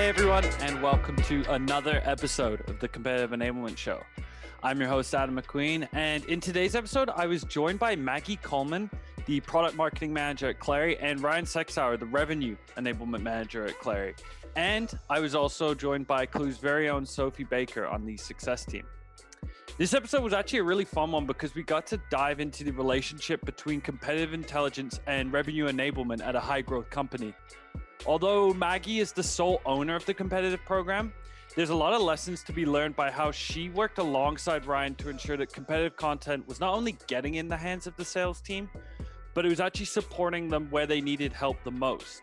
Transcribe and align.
Hey 0.00 0.08
everyone, 0.08 0.46
and 0.60 0.82
welcome 0.82 1.14
to 1.24 1.44
another 1.52 2.00
episode 2.06 2.66
of 2.70 2.80
the 2.80 2.88
Competitive 2.88 3.38
Enablement 3.38 3.76
Show. 3.76 4.00
I'm 4.62 4.80
your 4.80 4.88
host, 4.88 5.14
Adam 5.14 5.38
McQueen, 5.38 5.86
and 5.92 6.24
in 6.24 6.40
today's 6.40 6.74
episode, 6.74 7.10
I 7.10 7.26
was 7.26 7.44
joined 7.44 7.78
by 7.78 7.96
Maggie 7.96 8.38
Kullman, 8.38 8.90
the 9.26 9.40
product 9.40 9.76
marketing 9.76 10.14
manager 10.14 10.48
at 10.48 10.58
Clari, 10.58 10.96
and 11.02 11.22
Ryan 11.22 11.44
Sexauer, 11.44 11.98
the 11.98 12.06
revenue 12.06 12.56
enablement 12.78 13.20
manager 13.20 13.66
at 13.66 13.78
Clari. 13.78 14.14
And 14.56 14.90
I 15.10 15.20
was 15.20 15.34
also 15.34 15.74
joined 15.74 16.06
by 16.06 16.24
Klue's 16.24 16.56
very 16.56 16.88
own 16.88 17.04
Sophie 17.04 17.44
Baker 17.44 17.86
on 17.86 18.06
the 18.06 18.16
success 18.16 18.64
team. 18.64 18.86
This 19.76 19.92
episode 19.92 20.22
was 20.22 20.32
actually 20.32 20.60
a 20.60 20.64
really 20.64 20.86
fun 20.86 21.12
one 21.12 21.26
because 21.26 21.54
we 21.54 21.62
got 21.62 21.86
to 21.88 22.00
dive 22.10 22.40
into 22.40 22.64
the 22.64 22.72
relationship 22.72 23.44
between 23.44 23.82
competitive 23.82 24.32
intelligence 24.32 24.98
and 25.06 25.30
revenue 25.30 25.70
enablement 25.70 26.26
at 26.26 26.34
a 26.34 26.40
high 26.40 26.62
growth 26.62 26.88
company. 26.88 27.34
Although 28.06 28.54
Maggie 28.54 29.00
is 29.00 29.12
the 29.12 29.22
sole 29.22 29.60
owner 29.66 29.94
of 29.94 30.06
the 30.06 30.14
competitive 30.14 30.64
program, 30.64 31.12
there's 31.54 31.70
a 31.70 31.74
lot 31.74 31.92
of 31.92 32.00
lessons 32.00 32.42
to 32.44 32.52
be 32.52 32.64
learned 32.64 32.96
by 32.96 33.10
how 33.10 33.30
she 33.30 33.68
worked 33.68 33.98
alongside 33.98 34.64
Ryan 34.64 34.94
to 34.96 35.10
ensure 35.10 35.36
that 35.36 35.52
competitive 35.52 35.96
content 35.96 36.46
was 36.48 36.60
not 36.60 36.74
only 36.74 36.96
getting 37.08 37.34
in 37.34 37.48
the 37.48 37.56
hands 37.56 37.86
of 37.86 37.96
the 37.96 38.04
sales 38.04 38.40
team, 38.40 38.70
but 39.34 39.44
it 39.44 39.48
was 39.48 39.60
actually 39.60 39.86
supporting 39.86 40.48
them 40.48 40.68
where 40.70 40.86
they 40.86 41.00
needed 41.00 41.32
help 41.32 41.62
the 41.62 41.70
most. 41.70 42.22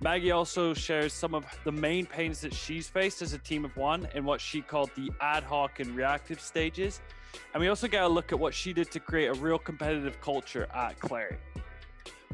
Maggie 0.00 0.30
also 0.30 0.74
shares 0.74 1.12
some 1.12 1.34
of 1.34 1.46
the 1.64 1.72
main 1.72 2.06
pains 2.06 2.40
that 2.40 2.52
she's 2.54 2.88
faced 2.88 3.22
as 3.22 3.32
a 3.32 3.38
team 3.38 3.64
of 3.64 3.76
one 3.76 4.08
in 4.14 4.24
what 4.24 4.40
she 4.40 4.60
called 4.60 4.90
the 4.96 5.10
ad 5.20 5.42
hoc 5.42 5.80
and 5.80 5.96
reactive 5.96 6.40
stages. 6.40 7.00
And 7.54 7.60
we 7.60 7.68
also 7.68 7.88
get 7.88 8.02
a 8.02 8.08
look 8.08 8.32
at 8.32 8.38
what 8.38 8.52
she 8.54 8.72
did 8.72 8.90
to 8.92 9.00
create 9.00 9.28
a 9.28 9.34
real 9.34 9.58
competitive 9.58 10.20
culture 10.20 10.68
at 10.74 10.98
Clari. 10.98 11.36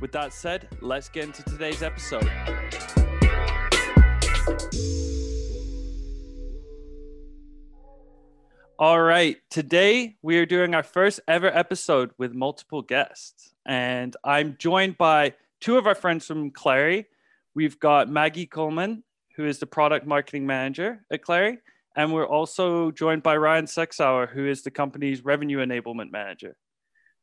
With 0.00 0.12
that 0.12 0.32
said, 0.32 0.68
let's 0.80 1.08
get 1.08 1.24
into 1.24 1.42
today's 1.42 1.82
episode. 1.82 2.30
All 8.78 9.00
right. 9.00 9.36
Today 9.50 10.16
we 10.22 10.38
are 10.38 10.46
doing 10.46 10.74
our 10.74 10.84
first 10.84 11.18
ever 11.26 11.48
episode 11.48 12.12
with 12.16 12.32
multiple 12.32 12.82
guests. 12.82 13.52
And 13.66 14.16
I'm 14.22 14.56
joined 14.56 14.96
by 14.98 15.34
two 15.60 15.78
of 15.78 15.88
our 15.88 15.96
friends 15.96 16.26
from 16.26 16.52
Clari. 16.52 17.06
We've 17.56 17.80
got 17.80 18.08
Maggie 18.08 18.46
Kullman, 18.46 19.02
who 19.34 19.46
is 19.46 19.58
the 19.58 19.66
product 19.66 20.06
marketing 20.06 20.46
manager 20.46 21.04
at 21.12 21.22
Clari. 21.22 21.58
And 21.96 22.14
we're 22.14 22.28
also 22.28 22.92
joined 22.92 23.24
by 23.24 23.36
Ryan 23.36 23.64
Sexauer, 23.64 24.28
who 24.28 24.46
is 24.46 24.62
the 24.62 24.70
company's 24.70 25.24
revenue 25.24 25.58
enablement 25.58 26.12
manager. 26.12 26.56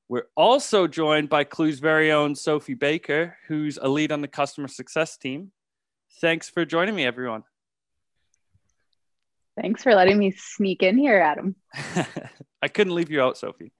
We're 0.07 0.27
also 0.35 0.87
joined 0.87 1.29
by 1.29 1.45
Klue's 1.45 1.79
very 1.79 2.11
own 2.11 2.35
Sophie 2.35 2.75
Baker, 2.75 3.37
who's 3.47 3.79
a 3.81 3.87
lead 3.87 4.11
on 4.11 4.21
the 4.21 4.27
customer 4.27 4.67
success 4.67 5.17
team. 5.17 5.51
Thanks 6.21 6.47
for 6.47 6.63
joining 6.63 6.95
me, 6.95 7.05
everyone. 7.05 7.43
Thanks 9.59 9.81
for 9.83 9.95
letting 9.95 10.19
me 10.19 10.31
sneak 10.31 10.83
in 10.83 10.97
here, 10.97 11.19
Adam. 11.19 11.55
I 12.61 12.67
couldn't 12.67 12.93
leave 12.93 13.09
you 13.09 13.21
out, 13.21 13.37
Sophie. 13.37 13.71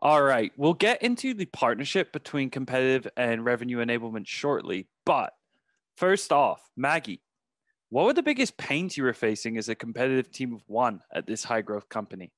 All 0.00 0.22
right, 0.22 0.50
we'll 0.56 0.74
get 0.74 1.02
into 1.02 1.34
the 1.34 1.44
partnership 1.44 2.12
between 2.12 2.48
competitive 2.50 3.06
and 3.16 3.44
revenue 3.44 3.78
enablement 3.78 4.26
shortly. 4.26 4.88
But 5.04 5.34
first 5.98 6.32
off, 6.32 6.62
Maggie, 6.76 7.20
what 7.90 8.06
were 8.06 8.14
the 8.14 8.22
biggest 8.22 8.56
pains 8.56 8.96
you 8.96 9.04
were 9.04 9.12
facing 9.12 9.58
as 9.58 9.68
a 9.68 9.74
competitive 9.74 10.32
team 10.32 10.54
of 10.54 10.62
one 10.66 11.02
at 11.12 11.26
this 11.26 11.44
high 11.44 11.60
growth 11.60 11.88
company? 11.90 12.32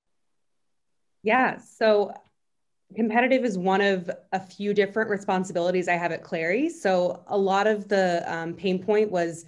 Yeah, 1.22 1.58
so 1.58 2.12
competitive 2.94 3.44
is 3.44 3.58
one 3.58 3.80
of 3.80 4.10
a 4.32 4.40
few 4.40 4.74
different 4.74 5.10
responsibilities 5.10 5.88
I 5.88 5.94
have 5.94 6.12
at 6.12 6.22
Clari. 6.22 6.70
So 6.70 7.22
a 7.26 7.36
lot 7.36 7.66
of 7.66 7.88
the 7.88 8.24
um, 8.32 8.54
pain 8.54 8.82
point 8.82 9.10
was 9.10 9.44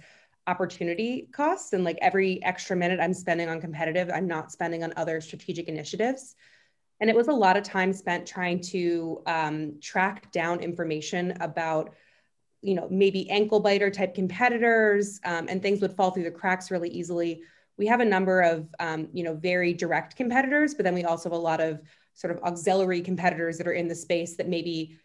opportunity 0.47 1.27
costs 1.31 1.73
and 1.73 1.83
like 1.83 1.97
every 2.01 2.43
extra 2.43 2.75
minute 2.75 2.99
I'm 2.99 3.13
spending 3.13 3.49
on 3.49 3.59
competitive, 3.59 4.11
I'm 4.13 4.27
not 4.27 4.51
spending 4.51 4.83
on 4.83 4.93
other 4.95 5.19
strategic 5.21 5.67
initiatives. 5.67 6.35
And 6.99 7.09
it 7.09 7.15
was 7.15 7.27
a 7.27 7.33
lot 7.33 7.57
of 7.57 7.63
time 7.63 7.91
spent 7.91 8.25
trying 8.27 8.61
to 8.61 9.21
um, 9.25 9.79
track 9.81 10.31
down 10.31 10.59
information 10.59 11.33
about, 11.41 11.93
you 12.61 12.73
know, 12.73 12.87
maybe 12.89 13.29
ankle 13.29 13.59
biter 13.59 13.89
type 13.89 14.15
competitors, 14.15 15.19
um, 15.25 15.47
and 15.49 15.61
things 15.61 15.81
would 15.81 15.93
fall 15.93 16.11
through 16.11 16.23
the 16.23 16.31
cracks 16.31 16.71
really 16.71 16.89
easily. 16.89 17.41
We 17.77 17.87
have 17.87 17.99
a 17.99 18.05
number 18.05 18.41
of, 18.41 18.73
um, 18.79 19.09
you 19.11 19.23
know, 19.23 19.33
very 19.33 19.73
direct 19.73 20.15
competitors, 20.15 20.73
but 20.73 20.83
then 20.83 20.93
we 20.93 21.03
also 21.03 21.29
have 21.29 21.37
a 21.37 21.41
lot 21.41 21.59
of 21.59 21.81
sort 22.15 22.35
of 22.35 22.41
auxiliary 22.43 23.01
competitors 23.01 23.57
that 23.57 23.67
are 23.67 23.73
in 23.73 23.87
the 23.87 23.95
space 23.95 24.35
that 24.37 24.49
maybe 24.49 24.97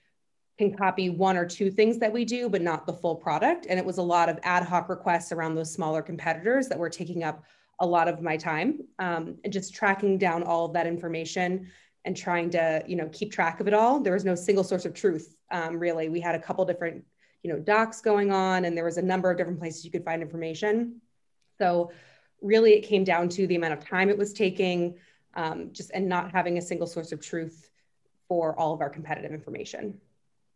can 0.59 0.75
copy 0.75 1.11
one 1.11 1.37
or 1.37 1.47
two 1.47 1.71
things 1.71 1.99
that 1.99 2.13
we 2.13 2.25
do, 2.25 2.49
but 2.49 2.63
not 2.63 2.87
the 2.87 2.93
full 2.93 3.17
product. 3.17 3.67
And 3.69 3.79
it 3.79 3.85
was 3.85 3.99
a 3.99 4.03
lot 4.03 4.29
of 4.29 4.39
ad 4.43 4.63
hoc 4.63 4.89
requests 4.89 5.33
around 5.33 5.55
those 5.55 5.73
smaller 5.73 6.03
competitors 6.03 6.69
that 6.69 6.79
were 6.79 6.91
taking 6.91 7.25
up 7.25 7.45
a 7.81 7.87
lot 7.87 8.09
of 8.09 8.21
my 8.21 8.37
time 8.37 8.81
um, 8.99 9.37
and 9.43 9.53
just 9.53 9.75
tracking 9.75 10.19
down 10.19 10.43
all 10.43 10.67
of 10.67 10.73
that 10.75 10.87
information 10.87 11.71
and 12.05 12.17
trying 12.17 12.51
to 12.51 12.83
you 12.87 12.97
know 12.97 13.09
keep 13.13 13.33
track 13.33 13.61
of 13.61 13.69
it 13.69 13.75
all. 13.75 14.01
There 14.01 14.13
was 14.13 14.25
no 14.25 14.35
single 14.35 14.65
source 14.65 14.85
of 14.85 14.95
truth 14.95 15.35
um, 15.51 15.79
really. 15.79 16.09
We 16.09 16.21
had 16.21 16.35
a 16.35 16.39
couple 16.39 16.65
different 16.65 17.05
you 17.43 17.51
know 17.51 17.59
docs 17.59 18.01
going 18.03 18.31
on 18.31 18.67
and 18.67 18.77
there 18.77 18.85
was 18.85 18.99
a 18.99 19.03
number 19.03 19.31
of 19.31 19.39
different 19.39 19.59
places 19.59 19.85
you 19.85 19.91
could 19.91 20.05
find 20.05 20.23
information. 20.23 21.01
So 21.59 21.91
really 22.43 22.75
it 22.75 22.83
came 22.83 23.05
down 23.05 23.29
to 23.31 23.47
the 23.47 23.57
amount 23.57 23.73
of 23.73 23.81
time 23.81 24.11
it 24.11 24.19
was 24.19 24.33
taking 24.33 24.97
um, 25.35 25.71
just 25.73 25.91
and 25.93 26.09
not 26.09 26.33
having 26.33 26.59
a 26.59 26.63
single 26.63 26.87
source 26.87 27.13
of 27.13 27.21
truth 27.21 27.71
for 28.29 28.59
all 28.59 28.73
of 28.73 28.81
our 28.81 28.91
competitive 28.91 29.33
information. 29.33 30.01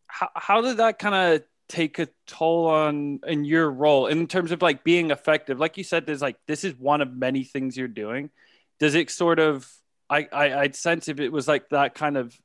How, 0.06 0.30
how 0.34 0.60
did 0.60 0.76
that 0.78 0.98
kind 0.98 1.14
of 1.14 1.42
take 1.68 1.98
a 1.98 2.08
toll 2.26 2.66
on 2.66 3.20
in 3.26 3.44
your 3.44 3.70
role 3.70 4.06
in 4.06 4.26
terms 4.26 4.52
of 4.52 4.62
like 4.62 4.84
being 4.84 5.10
effective? 5.10 5.58
Like 5.58 5.76
you 5.76 5.84
said 5.84 6.06
there's 6.06 6.22
like 6.22 6.36
this 6.46 6.64
is 6.64 6.74
one 6.74 7.00
of 7.00 7.14
many 7.14 7.44
things 7.44 7.76
you're 7.76 7.88
doing. 7.88 8.30
Does 8.78 8.94
it 8.94 9.10
sort 9.10 9.38
of 9.38 9.70
I, 10.10 10.28
I 10.32 10.60
i'd 10.60 10.76
sense 10.76 11.08
if 11.08 11.20
it 11.20 11.30
was 11.30 11.48
like 11.48 11.68
that 11.70 11.94
kind 11.94 12.16
of 12.16 12.36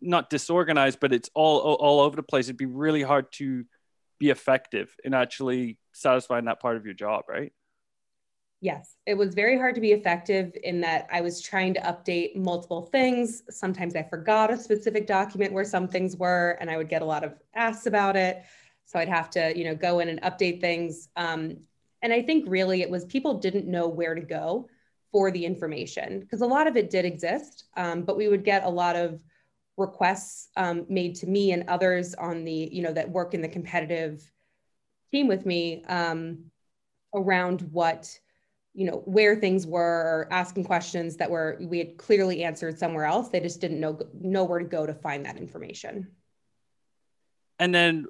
not 0.00 0.30
disorganized 0.30 1.00
but 1.00 1.12
it's 1.12 1.30
all 1.34 1.58
all 1.60 2.00
over 2.00 2.16
the 2.16 2.22
place 2.22 2.46
it'd 2.46 2.56
be 2.56 2.66
really 2.66 3.02
hard 3.02 3.32
to 3.32 3.64
be 4.18 4.30
effective 4.30 4.94
in 5.04 5.14
actually 5.14 5.78
satisfying 5.92 6.44
that 6.44 6.60
part 6.60 6.76
of 6.76 6.84
your 6.84 6.94
job 6.94 7.24
right 7.28 7.52
Yes, 8.64 8.96
it 9.04 9.12
was 9.12 9.34
very 9.34 9.58
hard 9.58 9.74
to 9.74 9.80
be 9.82 9.92
effective 9.92 10.56
in 10.62 10.80
that 10.80 11.06
I 11.12 11.20
was 11.20 11.42
trying 11.42 11.74
to 11.74 11.80
update 11.82 12.34
multiple 12.34 12.80
things. 12.80 13.42
Sometimes 13.50 13.94
I 13.94 14.04
forgot 14.04 14.50
a 14.50 14.56
specific 14.56 15.06
document 15.06 15.52
where 15.52 15.66
some 15.66 15.86
things 15.86 16.16
were, 16.16 16.56
and 16.58 16.70
I 16.70 16.78
would 16.78 16.88
get 16.88 17.02
a 17.02 17.04
lot 17.04 17.24
of 17.24 17.34
asks 17.54 17.84
about 17.84 18.16
it. 18.16 18.42
So 18.86 18.98
I'd 18.98 19.10
have 19.10 19.28
to, 19.32 19.52
you 19.54 19.64
know, 19.64 19.74
go 19.74 19.98
in 19.98 20.08
and 20.08 20.18
update 20.22 20.62
things. 20.62 21.10
Um, 21.14 21.58
and 22.00 22.10
I 22.10 22.22
think 22.22 22.46
really 22.48 22.80
it 22.80 22.88
was 22.88 23.04
people 23.04 23.34
didn't 23.34 23.66
know 23.66 23.86
where 23.86 24.14
to 24.14 24.22
go 24.22 24.66
for 25.12 25.30
the 25.30 25.44
information 25.44 26.20
because 26.20 26.40
a 26.40 26.46
lot 26.46 26.66
of 26.66 26.74
it 26.74 26.88
did 26.88 27.04
exist, 27.04 27.64
um, 27.76 28.00
but 28.00 28.16
we 28.16 28.28
would 28.28 28.46
get 28.46 28.64
a 28.64 28.70
lot 28.70 28.96
of 28.96 29.20
requests 29.76 30.48
um, 30.56 30.86
made 30.88 31.16
to 31.16 31.26
me 31.26 31.52
and 31.52 31.68
others 31.68 32.14
on 32.14 32.44
the, 32.44 32.70
you 32.72 32.80
know, 32.80 32.94
that 32.94 33.10
work 33.10 33.34
in 33.34 33.42
the 33.42 33.48
competitive 33.48 34.22
team 35.12 35.28
with 35.28 35.44
me 35.44 35.84
um, 35.84 36.38
around 37.14 37.60
what 37.70 38.18
you 38.74 38.86
know 38.86 39.02
where 39.04 39.36
things 39.36 39.66
were 39.66 40.26
asking 40.30 40.64
questions 40.64 41.16
that 41.16 41.30
were 41.30 41.56
we 41.60 41.78
had 41.78 41.96
clearly 41.96 42.42
answered 42.42 42.78
somewhere 42.78 43.04
else. 43.04 43.28
They 43.28 43.40
just 43.40 43.60
didn't 43.60 43.80
know 43.80 43.98
know 44.20 44.44
where 44.44 44.58
to 44.58 44.64
go 44.64 44.84
to 44.84 44.92
find 44.92 45.24
that 45.24 45.36
information. 45.36 46.08
And 47.58 47.72
then 47.72 48.06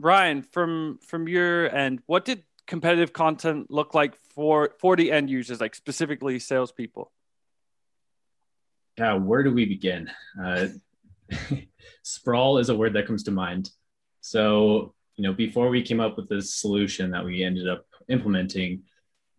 ryan 0.00 0.42
from 0.42 0.98
from 1.06 1.28
your 1.28 1.72
end 1.72 2.00
what 2.06 2.24
did 2.24 2.42
competitive 2.66 3.12
content 3.12 3.70
look 3.70 3.94
like 3.94 4.16
for 4.34 4.70
for 4.80 4.96
the 4.96 5.12
end 5.12 5.30
users 5.30 5.60
like 5.60 5.76
specifically 5.76 6.40
salespeople? 6.40 7.12
Yeah 8.98 9.14
where 9.14 9.44
do 9.44 9.52
we 9.52 9.64
begin? 9.64 10.10
Uh, 10.44 10.66
sprawl 12.02 12.58
is 12.58 12.68
a 12.68 12.74
word 12.74 12.94
that 12.94 13.06
comes 13.06 13.22
to 13.24 13.30
mind. 13.30 13.70
So 14.20 14.92
you 15.14 15.22
know 15.22 15.32
before 15.32 15.68
we 15.68 15.82
came 15.82 16.00
up 16.00 16.16
with 16.16 16.28
this 16.28 16.56
solution 16.56 17.12
that 17.12 17.24
we 17.24 17.44
ended 17.44 17.68
up 17.68 17.86
implementing 18.08 18.82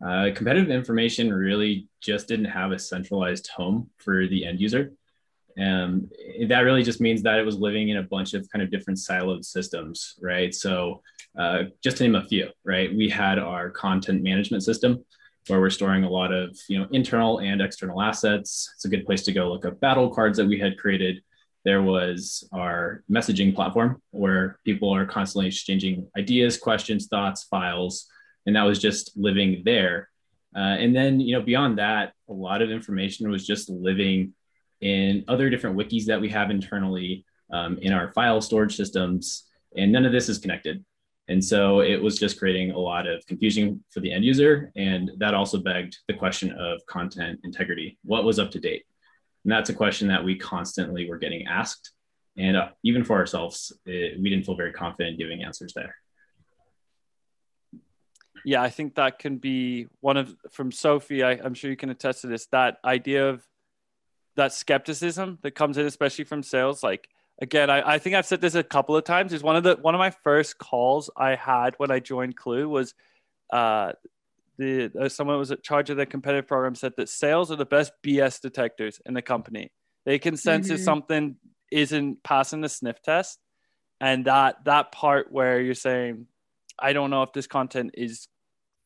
uh, 0.05 0.29
competitive 0.33 0.69
information 0.69 1.33
really 1.33 1.87
just 2.01 2.27
didn't 2.27 2.45
have 2.45 2.71
a 2.71 2.79
centralized 2.79 3.47
home 3.55 3.89
for 3.97 4.27
the 4.27 4.45
end 4.45 4.59
user. 4.59 4.91
And 5.57 6.09
that 6.47 6.61
really 6.61 6.83
just 6.83 7.01
means 7.01 7.21
that 7.23 7.37
it 7.37 7.45
was 7.45 7.57
living 7.57 7.89
in 7.89 7.97
a 7.97 8.03
bunch 8.03 8.33
of 8.33 8.49
kind 8.49 8.63
of 8.63 8.71
different 8.71 8.99
siloed 8.99 9.43
systems, 9.43 10.15
right? 10.21 10.53
So, 10.55 11.01
uh, 11.37 11.63
just 11.83 11.97
to 11.97 12.03
name 12.03 12.15
a 12.15 12.25
few, 12.25 12.49
right? 12.63 12.93
We 12.93 13.09
had 13.09 13.37
our 13.37 13.69
content 13.69 14.23
management 14.23 14.63
system 14.63 15.03
where 15.47 15.59
we're 15.59 15.69
storing 15.69 16.03
a 16.03 16.09
lot 16.09 16.31
of 16.31 16.57
you 16.67 16.79
know 16.79 16.87
internal 16.91 17.39
and 17.39 17.61
external 17.61 18.01
assets. 18.01 18.71
It's 18.75 18.85
a 18.85 18.89
good 18.89 19.05
place 19.05 19.23
to 19.23 19.33
go 19.33 19.51
look 19.51 19.65
up 19.65 19.79
battle 19.79 20.09
cards 20.09 20.37
that 20.37 20.47
we 20.47 20.59
had 20.59 20.77
created. 20.77 21.21
There 21.63 21.81
was 21.81 22.47
our 22.51 23.03
messaging 23.09 23.53
platform 23.53 24.01
where 24.11 24.59
people 24.65 24.93
are 24.93 25.05
constantly 25.05 25.47
exchanging 25.47 26.07
ideas, 26.17 26.57
questions, 26.57 27.07
thoughts, 27.07 27.43
files, 27.43 28.07
and 28.45 28.55
that 28.55 28.63
was 28.63 28.79
just 28.79 29.11
living 29.15 29.61
there. 29.65 30.09
Uh, 30.55 30.75
and 30.79 30.95
then, 30.95 31.19
you 31.19 31.35
know, 31.35 31.41
beyond 31.41 31.77
that, 31.77 32.13
a 32.29 32.33
lot 32.33 32.61
of 32.61 32.71
information 32.71 33.29
was 33.29 33.45
just 33.45 33.69
living 33.69 34.33
in 34.81 35.23
other 35.27 35.49
different 35.49 35.77
wikis 35.77 36.05
that 36.05 36.19
we 36.19 36.29
have 36.29 36.51
internally 36.51 37.25
um, 37.53 37.77
in 37.77 37.93
our 37.93 38.11
file 38.13 38.41
storage 38.41 38.75
systems, 38.75 39.45
and 39.77 39.91
none 39.91 40.05
of 40.05 40.11
this 40.11 40.29
is 40.29 40.39
connected. 40.39 40.83
And 41.27 41.43
so 41.43 41.79
it 41.81 42.01
was 42.01 42.17
just 42.17 42.39
creating 42.39 42.71
a 42.71 42.77
lot 42.77 43.07
of 43.07 43.25
confusion 43.25 43.83
for 43.91 44.01
the 44.01 44.11
end 44.11 44.25
user. 44.25 44.71
And 44.75 45.11
that 45.19 45.33
also 45.33 45.59
begged 45.59 45.97
the 46.07 46.13
question 46.13 46.51
of 46.53 46.85
content 46.87 47.39
integrity. 47.43 47.97
What 48.03 48.25
was 48.25 48.39
up 48.39 48.51
to 48.51 48.59
date? 48.59 48.83
And 49.45 49.51
that's 49.51 49.69
a 49.69 49.73
question 49.73 50.07
that 50.09 50.23
we 50.23 50.35
constantly 50.35 51.09
were 51.09 51.17
getting 51.17 51.47
asked. 51.47 51.91
And 52.37 52.57
uh, 52.57 52.69
even 52.83 53.03
for 53.03 53.17
ourselves, 53.17 53.71
it, 53.85 54.21
we 54.21 54.29
didn't 54.29 54.45
feel 54.45 54.55
very 54.55 54.73
confident 54.73 55.17
giving 55.17 55.43
answers 55.43 55.73
there. 55.73 55.95
Yeah, 58.45 58.61
I 58.61 58.69
think 58.69 58.95
that 58.95 59.19
can 59.19 59.37
be 59.37 59.87
one 59.99 60.17
of 60.17 60.35
from 60.51 60.71
Sophie. 60.71 61.23
I, 61.23 61.31
I'm 61.31 61.53
sure 61.53 61.69
you 61.69 61.77
can 61.77 61.89
attest 61.89 62.21
to 62.21 62.27
this. 62.27 62.47
That 62.47 62.77
idea 62.83 63.29
of 63.29 63.45
that 64.35 64.53
skepticism 64.53 65.39
that 65.41 65.51
comes 65.51 65.77
in, 65.77 65.85
especially 65.85 66.25
from 66.25 66.43
sales. 66.43 66.83
Like 66.83 67.07
again, 67.41 67.69
I, 67.69 67.93
I 67.93 67.99
think 67.99 68.15
I've 68.15 68.25
said 68.25 68.41
this 68.41 68.55
a 68.55 68.63
couple 68.63 68.95
of 68.95 69.03
times. 69.03 69.33
Is 69.33 69.43
one 69.43 69.55
of 69.55 69.63
the 69.63 69.77
one 69.81 69.95
of 69.95 69.99
my 69.99 70.11
first 70.23 70.57
calls 70.57 71.09
I 71.15 71.35
had 71.35 71.75
when 71.77 71.91
I 71.91 71.99
joined 71.99 72.37
Klue 72.37 72.69
was 72.69 72.93
uh, 73.51 73.93
the 74.57 74.91
uh, 74.99 75.09
someone 75.09 75.37
was 75.37 75.51
in 75.51 75.57
charge 75.61 75.89
of 75.89 75.97
the 75.97 76.05
competitive 76.05 76.47
program 76.47 76.75
said 76.75 76.93
that 76.97 77.09
sales 77.09 77.51
are 77.51 77.55
the 77.55 77.65
best 77.65 77.91
BS 78.03 78.41
detectors 78.41 79.01
in 79.05 79.13
the 79.13 79.21
company. 79.21 79.71
They 80.05 80.19
can 80.19 80.37
sense 80.37 80.67
mm-hmm. 80.67 80.75
if 80.75 80.81
something 80.81 81.35
isn't 81.71 82.23
passing 82.23 82.61
the 82.61 82.69
sniff 82.69 83.01
test, 83.01 83.39
and 83.99 84.25
that 84.25 84.63
that 84.65 84.91
part 84.91 85.31
where 85.31 85.59
you're 85.59 85.73
saying, 85.73 86.27
I 86.79 86.93
don't 86.93 87.09
know 87.09 87.23
if 87.23 87.33
this 87.33 87.47
content 87.47 87.91
is 87.95 88.27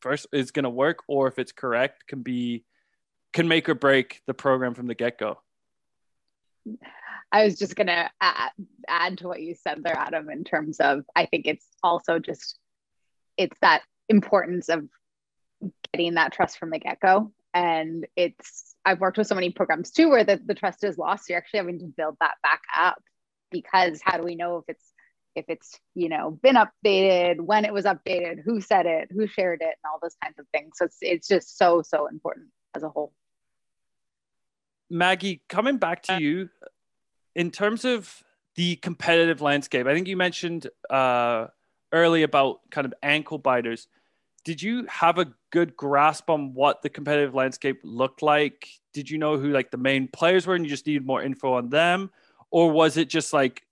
first 0.05 0.27
is 0.31 0.51
going 0.51 0.65
to 0.65 0.69
work 0.69 0.99
or 1.07 1.27
if 1.27 1.39
it's 1.39 1.51
correct 1.51 2.05
can 2.07 2.21
be 2.21 2.63
can 3.33 3.47
make 3.47 3.67
or 3.67 3.73
break 3.73 4.21
the 4.27 4.35
program 4.35 4.75
from 4.75 4.85
the 4.85 4.93
get 4.93 5.17
go. 5.17 5.39
I 7.31 7.43
was 7.43 7.57
just 7.57 7.75
going 7.75 7.87
to 7.87 8.09
add, 8.21 9.17
to 9.17 9.27
what 9.27 9.41
you 9.41 9.55
said 9.55 9.83
there, 9.83 9.97
Adam, 9.97 10.29
in 10.29 10.43
terms 10.43 10.79
of 10.79 11.03
I 11.15 11.25
think 11.25 11.47
it's 11.47 11.65
also 11.81 12.19
just 12.19 12.59
it's 13.35 13.57
that 13.61 13.81
importance 14.07 14.69
of 14.69 14.87
getting 15.91 16.13
that 16.13 16.31
trust 16.31 16.59
from 16.59 16.69
the 16.69 16.77
get 16.79 16.99
go. 16.99 17.31
And 17.55 18.05
it's 18.15 18.75
I've 18.85 18.99
worked 18.99 19.17
with 19.17 19.25
so 19.25 19.35
many 19.35 19.49
programs 19.49 19.89
too 19.89 20.09
where 20.09 20.23
the, 20.23 20.39
the 20.45 20.53
trust 20.53 20.83
is 20.83 20.99
lost. 20.99 21.27
You're 21.27 21.39
actually 21.39 21.61
having 21.61 21.79
to 21.79 21.85
build 21.97 22.17
that 22.19 22.35
back 22.43 22.61
up 22.77 23.01
because 23.49 24.01
how 24.03 24.17
do 24.17 24.23
we 24.23 24.35
know 24.35 24.57
if 24.57 24.65
it's 24.67 24.93
if 25.35 25.45
it's 25.47 25.79
you 25.93 26.09
know 26.09 26.31
been 26.41 26.55
updated 26.55 27.39
when 27.39 27.65
it 27.65 27.73
was 27.73 27.85
updated 27.85 28.41
who 28.43 28.61
said 28.61 28.85
it 28.85 29.09
who 29.11 29.27
shared 29.27 29.61
it 29.61 29.75
and 29.83 29.91
all 29.91 29.99
those 30.01 30.15
kinds 30.23 30.39
of 30.39 30.45
things 30.53 30.73
so 30.75 30.85
it's, 30.85 30.97
it's 31.01 31.27
just 31.27 31.57
so 31.57 31.81
so 31.81 32.07
important 32.07 32.47
as 32.75 32.83
a 32.83 32.89
whole 32.89 33.11
Maggie, 34.89 35.41
coming 35.49 35.77
back 35.77 36.03
to 36.03 36.21
you, 36.21 36.49
in 37.35 37.51
terms 37.51 37.85
of 37.85 38.23
the 38.55 38.75
competitive 38.77 39.41
landscape, 39.41 39.87
I 39.87 39.93
think 39.93 40.07
you 40.07 40.17
mentioned 40.17 40.67
uh, 40.89 41.47
early 41.91 42.23
about 42.23 42.59
kind 42.71 42.85
of 42.85 42.93
ankle 43.03 43.37
biters. 43.37 43.87
Did 44.43 44.61
you 44.61 44.85
have 44.87 45.17
a 45.17 45.33
good 45.51 45.75
grasp 45.75 46.29
on 46.29 46.53
what 46.53 46.81
the 46.81 46.89
competitive 46.89 47.33
landscape 47.33 47.81
looked 47.83 48.21
like? 48.21 48.67
Did 48.93 49.09
you 49.09 49.17
know 49.17 49.37
who 49.37 49.49
like 49.49 49.71
the 49.71 49.77
main 49.77 50.07
players 50.07 50.45
were 50.45 50.55
and 50.55 50.63
you 50.63 50.69
just 50.69 50.85
needed 50.85 51.05
more 51.05 51.21
info 51.21 51.53
on 51.53 51.69
them? 51.69 52.11
Or 52.51 52.71
was 52.71 52.95
it 52.95 53.09
just 53.09 53.33
like, 53.33 53.63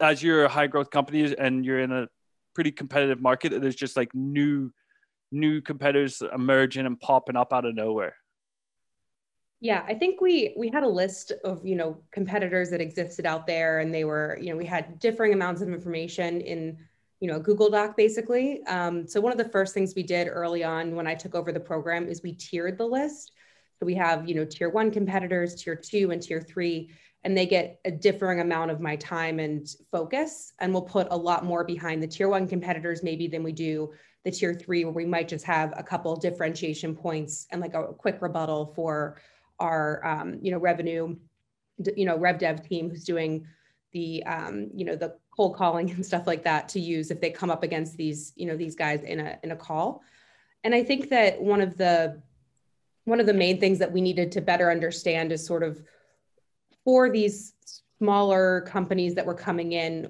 as 0.00 0.22
you're 0.22 0.44
a 0.44 0.48
high 0.48 0.66
growth 0.66 0.90
company 0.90 1.34
and 1.36 1.64
you're 1.64 1.80
in 1.80 1.92
a 1.92 2.08
pretty 2.54 2.72
competitive 2.72 3.20
market, 3.20 3.60
there's 3.60 3.76
just 3.76 3.96
like 3.96 4.14
new, 4.14 4.72
new 5.30 5.60
competitors 5.60 6.22
emerging 6.34 6.86
and 6.86 6.98
popping 7.00 7.36
up 7.36 7.52
out 7.52 7.64
of 7.64 7.74
nowhere? 7.74 8.14
Yeah, 9.60 9.84
I 9.88 9.94
think 9.94 10.20
we 10.20 10.54
we 10.56 10.68
had 10.68 10.84
a 10.84 10.88
list 10.88 11.32
of 11.44 11.66
you 11.66 11.74
know 11.74 11.98
competitors 12.12 12.70
that 12.70 12.80
existed 12.80 13.26
out 13.26 13.46
there, 13.46 13.80
and 13.80 13.92
they 13.92 14.04
were 14.04 14.38
you 14.40 14.50
know 14.50 14.56
we 14.56 14.64
had 14.64 15.00
differing 15.00 15.32
amounts 15.32 15.62
of 15.62 15.68
information 15.68 16.40
in 16.40 16.78
you 17.18 17.28
know 17.28 17.40
Google 17.40 17.68
Doc 17.68 17.96
basically. 17.96 18.62
Um, 18.64 19.08
so 19.08 19.20
one 19.20 19.32
of 19.32 19.38
the 19.38 19.48
first 19.48 19.74
things 19.74 19.94
we 19.96 20.04
did 20.04 20.28
early 20.28 20.62
on 20.62 20.94
when 20.94 21.08
I 21.08 21.14
took 21.16 21.34
over 21.34 21.50
the 21.50 21.58
program 21.58 22.06
is 22.08 22.22
we 22.22 22.34
tiered 22.34 22.78
the 22.78 22.86
list. 22.86 23.32
So 23.80 23.86
we 23.86 23.96
have 23.96 24.28
you 24.28 24.36
know 24.36 24.44
tier 24.44 24.70
one 24.70 24.92
competitors, 24.92 25.56
tier 25.56 25.74
two, 25.74 26.12
and 26.12 26.22
tier 26.22 26.40
three, 26.40 26.90
and 27.24 27.36
they 27.36 27.46
get 27.46 27.80
a 27.84 27.90
differing 27.90 28.40
amount 28.40 28.70
of 28.70 28.80
my 28.80 28.96
time 28.96 29.40
and 29.40 29.66
focus. 29.90 30.52
And 30.60 30.72
we'll 30.72 30.82
put 30.82 31.08
a 31.10 31.16
lot 31.16 31.44
more 31.44 31.64
behind 31.64 32.02
the 32.02 32.06
tier 32.06 32.28
one 32.28 32.46
competitors 32.46 33.02
maybe 33.02 33.26
than 33.26 33.42
we 33.42 33.52
do 33.52 33.92
the 34.24 34.30
tier 34.30 34.54
three, 34.54 34.84
where 34.84 34.92
we 34.92 35.04
might 35.04 35.28
just 35.28 35.44
have 35.44 35.72
a 35.76 35.82
couple 35.82 36.14
differentiation 36.16 36.94
points 36.94 37.46
and 37.50 37.60
like 37.60 37.74
a 37.74 37.92
quick 37.92 38.18
rebuttal 38.20 38.72
for 38.74 39.20
our 39.58 40.04
um, 40.06 40.38
you 40.42 40.50
know 40.50 40.58
revenue 40.58 41.16
you 41.96 42.04
know 42.04 42.16
rev 42.16 42.38
dev 42.38 42.66
team 42.66 42.90
who's 42.90 43.04
doing 43.04 43.46
the 43.92 44.22
um, 44.24 44.68
you 44.74 44.84
know 44.84 44.96
the 44.96 45.14
cold 45.36 45.56
calling 45.56 45.90
and 45.92 46.04
stuff 46.04 46.26
like 46.26 46.44
that 46.44 46.68
to 46.68 46.80
use 46.80 47.10
if 47.10 47.20
they 47.20 47.30
come 47.30 47.50
up 47.50 47.62
against 47.62 47.96
these 47.96 48.32
you 48.36 48.46
know 48.46 48.56
these 48.56 48.74
guys 48.74 49.02
in 49.02 49.20
a 49.20 49.38
in 49.42 49.50
a 49.52 49.56
call 49.56 50.02
and 50.64 50.74
i 50.74 50.82
think 50.82 51.08
that 51.08 51.40
one 51.40 51.60
of 51.60 51.76
the 51.76 52.20
one 53.04 53.20
of 53.20 53.26
the 53.26 53.34
main 53.34 53.58
things 53.58 53.78
that 53.78 53.90
we 53.90 54.00
needed 54.00 54.30
to 54.32 54.40
better 54.40 54.70
understand 54.70 55.32
is 55.32 55.44
sort 55.44 55.62
of 55.62 55.82
for 56.88 57.10
these 57.10 57.52
smaller 57.98 58.62
companies 58.62 59.14
that 59.14 59.26
were 59.26 59.34
coming 59.34 59.72
in 59.72 60.08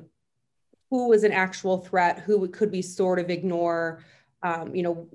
who 0.90 1.08
was 1.08 1.24
an 1.24 1.32
actual 1.32 1.78
threat 1.78 2.20
who 2.20 2.46
could 2.50 2.70
we 2.70 2.80
sort 2.80 3.18
of 3.18 3.30
ignore? 3.30 4.04
Um, 4.44 4.76
you 4.76 4.84
know 4.84 5.08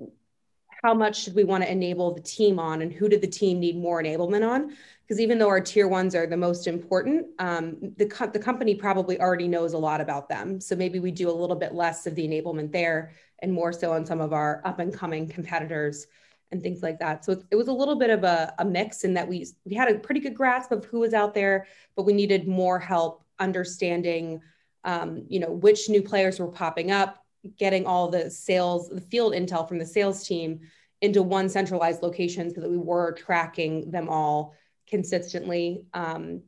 how 0.82 0.92
much 0.92 1.22
should 1.22 1.34
we 1.34 1.42
want 1.42 1.64
to 1.64 1.72
enable 1.72 2.12
the 2.12 2.20
team 2.20 2.58
on 2.58 2.82
and 2.82 2.92
who 2.92 3.08
did 3.08 3.22
the 3.22 3.26
team 3.26 3.60
need 3.60 3.78
more 3.78 4.02
enablement 4.02 4.46
on? 4.46 4.76
Because 5.00 5.18
even 5.18 5.38
though 5.38 5.48
our 5.48 5.60
tier 5.62 5.88
ones 5.88 6.14
are 6.14 6.26
the 6.26 6.36
most 6.36 6.66
important 6.66 7.28
um, 7.38 7.78
the, 7.96 8.04
co- 8.04 8.26
the 8.26 8.38
company 8.38 8.74
probably 8.74 9.18
already 9.18 9.48
knows 9.48 9.72
a 9.72 9.78
lot 9.78 10.02
about 10.02 10.28
them. 10.28 10.60
So 10.60 10.76
maybe 10.76 10.98
we 10.98 11.12
do 11.12 11.30
a 11.30 11.32
little 11.32 11.56
bit 11.56 11.72
less 11.72 12.06
of 12.06 12.14
the 12.14 12.28
enablement 12.28 12.72
there 12.72 13.12
and 13.38 13.50
more 13.50 13.72
so 13.72 13.90
on 13.90 14.04
some 14.04 14.20
of 14.20 14.34
our 14.34 14.60
up 14.66 14.80
and 14.80 14.92
coming 14.92 15.26
competitors 15.26 16.08
and 16.54 16.62
things 16.62 16.82
like 16.82 16.98
that 16.98 17.24
so 17.24 17.42
it 17.50 17.56
was 17.56 17.68
a 17.68 17.72
little 17.72 17.96
bit 17.96 18.08
of 18.08 18.24
a, 18.24 18.54
a 18.58 18.64
mix 18.64 19.04
in 19.04 19.12
that 19.12 19.28
we 19.28 19.46
we 19.66 19.74
had 19.74 19.90
a 19.90 19.98
pretty 19.98 20.20
good 20.20 20.34
grasp 20.34 20.72
of 20.72 20.86
who 20.86 21.00
was 21.00 21.12
out 21.12 21.34
there 21.34 21.66
but 21.94 22.04
we 22.04 22.14
needed 22.14 22.48
more 22.48 22.78
help 22.78 23.22
understanding 23.38 24.40
um, 24.84 25.24
you 25.28 25.40
know 25.40 25.50
which 25.50 25.90
new 25.90 26.02
players 26.02 26.40
were 26.40 26.48
popping 26.48 26.90
up 26.90 27.24
getting 27.58 27.86
all 27.86 28.08
the 28.08 28.30
sales, 28.30 28.88
the 28.88 29.00
field 29.00 29.32
intel 29.32 29.68
from 29.68 29.78
the 29.78 29.86
sales 29.86 30.26
team 30.26 30.60
into 31.00 31.22
one 31.22 31.48
centralized 31.48 32.02
location 32.02 32.52
so 32.52 32.60
that 32.60 32.70
we 32.70 32.78
were 32.78 33.12
tracking 33.12 33.90
them 33.90 34.08
all 34.08 34.54
consistently. 34.88 35.84
Um, 35.92 36.42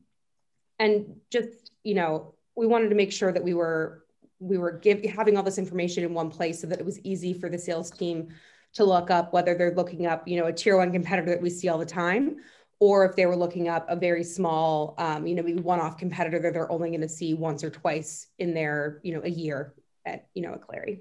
and 0.79 1.17
just, 1.31 1.73
you 1.85 1.95
know, 1.95 2.35
we 2.55 2.67
wanted 2.67 2.89
to 2.89 2.95
make 2.95 3.13
sure 3.13 3.33
that 3.33 3.45
we 3.45 3.55
were 3.55 4.03
we 4.39 4.59
were 4.59 4.73
give, 4.73 5.03
having 5.03 5.35
all 5.35 5.43
this 5.43 5.57
information 5.57 6.05
in 6.05 6.13
one 6.13 6.29
place 6.29 6.61
so 6.61 6.67
that 6.67 6.79
it 6.79 6.85
was 6.85 7.01
easy 7.01 7.33
for 7.33 7.49
the 7.49 7.59
sales 7.59 7.91
team 7.91 8.29
to 8.77 8.85
look 8.85 9.11
up 9.11 9.33
whether 9.33 9.55
they're 9.55 9.75
looking 9.75 10.07
up, 10.07 10.27
you 10.27 10.39
know, 10.39 10.47
a 10.47 10.53
tier 10.53 10.77
one 10.77 10.93
competitor 10.93 11.31
that 11.31 11.43
we 11.43 11.51
see 11.51 11.69
all 11.69 11.79
the 11.79 11.85
time, 11.85 12.37
or 12.79 13.05
if 13.05 13.17
they 13.17 13.27
were 13.27 13.37
looking 13.37 13.69
up 13.69 13.87
a 13.89 13.97
very 13.97 14.25
small, 14.25 14.95
um, 14.99 15.27
you 15.27 15.35
know, 15.35 15.43
maybe 15.43 15.61
one-off 15.61 15.97
competitor 15.97 16.39
that 16.39 16.53
they're 16.53 16.71
only 16.71 16.91
going 16.91 17.01
to 17.01 17.09
see 17.09 17.35
once 17.35 17.65
or 17.65 17.71
twice 17.71 18.29
in 18.39 18.55
their, 18.55 19.01
you 19.03 19.15
know, 19.15 19.23
a 19.25 19.31
year 19.31 19.75
at 20.07 20.29
you 20.35 20.43
know 20.43 20.55
a 20.55 20.59
Clari. 20.59 21.01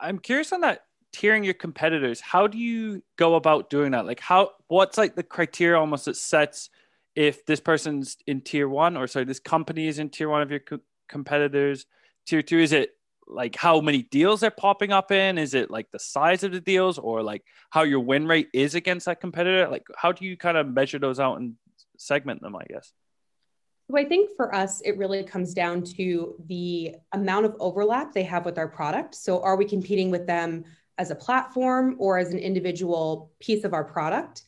I'm 0.00 0.18
curious 0.18 0.52
on 0.52 0.62
that 0.62 0.84
tiering 1.14 1.44
your 1.44 1.54
competitors. 1.54 2.20
How 2.20 2.46
do 2.46 2.58
you 2.58 3.02
go 3.16 3.34
about 3.34 3.70
doing 3.70 3.92
that? 3.92 4.06
Like 4.06 4.20
how 4.20 4.52
what's 4.66 4.98
like 4.98 5.14
the 5.14 5.22
criteria 5.22 5.78
almost 5.78 6.06
that 6.06 6.16
sets 6.16 6.70
if 7.14 7.44
this 7.46 7.60
person's 7.60 8.16
in 8.26 8.40
tier 8.40 8.68
one 8.68 8.96
or 8.96 9.06
sorry 9.06 9.24
this 9.24 9.40
company 9.40 9.88
is 9.88 9.98
in 9.98 10.08
tier 10.08 10.28
one 10.28 10.42
of 10.42 10.50
your 10.50 10.60
co- 10.60 10.80
competitors. 11.08 11.86
Tier 12.26 12.42
two 12.42 12.58
is 12.58 12.72
it 12.72 12.97
like 13.28 13.56
how 13.56 13.80
many 13.80 14.02
deals 14.02 14.40
they're 14.40 14.50
popping 14.50 14.90
up 14.90 15.12
in? 15.12 15.38
Is 15.38 15.54
it 15.54 15.70
like 15.70 15.90
the 15.90 15.98
size 15.98 16.42
of 16.42 16.52
the 16.52 16.60
deals 16.60 16.98
or 16.98 17.22
like 17.22 17.44
how 17.70 17.82
your 17.82 18.00
win 18.00 18.26
rate 18.26 18.48
is 18.52 18.74
against 18.74 19.06
that 19.06 19.20
competitor? 19.20 19.68
Like 19.68 19.86
how 19.96 20.12
do 20.12 20.24
you 20.24 20.36
kind 20.36 20.56
of 20.56 20.66
measure 20.66 20.98
those 20.98 21.20
out 21.20 21.38
and 21.38 21.54
segment 21.96 22.40
them? 22.42 22.56
I 22.56 22.64
guess. 22.64 22.92
So 23.90 23.96
I 23.96 24.04
think 24.04 24.30
for 24.36 24.54
us, 24.54 24.82
it 24.82 24.98
really 24.98 25.24
comes 25.24 25.54
down 25.54 25.82
to 25.96 26.34
the 26.46 26.96
amount 27.12 27.46
of 27.46 27.56
overlap 27.58 28.12
they 28.12 28.22
have 28.24 28.44
with 28.44 28.58
our 28.58 28.68
product. 28.68 29.14
So 29.14 29.42
are 29.42 29.56
we 29.56 29.64
competing 29.64 30.10
with 30.10 30.26
them 30.26 30.64
as 30.98 31.10
a 31.10 31.14
platform 31.14 31.96
or 31.98 32.18
as 32.18 32.30
an 32.30 32.38
individual 32.38 33.32
piece 33.40 33.64
of 33.64 33.72
our 33.72 33.84
product? 33.84 34.42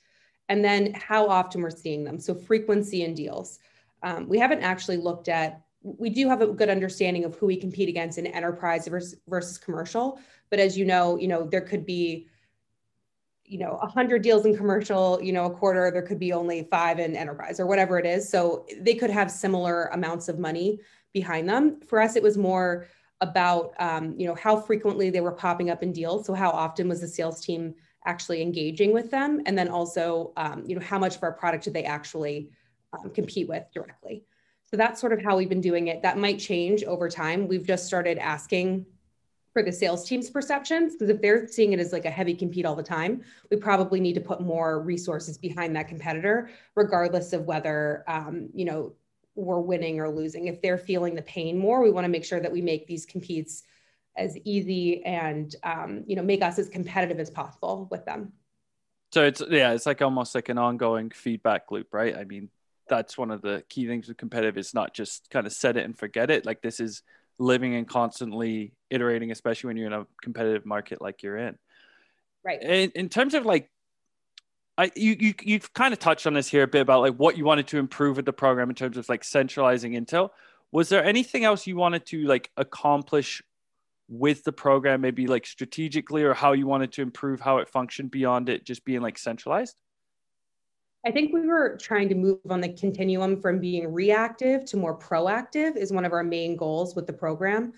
And 0.50 0.62
then 0.62 0.92
how 0.92 1.26
often 1.26 1.62
we're 1.62 1.70
seeing 1.70 2.04
them. 2.04 2.18
So 2.18 2.34
frequency 2.34 3.04
and 3.04 3.16
deals. 3.16 3.60
Um, 4.02 4.28
we 4.28 4.38
haven't 4.38 4.60
actually 4.60 4.98
looked 4.98 5.28
at, 5.28 5.62
we 5.82 6.10
do 6.10 6.28
have 6.28 6.42
a 6.42 6.46
good 6.46 6.68
understanding 6.68 7.24
of 7.24 7.36
who 7.36 7.46
we 7.46 7.56
compete 7.56 7.88
against 7.88 8.18
in 8.18 8.26
enterprise 8.26 8.86
versus, 8.86 9.18
versus 9.28 9.58
commercial. 9.58 10.20
But 10.50 10.58
as 10.58 10.76
you 10.76 10.84
know, 10.84 11.16
you 11.16 11.28
know, 11.28 11.44
there 11.44 11.60
could 11.60 11.86
be 11.86 12.28
you 13.50 13.58
know 13.58 13.78
100 13.80 14.22
deals 14.22 14.46
in 14.46 14.56
commercial 14.56 15.20
you 15.20 15.32
know 15.32 15.46
a 15.46 15.50
quarter 15.50 15.90
there 15.90 16.02
could 16.02 16.20
be 16.20 16.32
only 16.32 16.68
five 16.70 17.00
in 17.00 17.16
enterprise 17.16 17.58
or 17.58 17.66
whatever 17.66 17.98
it 17.98 18.06
is. 18.06 18.28
So 18.28 18.64
they 18.80 18.94
could 18.94 19.10
have 19.10 19.30
similar 19.30 19.86
amounts 19.86 20.28
of 20.28 20.38
money 20.38 20.78
behind 21.12 21.48
them. 21.48 21.80
For 21.80 22.00
us 22.00 22.14
it 22.14 22.22
was 22.22 22.38
more 22.38 22.86
about 23.20 23.74
um, 23.80 24.14
you 24.16 24.26
know 24.26 24.36
how 24.36 24.56
frequently 24.56 25.10
they 25.10 25.20
were 25.20 25.32
popping 25.32 25.68
up 25.68 25.82
in 25.82 25.92
deals. 25.92 26.26
So 26.26 26.32
how 26.32 26.50
often 26.50 26.88
was 26.88 27.00
the 27.00 27.08
sales 27.08 27.40
team 27.40 27.74
actually 28.06 28.40
engaging 28.40 28.92
with 28.92 29.10
them? 29.10 29.42
And 29.46 29.58
then 29.58 29.68
also 29.68 30.32
um, 30.36 30.62
you 30.64 30.76
know 30.76 30.84
how 30.84 30.98
much 31.00 31.16
of 31.16 31.22
our 31.24 31.32
product 31.32 31.64
did 31.64 31.74
they 31.74 31.84
actually 31.84 32.50
um, 32.92 33.10
compete 33.10 33.48
with 33.48 33.64
directly 33.74 34.24
so 34.70 34.76
that's 34.76 35.00
sort 35.00 35.12
of 35.12 35.22
how 35.22 35.36
we've 35.36 35.48
been 35.48 35.60
doing 35.60 35.88
it. 35.88 36.02
That 36.02 36.16
might 36.16 36.38
change 36.38 36.84
over 36.84 37.08
time. 37.08 37.48
We've 37.48 37.66
just 37.66 37.86
started 37.86 38.18
asking 38.18 38.86
for 39.52 39.62
the 39.62 39.72
sales 39.72 40.08
team's 40.08 40.30
perceptions 40.30 40.94
because 40.94 41.08
if 41.08 41.20
they're 41.20 41.48
seeing 41.48 41.72
it 41.72 41.80
as 41.80 41.92
like 41.92 42.04
a 42.04 42.10
heavy 42.10 42.34
compete 42.34 42.64
all 42.64 42.76
the 42.76 42.82
time 42.82 43.22
we 43.50 43.56
probably 43.56 43.98
need 43.98 44.14
to 44.14 44.20
put 44.20 44.40
more 44.40 44.80
resources 44.80 45.36
behind 45.38 45.74
that 45.74 45.88
competitor 45.88 46.50
regardless 46.76 47.32
of 47.32 47.46
whether 47.46 48.04
um, 48.06 48.48
you 48.54 48.64
know 48.64 48.92
we're 49.36 49.60
winning 49.60 50.00
or 50.00 50.10
losing. 50.10 50.48
If 50.48 50.60
they're 50.60 50.76
feeling 50.76 51.14
the 51.14 51.22
pain 51.22 51.58
more 51.58 51.82
we 51.82 51.90
want 51.90 52.04
to 52.04 52.08
make 52.08 52.24
sure 52.24 52.40
that 52.40 52.52
we 52.52 52.62
make 52.62 52.86
these 52.86 53.06
competes 53.06 53.64
as 54.16 54.36
easy 54.44 55.04
and 55.04 55.54
um, 55.62 56.04
you 56.06 56.14
know 56.14 56.22
make 56.22 56.42
us 56.42 56.58
as 56.58 56.68
competitive 56.68 57.18
as 57.18 57.30
possible 57.30 57.88
with 57.90 58.04
them. 58.04 58.32
So 59.12 59.24
it's 59.24 59.42
yeah 59.50 59.72
it's 59.72 59.86
like 59.86 60.00
almost 60.00 60.34
like 60.34 60.48
an 60.48 60.58
ongoing 60.58 61.10
feedback 61.10 61.72
loop 61.72 61.92
right? 61.92 62.16
I 62.16 62.24
mean 62.24 62.50
that's 62.90 63.16
one 63.16 63.30
of 63.30 63.40
the 63.40 63.64
key 63.70 63.86
things 63.86 64.06
with 64.08 64.18
competitive 64.18 64.58
is 64.58 64.74
not 64.74 64.92
just 64.92 65.30
kind 65.30 65.46
of 65.46 65.52
set 65.54 65.78
it 65.78 65.84
and 65.86 65.98
forget 65.98 66.30
it 66.30 66.44
like 66.44 66.60
this 66.60 66.80
is 66.80 67.02
living 67.38 67.74
and 67.74 67.88
constantly 67.88 68.72
iterating, 68.90 69.30
especially 69.30 69.68
when 69.68 69.78
you're 69.78 69.86
in 69.86 69.94
a 69.94 70.06
competitive 70.22 70.66
market 70.66 71.00
like 71.00 71.22
you're 71.22 71.38
in. 71.38 71.56
Right. 72.44 72.62
In, 72.62 72.90
in 72.94 73.08
terms 73.08 73.34
of 73.34 73.46
like, 73.46 73.70
I 74.76 74.90
you, 74.94 75.16
you 75.18 75.34
you've 75.42 75.72
kind 75.72 75.92
of 75.92 75.98
touched 75.98 76.26
on 76.26 76.34
this 76.34 76.48
here 76.48 76.62
a 76.62 76.68
bit 76.68 76.82
about 76.82 77.00
like 77.00 77.16
what 77.16 77.36
you 77.36 77.44
wanted 77.44 77.66
to 77.68 77.78
improve 77.78 78.16
with 78.16 78.26
the 78.26 78.32
program 78.32 78.68
in 78.68 78.76
terms 78.76 78.96
of 78.96 79.08
like 79.08 79.24
centralizing 79.24 79.92
intel. 79.92 80.30
Was 80.72 80.88
there 80.88 81.04
anything 81.04 81.44
else 81.44 81.66
you 81.66 81.76
wanted 81.76 82.06
to 82.06 82.24
like 82.24 82.50
accomplish 82.56 83.42
with 84.08 84.44
the 84.44 84.52
program, 84.52 85.00
maybe 85.00 85.26
like 85.26 85.46
strategically, 85.46 86.22
or 86.22 86.34
how 86.34 86.52
you 86.52 86.66
wanted 86.66 86.92
to 86.92 87.02
improve 87.02 87.40
how 87.40 87.58
it 87.58 87.68
functioned 87.68 88.10
beyond 88.10 88.48
it 88.48 88.64
just 88.64 88.84
being 88.84 89.00
like 89.00 89.18
centralized? 89.18 89.80
I 91.04 91.10
think 91.10 91.32
we 91.32 91.46
were 91.46 91.78
trying 91.80 92.08
to 92.10 92.14
move 92.14 92.38
on 92.50 92.60
the 92.60 92.68
continuum 92.74 93.40
from 93.40 93.58
being 93.58 93.92
reactive 93.92 94.64
to 94.66 94.76
more 94.76 94.98
proactive 94.98 95.76
is 95.76 95.92
one 95.92 96.04
of 96.04 96.12
our 96.12 96.22
main 96.22 96.56
goals 96.56 96.94
with 96.94 97.06
the 97.06 97.12
program. 97.12 97.72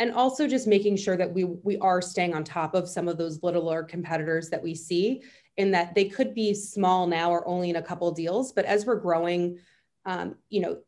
And 0.00 0.12
also 0.12 0.48
just 0.48 0.66
making 0.66 0.96
sure 0.96 1.16
that 1.16 1.32
we 1.32 1.44
we 1.44 1.78
are 1.78 2.02
staying 2.02 2.34
on 2.34 2.42
top 2.42 2.74
of 2.74 2.88
some 2.88 3.06
of 3.06 3.16
those 3.16 3.42
littler 3.44 3.84
competitors 3.84 4.50
that 4.50 4.60
we 4.60 4.74
see 4.74 5.22
in 5.56 5.70
that 5.70 5.94
they 5.94 6.06
could 6.06 6.34
be 6.34 6.52
small 6.52 7.06
now 7.06 7.30
or 7.30 7.46
only 7.46 7.70
in 7.70 7.76
a 7.76 7.82
couple 7.82 8.10
deals, 8.10 8.52
but 8.52 8.64
as 8.64 8.86
we're 8.86 8.96
growing, 8.96 9.56
um, 10.04 10.34
you 10.50 10.60
know, 10.60 10.78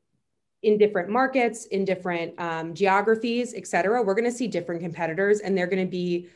in 0.64 0.76
different 0.76 1.09
markets, 1.09 1.66
in 1.66 1.85
different 1.85 2.35
um, 2.40 2.75
geographies, 2.75 3.55
et 3.55 3.64
cetera, 3.64 4.02
we're 4.02 4.14
going 4.14 4.25
to 4.25 4.37
see 4.37 4.49
different 4.49 4.81
competitors 4.81 5.38
and 5.38 5.57
they're 5.57 5.69
going 5.69 5.85
to 5.85 5.90
be 5.90 6.28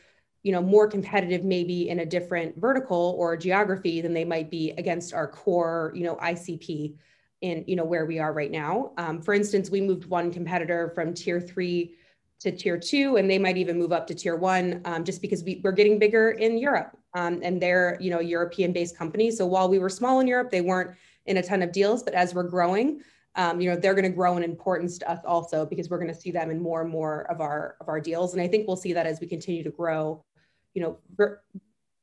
you 0.43 0.51
know 0.51 0.61
more 0.61 0.87
competitive 0.87 1.43
maybe 1.43 1.89
in 1.89 1.99
a 1.99 2.05
different 2.05 2.57
vertical 2.59 3.15
or 3.17 3.37
geography 3.37 4.01
than 4.01 4.13
they 4.13 4.25
might 4.25 4.49
be 4.49 4.71
against 4.77 5.13
our 5.13 5.27
core 5.27 5.91
you 5.95 6.03
know 6.03 6.15
icp 6.15 6.95
in 7.41 7.63
you 7.67 7.75
know 7.75 7.83
where 7.83 8.05
we 8.05 8.19
are 8.19 8.33
right 8.33 8.51
now. 8.51 8.91
Um, 8.97 9.21
for 9.21 9.33
instance 9.33 9.69
we 9.69 9.81
moved 9.81 10.05
one 10.05 10.31
competitor 10.31 10.91
from 10.95 11.13
tier 11.13 11.41
three 11.41 11.95
to 12.39 12.51
tier 12.51 12.77
two 12.77 13.17
and 13.17 13.29
they 13.29 13.37
might 13.37 13.57
even 13.57 13.77
move 13.77 13.91
up 13.91 14.07
to 14.07 14.15
tier 14.15 14.35
one 14.35 14.81
um, 14.85 15.03
just 15.03 15.21
because 15.21 15.43
we, 15.43 15.61
are 15.65 15.71
getting 15.71 15.99
bigger 15.99 16.31
in 16.31 16.57
europe 16.57 16.97
um, 17.13 17.39
and 17.43 17.61
they're 17.61 17.97
you 17.99 18.09
know 18.09 18.19
european 18.19 18.71
based 18.71 18.97
companies. 18.97 19.37
So 19.37 19.45
while 19.45 19.69
we 19.69 19.79
were 19.79 19.89
small 19.89 20.19
in 20.19 20.27
europe 20.27 20.51
they 20.51 20.61
weren't 20.61 20.95
in 21.25 21.37
a 21.37 21.43
ton 21.43 21.61
of 21.61 21.71
deals 21.71 22.03
but 22.03 22.13
as 22.13 22.33
we're 22.33 22.43
growing 22.43 23.01
um, 23.35 23.59
you 23.61 23.69
know 23.69 23.75
they're 23.75 23.93
going 23.93 24.03
to 24.03 24.15
grow 24.15 24.37
in 24.37 24.43
importance 24.43 24.97
to 24.99 25.09
us 25.09 25.19
also 25.25 25.65
because 25.65 25.89
we're 25.89 25.99
going 25.99 26.13
to 26.13 26.19
see 26.19 26.31
them 26.31 26.51
in 26.51 26.61
more 26.61 26.81
and 26.81 26.91
more 26.91 27.21
of 27.31 27.41
our 27.41 27.75
of 27.79 27.89
our 27.89 27.99
deals. 27.99 28.33
And 28.33 28.41
i 28.41 28.47
think 28.47 28.67
we'll 28.67 28.77
see 28.77 28.93
that 28.93 29.07
as 29.07 29.19
we 29.19 29.27
continue 29.27 29.63
to 29.63 29.71
grow 29.71 30.23
you 30.73 30.81
know, 30.81 30.97
ver- 31.15 31.41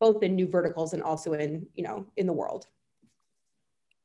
both 0.00 0.22
in 0.22 0.36
new 0.36 0.46
verticals 0.46 0.92
and 0.92 1.02
also 1.02 1.32
in, 1.32 1.66
you 1.74 1.82
know, 1.82 2.06
in 2.16 2.26
the 2.26 2.32
world. 2.32 2.66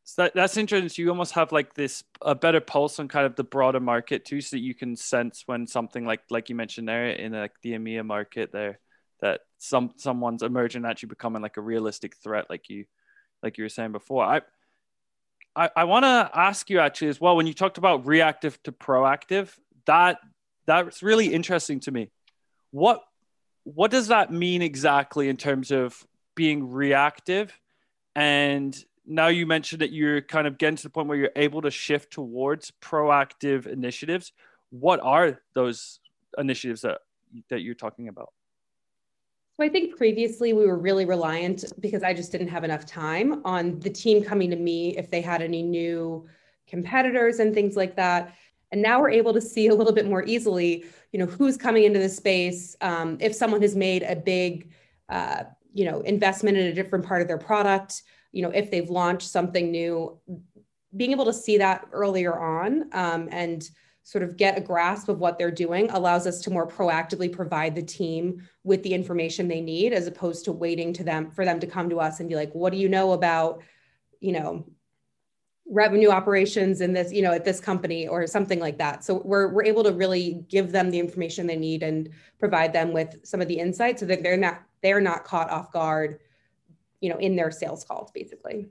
So 0.06 0.24
that, 0.24 0.34
that's 0.36 0.58
interesting. 0.58 1.04
You 1.04 1.10
almost 1.10 1.34
have 1.34 1.52
like 1.52 1.74
this 1.76 2.04
a 2.22 2.36
better 2.36 2.60
pulse 2.60 3.00
on 3.00 3.08
kind 3.08 3.26
of 3.26 3.36
the 3.36 3.44
broader 3.44 3.80
market 3.80 4.26
too, 4.26 4.42
so 4.42 4.58
that 4.58 4.62
you 4.62 4.76
can 4.76 4.96
sense 4.96 5.44
when 5.46 5.66
something 5.66 6.06
like 6.06 6.22
like 6.30 6.50
you 6.50 6.56
mentioned 6.56 6.90
there 6.90 7.10
in 7.10 7.32
like 7.32 7.54
the 7.62 7.74
EMEA 7.74 8.06
market 8.06 8.52
there 8.52 8.80
that 9.22 9.42
some 9.58 9.94
someone's 9.96 10.44
emerging 10.44 10.86
actually 10.86 11.08
becoming 11.08 11.42
like 11.42 11.56
a 11.56 11.62
realistic 11.62 12.18
threat, 12.18 12.50
like 12.50 12.70
you 12.70 12.86
like 13.42 13.58
you 13.58 13.64
were 13.64 13.70
saying 13.70 13.94
before. 13.94 14.26
I 14.26 14.42
I, 15.56 15.70
I 15.76 15.84
want 15.86 16.04
to 16.04 16.30
ask 16.34 16.70
you 16.70 16.80
actually 16.80 17.08
as 17.08 17.22
well 17.22 17.38
when 17.38 17.48
you 17.48 17.54
talked 17.54 17.78
about 17.78 18.06
reactive 18.06 18.62
to 18.64 18.72
proactive 18.72 19.58
that 19.86 20.20
that's 20.66 21.02
really 21.02 21.34
interesting 21.34 21.80
to 21.82 21.92
me. 21.92 22.10
What 22.72 23.04
what 23.64 23.92
does 23.92 24.08
that 24.08 24.32
mean 24.32 24.62
exactly 24.62 25.30
in 25.30 25.38
terms 25.38 25.72
of 25.72 26.06
being 26.36 26.72
reactive? 26.72 27.58
And 28.16 28.76
now 29.06 29.28
you 29.28 29.46
mentioned 29.46 29.82
that 29.82 29.92
you're 29.92 30.22
kind 30.22 30.48
of 30.48 30.58
getting 30.58 30.78
to 30.78 30.84
the 30.84 30.90
point 30.90 31.08
where 31.08 31.18
you're 31.18 31.32
able 31.36 31.62
to 31.62 31.72
shift 31.72 32.12
towards 32.12 32.72
proactive 32.82 33.68
initiatives. 33.68 34.32
What 34.70 35.00
are 35.02 35.42
those 35.54 36.00
initiatives 36.38 36.82
that 36.82 37.00
that 37.50 37.62
you're 37.62 37.76
talking 37.76 38.08
about? 38.08 38.32
So 39.56 39.64
I 39.64 39.70
think 39.70 39.98
previously 39.98 40.54
we 40.54 40.66
were 40.66 40.78
really 40.78 41.06
reliant 41.06 41.66
because 41.80 42.02
I 42.02 42.14
just 42.14 42.32
didn't 42.32 42.48
have 42.48 42.64
enough 42.64 42.86
time 42.86 43.42
on 43.46 43.80
the 43.80 43.90
team 43.90 44.24
coming 44.24 44.50
to 44.50 44.56
me 44.56 44.98
if 44.98 45.12
they 45.12 45.22
had 45.22 45.42
any 45.42 45.62
new 45.62 46.28
competitors 46.68 47.40
and 47.40 47.54
things 47.54 47.76
like 47.76 47.96
that. 47.98 48.36
And 48.74 48.82
now 48.82 49.00
we're 49.00 49.12
able 49.12 49.34
to 49.34 49.40
see 49.40 49.68
a 49.68 49.76
little 49.76 49.94
bit 49.94 50.08
more 50.08 50.24
easily, 50.26 50.84
you 51.12 51.20
know, 51.20 51.28
who's 51.28 51.58
coming 51.58 51.84
into 51.84 52.00
the 52.00 52.10
space. 52.10 52.76
Um, 52.82 53.18
if 53.22 53.36
someone 53.36 53.62
has 53.62 53.76
made 53.76 54.02
a 54.02 54.16
big, 54.16 54.72
uh, 55.10 55.44
you 55.76 55.86
know, 55.86 56.02
investment 56.02 56.58
in 56.58 56.66
a 56.66 56.74
different 56.74 57.06
part 57.06 57.22
of 57.22 57.28
their 57.28 57.38
product, 57.38 58.02
you 58.32 58.42
know, 58.42 58.50
if 58.50 58.72
they've 58.72 58.90
launched 58.90 59.30
something 59.30 59.70
new, 59.70 60.18
being 60.98 61.12
able 61.12 61.26
to 61.26 61.34
see 61.34 61.60
that 61.60 61.86
earlier 61.92 62.36
on 62.36 62.90
um, 62.94 63.30
and 63.32 63.70
sort 64.02 64.24
of 64.24 64.38
get 64.38 64.58
a 64.58 64.62
grasp 64.62 65.08
of 65.08 65.20
what 65.20 65.38
they're 65.38 65.52
doing 65.52 65.88
allows 65.92 66.26
us 66.26 66.42
to 66.42 66.50
more 66.50 66.68
proactively 66.68 67.32
provide 67.32 67.76
the 67.76 67.84
team 67.84 68.42
with 68.64 68.82
the 68.82 68.96
information 68.96 69.48
they 69.48 69.62
need 69.62 69.94
as 69.94 70.08
opposed 70.08 70.46
to 70.46 70.52
waiting 70.52 70.92
to 70.94 71.04
them 71.04 71.30
for 71.30 71.46
them 71.46 71.60
to 71.60 71.68
come 71.68 71.92
to 71.92 72.00
us 72.00 72.20
and 72.20 72.28
be 72.28 72.36
like 72.36 72.52
what 72.54 72.74
do 72.74 72.78
you 72.80 72.90
know 72.90 73.14
about 73.14 73.62
you 74.20 74.34
know 74.34 74.66
revenue 75.66 76.10
operations 76.10 76.82
in 76.82 76.94
this 76.94 77.12
you 77.12 77.22
know 77.22 77.32
at 77.32 77.46
this 77.46 77.60
company 77.60 78.08
or 78.08 78.28
something 78.28 78.60
like 78.60 78.78
that. 78.78 79.04
So 79.04 79.22
we're, 79.24 79.48
we're 79.48 79.64
able 79.64 79.84
to 79.84 79.94
really 79.94 80.44
give 80.50 80.72
them 80.72 80.92
the 80.92 81.00
information 81.00 81.48
they 81.48 81.56
need 81.56 81.84
and 81.84 82.10
provide 82.40 82.74
them 82.74 82.92
with 82.92 83.26
some 83.26 83.42
of 83.42 83.48
the 83.48 83.60
insights 83.60 84.02
so 84.02 84.06
that 84.08 84.24
they're 84.24 84.38
not 84.38 84.62
they're 84.82 85.02
not 85.02 85.24
caught 85.24 85.50
off 85.50 85.72
guard 85.72 86.20
you 87.00 87.10
know 87.10 87.18
in 87.18 87.36
their 87.36 87.52
sales 87.52 87.84
calls 87.84 88.12
basically. 88.12 88.68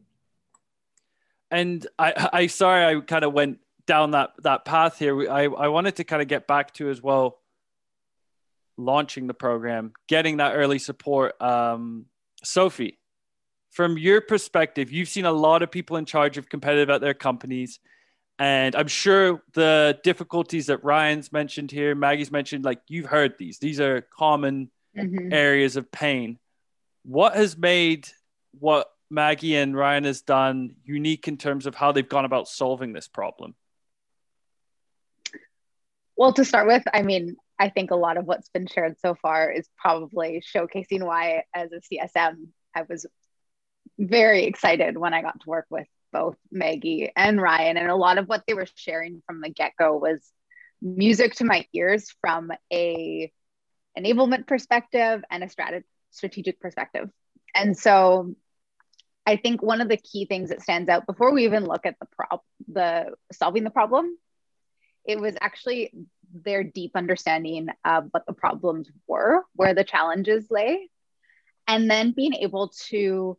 And 1.51 1.87
i 1.99 2.29
i 2.33 2.47
sorry 2.47 2.97
i 2.97 3.01
kind 3.01 3.25
of 3.25 3.33
went 3.33 3.59
down 3.87 4.13
that 4.13 4.31
that 4.43 4.65
path 4.65 4.99
here. 4.99 5.31
I 5.31 5.45
i 5.45 5.69
wanted 5.69 5.97
to 5.97 6.05
kind 6.05 6.21
of 6.21 6.29
get 6.29 6.47
back 6.47 6.75
to 6.75 6.91
as 6.91 7.03
well 7.03 7.39
launching 8.79 9.27
the 9.27 9.35
program 9.35 9.93
getting 10.09 10.39
that 10.39 10.55
early 10.55 10.79
support 10.79 11.41
um 11.43 12.07
sophie 12.43 12.99
from 13.73 13.97
your 13.97 14.21
perspective, 14.21 14.93
you've 14.93 15.09
seen 15.09 15.25
a 15.25 15.33
lot 15.33 15.63
of 15.63 15.71
people 15.71 15.97
in 15.97 16.05
charge 16.05 16.37
of 16.37 16.49
competitive 16.49 16.91
at 16.91 17.01
their 17.01 17.15
companies. 17.15 17.81
And 18.39 18.77
I'm 18.77 18.87
sure 18.87 19.43
the 19.55 19.99
difficulties 20.05 20.67
that 20.67 20.85
Ryan's 20.85 21.33
mentioned 21.33 21.71
here, 21.71 21.95
Maggie's 21.95 22.31
mentioned, 22.31 22.65
like 22.65 22.81
you've 22.89 23.07
heard 23.07 23.35
these. 23.39 23.59
These 23.59 23.81
are 23.81 24.03
common 24.03 24.71
mm-hmm. 24.97 25.33
areas 25.33 25.77
of 25.77 25.91
pain. 25.91 26.39
What 27.05 27.35
has 27.35 27.57
made 27.57 28.09
what 28.59 28.89
Maggie 29.11 29.57
and 29.57 29.75
Ryan 29.75 30.05
has 30.05 30.21
done 30.21 30.77
unique 30.85 31.27
in 31.27 31.39
terms 31.39 31.67
of 31.67 31.75
how 31.75 31.93
they've 31.93 32.09
gone 32.09 32.27
about 32.27 32.49
solving 32.49 32.93
this 32.93 33.09
problem? 33.09 33.55
Well, 36.15 36.35
to 36.35 36.45
start 36.45 36.67
with, 36.67 36.83
I 36.93 37.03
mean, 37.03 37.37
I 37.59 37.71
think 37.71 37.91
a 37.91 37.97
lot 37.97 38.19
of 38.19 38.27
what's 38.27 38.51
been 38.51 38.67
shared 38.67 38.99
so 39.01 39.15
far 39.15 39.51
is 39.51 39.67
probably 39.79 40.43
showcasing 40.55 41.03
why, 41.05 41.45
as 41.55 41.71
a 41.73 41.81
CSM, 41.81 42.49
I 42.75 42.83
was 42.89 43.07
very 43.99 44.45
excited 44.45 44.97
when 44.97 45.15
I 45.15 45.23
got 45.23 45.41
to 45.41 45.49
work 45.49 45.67
with 45.71 45.87
both 46.13 46.37
Maggie 46.51 47.11
and 47.17 47.41
Ryan. 47.41 47.77
And 47.77 47.89
a 47.89 47.97
lot 47.97 48.19
of 48.19 48.29
what 48.29 48.45
they 48.47 48.55
were 48.55 48.67
sharing 48.75 49.23
from 49.27 49.41
the 49.41 49.51
get 49.51 49.73
go 49.79 49.97
was 49.97 50.31
music 50.81 51.35
to 51.37 51.45
my 51.45 51.67
ears 51.73 52.15
from 52.21 52.53
a 52.73 53.33
enablement 53.99 54.47
perspective 54.47 55.23
and 55.31 55.45
a 55.45 55.47
strat- 55.47 55.85
strategic 56.11 56.61
perspective. 56.61 57.09
And 57.55 57.77
so 57.77 58.35
I 59.27 59.37
think 59.37 59.63
one 59.63 59.81
of 59.81 59.89
the 59.89 59.97
key 59.97 60.27
things 60.27 60.49
that 60.49 60.63
stands 60.63 60.89
out 60.89 61.07
before 61.07 61.33
we 61.33 61.45
even 61.45 61.65
look 61.65 61.87
at 61.87 61.99
the 62.01 62.07
prop, 62.07 62.45
the 62.69 63.13
solving 63.33 63.65
the 63.65 63.71
problem, 63.71 64.17
it 65.05 65.21
was 65.21 65.37
actually 65.41 65.93
their 66.35 66.65
deep 66.65 66.93
understanding 66.95 67.69
of 67.85 68.09
what 68.11 68.27
the 68.27 68.33
problems 68.33 68.91
were, 69.07 69.45
where 69.55 69.75
the 69.75 69.85
challenges 69.85 70.47
lay, 70.51 70.89
and 71.69 71.91
then 71.91 72.13
being 72.13 72.35
able 72.35 72.73
to 72.89 73.37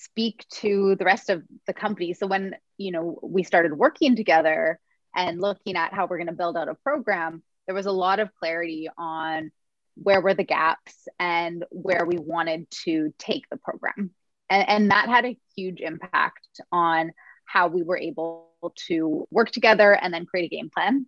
speak 0.00 0.46
to 0.48 0.96
the 0.96 1.04
rest 1.04 1.28
of 1.28 1.42
the 1.66 1.74
company. 1.74 2.14
So 2.14 2.26
when, 2.26 2.56
you 2.78 2.90
know, 2.90 3.18
we 3.22 3.42
started 3.42 3.76
working 3.76 4.16
together 4.16 4.80
and 5.14 5.40
looking 5.40 5.76
at 5.76 5.92
how 5.92 6.06
we're 6.06 6.16
going 6.16 6.28
to 6.28 6.32
build 6.32 6.56
out 6.56 6.68
a 6.68 6.74
program, 6.74 7.42
there 7.66 7.74
was 7.74 7.86
a 7.86 7.92
lot 7.92 8.18
of 8.18 8.34
clarity 8.34 8.88
on 8.96 9.50
where 9.96 10.22
were 10.22 10.34
the 10.34 10.44
gaps 10.44 11.06
and 11.18 11.64
where 11.70 12.06
we 12.06 12.16
wanted 12.16 12.70
to 12.84 13.12
take 13.18 13.44
the 13.50 13.58
program. 13.58 14.10
And, 14.48 14.68
and 14.68 14.90
that 14.90 15.08
had 15.08 15.26
a 15.26 15.38
huge 15.54 15.80
impact 15.80 16.60
on 16.72 17.12
how 17.44 17.68
we 17.68 17.82
were 17.82 17.98
able 17.98 18.48
to 18.88 19.26
work 19.30 19.50
together 19.50 19.92
and 19.92 20.14
then 20.14 20.24
create 20.24 20.50
a 20.50 20.56
game 20.56 20.70
plan. 20.74 21.06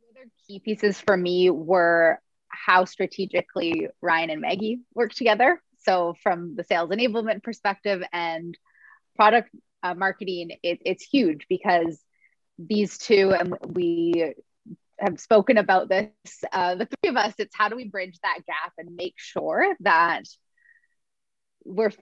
The 0.00 0.20
other 0.20 0.30
key 0.46 0.58
pieces 0.58 1.00
for 1.00 1.16
me 1.16 1.50
were 1.50 2.20
how 2.48 2.86
strategically 2.86 3.88
Ryan 4.00 4.30
and 4.30 4.40
Maggie 4.40 4.80
work 4.94 5.12
together. 5.12 5.62
So, 5.86 6.14
from 6.22 6.56
the 6.56 6.64
sales 6.64 6.90
enablement 6.90 7.42
perspective 7.42 8.02
and 8.12 8.56
product 9.14 9.50
uh, 9.82 9.94
marketing, 9.94 10.50
it, 10.62 10.80
it's 10.84 11.04
huge 11.04 11.46
because 11.48 11.98
these 12.58 12.98
two, 12.98 13.32
and 13.32 13.54
we 13.74 14.34
have 14.98 15.20
spoken 15.20 15.58
about 15.58 15.88
this, 15.88 16.10
uh, 16.52 16.74
the 16.74 16.86
three 16.86 17.10
of 17.10 17.16
us, 17.16 17.34
it's 17.38 17.54
how 17.56 17.68
do 17.68 17.76
we 17.76 17.88
bridge 17.88 18.18
that 18.22 18.40
gap 18.46 18.72
and 18.78 18.96
make 18.96 19.14
sure 19.16 19.64
that 19.80 20.22
we're 21.64 21.92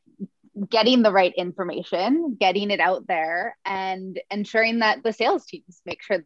getting 0.70 1.02
the 1.02 1.12
right 1.12 1.34
information, 1.36 2.36
getting 2.38 2.70
it 2.70 2.80
out 2.80 3.06
there, 3.06 3.56
and 3.64 4.20
ensuring 4.30 4.78
that 4.78 5.02
the 5.02 5.12
sales 5.12 5.44
teams 5.46 5.82
make 5.84 6.02
sure 6.02 6.24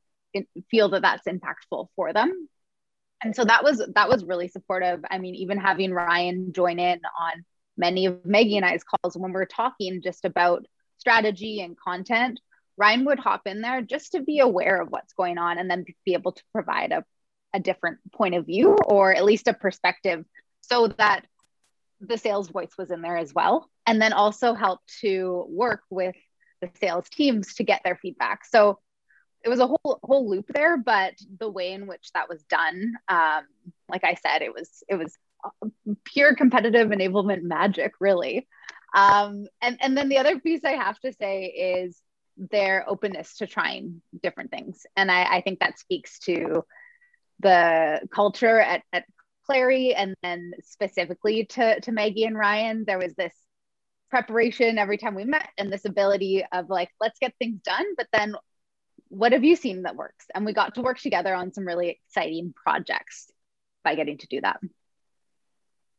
feel 0.71 0.91
that 0.91 1.03
that's 1.03 1.27
impactful 1.27 1.89
for 1.97 2.13
them. 2.13 2.49
And 3.23 3.35
so 3.35 3.45
that 3.45 3.65
was 3.65 3.83
that 3.95 4.09
was 4.09 4.25
really 4.25 4.49
supportive. 4.49 5.05
I 5.11 5.19
mean, 5.19 5.35
even 5.35 5.59
having 5.59 5.93
Ryan 5.93 6.53
join 6.53 6.79
in 6.79 7.01
on 7.21 7.45
many 7.77 8.07
of 8.07 8.25
Maggie 8.25 8.57
and 8.57 8.67
I's 8.67 8.85
calls 8.85 9.17
when 9.17 9.33
we're 9.33 9.47
talking 9.47 10.03
just 10.03 10.25
about 10.25 10.67
strategy 10.99 11.61
and 11.61 11.77
content, 11.79 12.41
Ryan 12.77 13.05
would 13.07 13.19
hop 13.19 13.43
in 13.47 13.61
there 13.61 13.83
just 13.83 14.13
to 14.13 14.21
be 14.21 14.39
aware 14.39 14.81
of 14.81 14.89
what's 14.91 15.13
going 15.15 15.39
on 15.39 15.59
and 15.59 15.71
then 15.71 15.85
be 16.05 16.15
able 16.15 16.33
to 16.33 16.43
provide 16.53 16.93
a, 16.93 17.05
a 17.55 17.61
different 17.61 17.99
point 18.13 18.35
of 18.35 18.47
view 18.47 18.77
or 18.85 19.15
at 19.15 19.25
least 19.25 19.49
a 19.49 19.55
perspective 19.55 20.25
so 20.61 20.89
that 20.99 21.25
the 22.01 22.19
sales 22.19 22.49
voice 22.49 22.71
was 22.79 22.91
in 22.91 23.03
there 23.03 23.17
as 23.17 23.35
well. 23.35 23.69
And 23.87 24.01
then 24.01 24.13
also 24.13 24.55
help 24.55 24.81
to 25.01 25.45
work 25.49 25.83
with 25.91 26.15
the 26.61 26.71
sales 26.81 27.09
teams 27.09 27.55
to 27.55 27.65
get 27.65 27.83
their 27.85 27.97
feedback. 27.97 28.45
So 28.45 28.79
it 29.45 29.49
was 29.49 29.61
a 29.61 29.67
whole 29.67 30.01
whole 30.03 30.29
loop 30.29 30.47
there, 30.49 30.77
but 30.77 31.15
the 31.39 31.51
way 31.51 31.73
in 31.73 31.87
which 31.87 32.11
that 32.13 32.29
was 32.29 32.43
done, 32.45 32.95
um, 33.09 33.45
like 33.89 34.05
I 34.05 34.15
said, 34.15 34.43
it 34.43 34.53
was 34.53 34.83
it 34.89 34.97
was 34.97 35.17
pure 36.05 36.35
competitive 36.35 36.89
enablement 36.89 37.43
magic, 37.43 37.93
really. 38.01 38.49
Um, 38.95 39.47
and 39.61 39.79
and 39.81 39.97
then 39.97 40.09
the 40.09 40.19
other 40.19 40.39
piece 40.41 40.65
I 40.65 40.73
have 40.73 40.99
to 41.01 41.13
say 41.13 41.45
is 41.45 42.01
their 42.37 42.85
openness 42.89 43.37
to 43.39 43.47
trying 43.47 44.03
different 44.23 44.51
things, 44.51 44.85
and 44.97 45.11
I, 45.11 45.37
I 45.37 45.41
think 45.43 45.61
that 45.61 45.79
speaks 45.79 46.19
to 46.21 46.65
the 47.41 48.01
culture 48.11 48.59
at, 48.59 48.83
at 48.93 49.05
Clari, 49.49 49.95
and 49.97 50.15
then 50.23 50.53
specifically 50.65 51.45
to 51.47 51.81
to 51.81 51.93
Maggie 51.93 52.25
and 52.25 52.37
Ryan. 52.37 52.85
There 52.87 52.99
was 52.99 53.15
this 53.15 53.35
preparation 54.11 54.79
every 54.79 54.99
time 54.99 55.15
we 55.15 55.25
met, 55.25 55.49
and 55.59 55.73
this 55.73 55.85
ability 55.85 56.45
of 56.51 56.71
like, 56.71 56.91
let's 57.01 57.19
get 57.21 57.35
things 57.39 57.61
done, 57.63 57.87
but 57.97 58.09
then 58.13 58.35
what 59.09 59.33
have 59.33 59.45
you 59.45 59.57
seen 59.57 59.83
that 59.83 59.97
works? 59.97 60.27
And 60.35 60.45
we 60.45 60.53
got 60.53 60.75
to 60.75 60.83
work 60.83 60.99
together 60.99 61.35
on 61.35 61.53
some 61.53 61.67
really 61.67 61.91
exciting 61.91 62.55
projects 62.55 63.31
by 63.85 63.95
getting 63.95 64.19
to 64.19 64.27
do 64.27 64.41
that. 64.41 64.61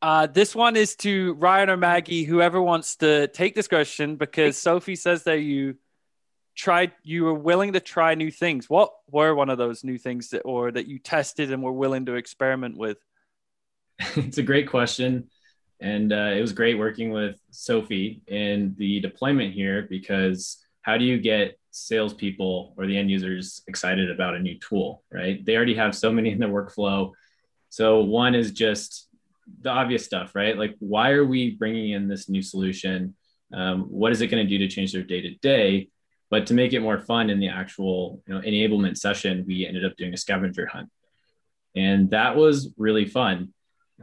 Uh, 0.02 0.28
this 0.28 0.56
one 0.56 0.76
is 0.76 0.96
to 0.96 1.34
Ryan 1.34 1.70
or 1.70 1.78
Maggie, 1.78 2.24
whoever 2.24 2.62
wants 2.62 2.96
to 2.98 3.28
take 3.28 3.54
this 3.54 3.68
question, 3.68 4.16
because 4.16 4.58
Sophie 4.58 4.96
says 4.96 5.24
that 5.24 5.42
you 5.42 5.76
tried, 6.56 6.94
you 7.04 7.26
were 7.26 7.34
willing 7.34 7.74
to 7.74 7.80
try 7.82 8.16
new 8.16 8.32
things. 8.32 8.70
What 8.70 8.94
were 9.10 9.36
one 9.36 9.50
of 9.50 9.58
those 9.58 9.84
new 9.84 9.98
things 9.98 10.30
that, 10.30 10.42
or 10.42 10.72
that 10.72 10.88
you 10.88 11.00
tested 11.00 11.52
and 11.52 11.62
were 11.62 11.74
willing 11.74 12.06
to 12.06 12.16
experiment 12.16 12.78
with? 12.78 12.98
it's 14.16 14.38
a 14.38 14.44
great 14.44 14.70
question. 14.70 15.30
And 15.82 16.14
uh, 16.14 16.34
it 16.36 16.42
was 16.42 16.54
great 16.54 16.78
working 16.78 17.12
with 17.12 17.38
Sophie 17.52 18.22
in 18.28 18.76
the 18.78 19.00
deployment 19.02 19.54
here 19.54 19.88
because 19.90 20.64
how 20.82 20.98
do 20.98 21.04
you 21.04 21.18
get 21.18 21.59
salespeople 21.72 22.74
or 22.78 22.88
the 22.88 22.98
end 22.98 23.12
users 23.12 23.62
excited 23.68 24.10
about 24.10 24.36
a 24.36 24.40
new 24.40 24.58
tool, 24.60 25.04
right? 25.12 25.44
They 25.46 25.56
already 25.56 25.76
have 25.76 25.96
so 25.96 26.12
many 26.12 26.32
in 26.34 26.40
their 26.40 26.50
workflow. 26.50 27.12
So 27.70 28.02
one 28.02 28.36
is 28.36 28.52
just 28.52 29.08
the 29.62 29.70
obvious 29.70 30.06
stuff, 30.06 30.36
right? 30.36 30.58
Like, 30.58 30.76
why 30.80 31.12
are 31.12 31.26
we 31.26 31.52
bringing 31.52 31.92
in 31.92 32.08
this 32.08 32.30
new 32.30 32.42
solution? 32.42 33.16
Um, 33.54 33.84
what 33.84 34.12
is 34.12 34.22
it 34.22 34.28
going 34.28 34.46
to 34.46 34.50
do 34.50 34.60
to 34.60 34.74
change 34.74 34.94
their 34.94 35.04
day 35.04 35.22
to 35.22 35.36
day? 35.36 35.90
But 36.30 36.48
to 36.48 36.54
make 36.54 36.74
it 36.74 36.82
more 36.82 37.00
fun 37.00 37.32
in 37.32 37.40
the 37.40 37.48
actual 37.48 38.22
you 38.28 38.36
know, 38.36 38.42
enablement 38.42 38.98
session, 38.98 39.46
we 39.48 39.66
ended 39.66 39.84
up 39.84 39.98
doing 39.98 40.14
a 40.14 40.18
scavenger 40.18 40.68
hunt, 40.68 40.90
and 41.76 42.12
that 42.12 42.36
was 42.36 42.72
really 42.78 43.06
fun. 43.06 43.52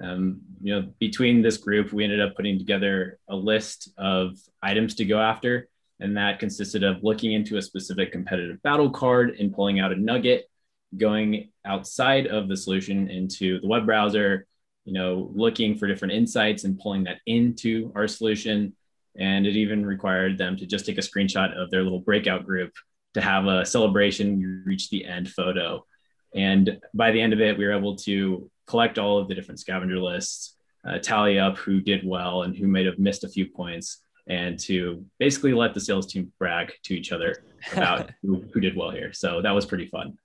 Um, 0.03 0.41
you 0.61 0.75
know, 0.75 0.93
between 0.99 1.41
this 1.41 1.57
group, 1.57 1.93
we 1.93 2.03
ended 2.03 2.21
up 2.21 2.35
putting 2.35 2.59
together 2.59 3.21
a 3.29 3.37
list 3.37 3.91
of 3.97 4.37
items 4.61 4.97
to 4.97 5.05
go 5.05 5.21
after 5.21 5.69
and 6.01 6.17
that 6.17 6.39
consisted 6.39 6.83
of 6.83 7.03
looking 7.03 7.33
into 7.33 7.57
a 7.57 7.63
specific 7.63 8.13
competitive 8.13 8.63
battle 8.63 8.91
card 8.91 9.37
and 9.39 9.55
pulling 9.55 9.81
out 9.81 9.93
a 9.93 9.97
nugget, 9.97 10.49
going 10.97 11.51
outside 11.65 12.27
of 12.27 12.49
the 12.49 12.57
solution 12.57 13.11
into 13.11 13.61
the 13.61 13.67
web 13.67 13.87
browser, 13.87 14.47
you 14.85 14.93
know, 14.93 15.31
looking 15.35 15.77
for 15.77 15.87
different 15.87 16.15
insights 16.15 16.65
and 16.65 16.79
pulling 16.79 17.05
that 17.05 17.19
into 17.27 17.93
our 17.95 18.07
solution. 18.07 18.75
And 19.19 19.47
it 19.47 19.57
even 19.57 19.85
required 19.85 20.37
them 20.37 20.57
to 20.59 20.67
just 20.67 20.87
take 20.87 20.99
a 20.99 21.01
screenshot 21.01 21.57
of 21.57 21.71
their 21.71 21.83
little 21.83 22.01
breakout 22.01 22.45
group 22.45 22.73
to 23.15 23.21
have 23.21 23.47
a 23.47 23.65
celebration. 23.65 24.63
Reach 24.67 24.91
the 24.91 25.07
end 25.07 25.31
photo. 25.31 25.87
And 26.35 26.79
by 26.93 27.13
the 27.13 27.21
end 27.21 27.33
of 27.33 27.41
it, 27.41 27.57
we 27.57 27.65
were 27.65 27.73
able 27.73 27.97
to 27.97 28.51
collect 28.67 28.99
all 28.99 29.19
of 29.19 29.29
the 29.29 29.35
different 29.35 29.61
scavenger 29.61 29.99
lists, 29.99 30.55
uh, 30.87 30.99
tally 30.99 31.39
up 31.39 31.57
who 31.57 31.81
did 31.81 32.07
well 32.07 32.43
and 32.43 32.55
who 32.55 32.67
might 32.67 32.85
have 32.87 32.99
missed 32.99 33.25
a 33.25 33.29
few 33.29 33.47
points, 33.47 34.03
and 34.29 34.59
to 34.59 35.05
basically 35.19 35.53
let 35.53 35.75
the 35.75 35.81
sales 35.81 36.07
team 36.07 36.33
brag 36.39 36.73
to 36.83 36.95
each 36.95 37.13
other 37.13 37.45
about 37.73 38.11
who, 38.23 38.45
who 38.53 38.61
did 38.61 38.77
well 38.77 38.91
here. 38.91 39.13
So 39.13 39.41
that 39.43 39.53
was 39.53 39.67
pretty 39.67 39.87
fun. 39.87 40.19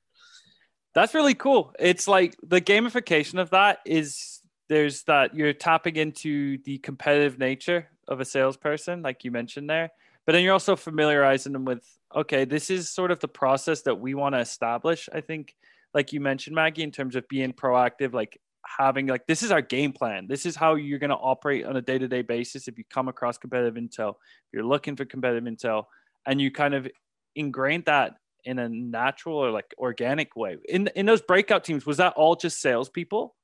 That's 0.94 1.14
really 1.14 1.36
cool. 1.36 1.74
It's 1.80 2.08
like 2.08 2.36
the 2.44 2.60
gamification 2.60 3.40
of 3.40 3.52
that 3.52 3.80
is 3.86 4.42
there's 4.68 5.04
that 5.04 5.36
you're 5.36 5.54
tapping 5.54 5.96
into 5.96 6.58
the 6.60 6.78
competitive 6.80 7.38
nature 7.38 7.90
of 8.08 8.20
a 8.20 8.26
salesperson, 8.26 9.02
like 9.02 9.24
you 9.24 9.32
mentioned 9.32 9.70
there, 9.70 9.92
but 10.26 10.34
then 10.34 10.44
you're 10.44 10.54
also 10.54 10.76
familiarizing 10.76 11.54
them 11.54 11.66
with, 11.66 11.86
okay, 12.16 12.46
this 12.46 12.70
is 12.70 12.90
sort 12.90 13.12
of 13.12 13.20
the 13.20 13.28
process 13.28 13.82
that 13.84 14.00
we 14.00 14.14
want 14.14 14.36
to 14.36 14.40
establish. 14.40 15.08
I 15.14 15.22
think, 15.22 15.56
like 15.94 16.14
you 16.14 16.20
mentioned, 16.20 16.56
Maggie, 16.56 16.84
in 16.84 16.92
terms 16.92 17.16
of 17.16 17.28
being 17.28 17.54
proactive, 17.54 18.14
like 18.14 18.40
having 18.78 19.08
like 19.08 19.26
this 19.28 19.44
is 19.44 19.52
our 19.52 19.62
game 19.62 19.92
plan. 19.92 20.28
This 20.28 20.46
is 20.46 20.56
how 20.56 20.76
you're 20.76 21.00
going 21.00 21.10
to 21.10 21.16
operate 21.16 21.66
on 21.66 21.76
a 21.76 21.82
day-to-day 21.82 22.22
basis 22.22 22.68
if 22.68 22.78
you 22.78 22.84
come 22.90 23.08
across 23.08 23.38
competitive 23.38 23.82
intel 23.82 24.12
if 24.12 24.54
you're 24.54 24.64
looking 24.64 24.96
for 24.96 25.06
competitive 25.06 25.44
intel 25.44 25.86
and 26.26 26.40
you 26.40 26.52
kind 26.52 26.74
of 26.74 26.88
ingrain 27.36 27.84
that 27.86 28.16
in 28.44 28.60
a 28.60 28.70
natural 28.70 29.38
or 29.38 29.52
like 29.52 29.74
organic 29.78 30.36
way. 30.36 30.58
In 30.68 30.88
in 30.96 31.06
those 31.06 31.22
breakout 31.22 31.64
teams 31.64 31.86
was 31.86 31.98
that 31.98 32.14
all 32.14 32.36
just 32.36 32.60
salespeople? 32.62 33.36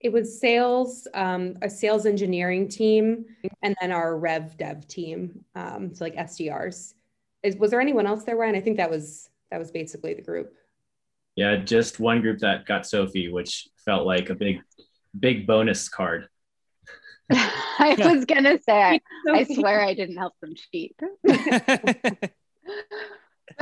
It 0.00 0.12
was 0.12 0.38
sales 0.38 1.08
um, 1.14 1.56
a 1.62 1.70
sales 1.70 2.04
engineering 2.04 2.68
team 2.68 3.24
and 3.62 3.74
then 3.80 3.90
our 3.90 4.18
rev 4.18 4.56
dev 4.56 4.86
team 4.86 5.44
um, 5.54 5.94
so 5.94 6.04
like 6.04 6.16
sdrs 6.16 6.94
Is, 7.42 7.56
was 7.56 7.70
there 7.70 7.80
anyone 7.80 8.06
else 8.06 8.24
there 8.24 8.36
ryan? 8.36 8.54
I 8.54 8.60
think 8.60 8.76
that 8.76 8.90
was 8.90 9.30
that 9.50 9.58
was 9.58 9.70
basically 9.70 10.14
the 10.14 10.22
group 10.22 10.54
yeah, 11.36 11.56
just 11.56 12.00
one 12.00 12.20
group 12.20 12.38
that 12.40 12.66
got 12.66 12.86
Sophie, 12.86 13.28
which 13.28 13.68
felt 13.84 14.06
like 14.06 14.30
a 14.30 14.34
big, 14.34 14.60
big 15.18 15.46
bonus 15.46 15.88
card. 15.88 16.28
I 17.32 17.96
was 17.98 18.24
gonna 18.24 18.58
say, 18.62 18.82
I, 18.82 19.00
I 19.30 19.44
swear 19.44 19.80
I 19.80 19.94
didn't 19.94 20.16
help 20.18 20.34
them 20.40 20.54
cheat. 20.54 20.96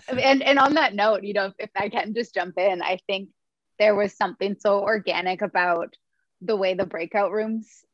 and 0.08 0.42
and 0.42 0.58
on 0.58 0.74
that 0.74 0.94
note, 0.94 1.24
you 1.24 1.32
know, 1.32 1.52
if 1.58 1.70
I 1.76 1.88
can 1.88 2.14
just 2.14 2.35
jump 2.35 2.58
in, 2.58 2.82
I 2.82 2.98
think 3.06 3.30
there 3.78 3.94
was 3.94 4.14
something 4.16 4.56
so 4.58 4.80
organic 4.80 5.42
about 5.42 5.94
the 6.40 6.56
way 6.56 6.74
the 6.74 6.87
breakout 6.87 7.32
rooms 7.32 7.85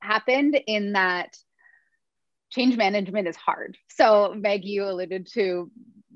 happened 0.00 0.58
in 0.66 0.92
that 0.92 1.36
change 2.50 2.76
management 2.76 3.28
is 3.28 3.36
hard. 3.36 3.76
So 3.90 4.34
Meg, 4.36 4.64
you 4.64 4.84
alluded 4.84 5.28
to 5.34 5.70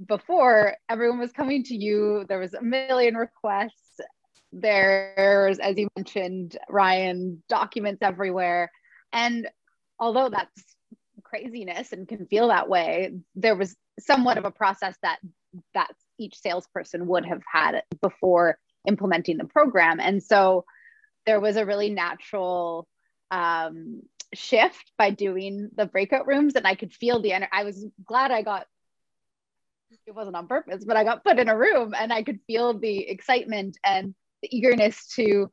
before 0.07 0.75
everyone 0.89 1.19
was 1.19 1.33
coming 1.33 1.65
to 1.65 1.75
you. 1.75 2.25
There 2.29 2.39
was 2.39 2.55
a 2.55 2.63
million 2.63 3.17
requests. 3.17 4.01
There's 4.53 5.59
as 5.59 5.79
you 5.79 5.89
mentioned 5.97 6.59
ryan 6.69 7.43
documents 7.49 8.03
everywhere. 8.03 8.71
And 9.13 9.49
although 9.99 10.29
that's 10.29 10.63
craziness 11.23 11.93
and 11.93 12.07
can 12.07 12.27
feel 12.27 12.49
that 12.49 12.69
way 12.69 13.13
there 13.35 13.57
was 13.57 13.75
somewhat 13.99 14.39
of 14.39 14.45
a 14.45 14.51
process 14.51 14.97
that 15.03 15.19
that 15.75 15.91
each 16.19 16.39
salesperson 16.39 17.07
would 17.07 17.25
have 17.25 17.43
had 17.51 17.83
before 18.01 18.59
implementing 18.87 19.39
the 19.39 19.45
program. 19.45 20.01
And 20.01 20.23
so 20.23 20.65
there 21.27 21.41
was 21.41 21.57
a 21.57 21.67
really 21.67 21.91
natural 21.91 22.87
um, 23.31 24.03
shift 24.35 24.93
by 24.99 25.11
doing 25.11 25.71
the 25.77 25.87
breakout 25.87 26.27
rooms 26.27 26.55
and 26.55 26.67
i 26.67 26.75
could 26.75 26.93
feel 26.93 27.21
the 27.21 27.33
energy 27.33 27.51
i 27.53 27.65
was 27.65 27.85
glad 28.05 28.31
i 28.31 28.43
got 28.43 28.67
it 30.07 30.15
wasn't 30.15 30.37
on 30.37 30.47
purpose, 30.47 30.85
but 30.85 30.97
I 30.97 31.05
got 31.05 31.25
put 31.25 31.39
in 31.39 31.49
a 31.49 31.57
room 31.57 31.95
and 31.99 32.13
I 32.13 32.23
could 32.23 32.41
feel 32.47 32.79
the 32.79 33.09
excitement 33.09 33.79
and 33.85 34.15
the 34.43 34.57
eagerness 34.57 35.07
to 35.15 35.51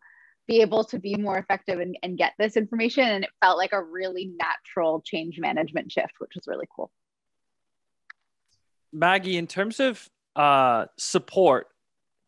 be 0.47 0.61
able 0.61 0.83
to 0.83 0.97
be 0.97 1.15
more 1.15 1.37
effective 1.37 1.79
and, 1.79 1.97
and 2.01 2.17
get 2.17 2.33
this 2.39 2.57
information. 2.57 3.03
And 3.03 3.23
it 3.23 3.29
felt 3.41 3.57
like 3.57 3.71
a 3.71 3.81
really 3.81 4.31
natural 4.35 5.01
change 5.01 5.39
management 5.39 5.91
shift, 5.91 6.13
which 6.17 6.31
was 6.35 6.47
really 6.47 6.67
cool. 6.75 6.91
Maggie, 8.91 9.37
in 9.37 9.45
terms 9.45 9.79
of 9.79 10.09
uh, 10.35 10.85
support, 10.97 11.67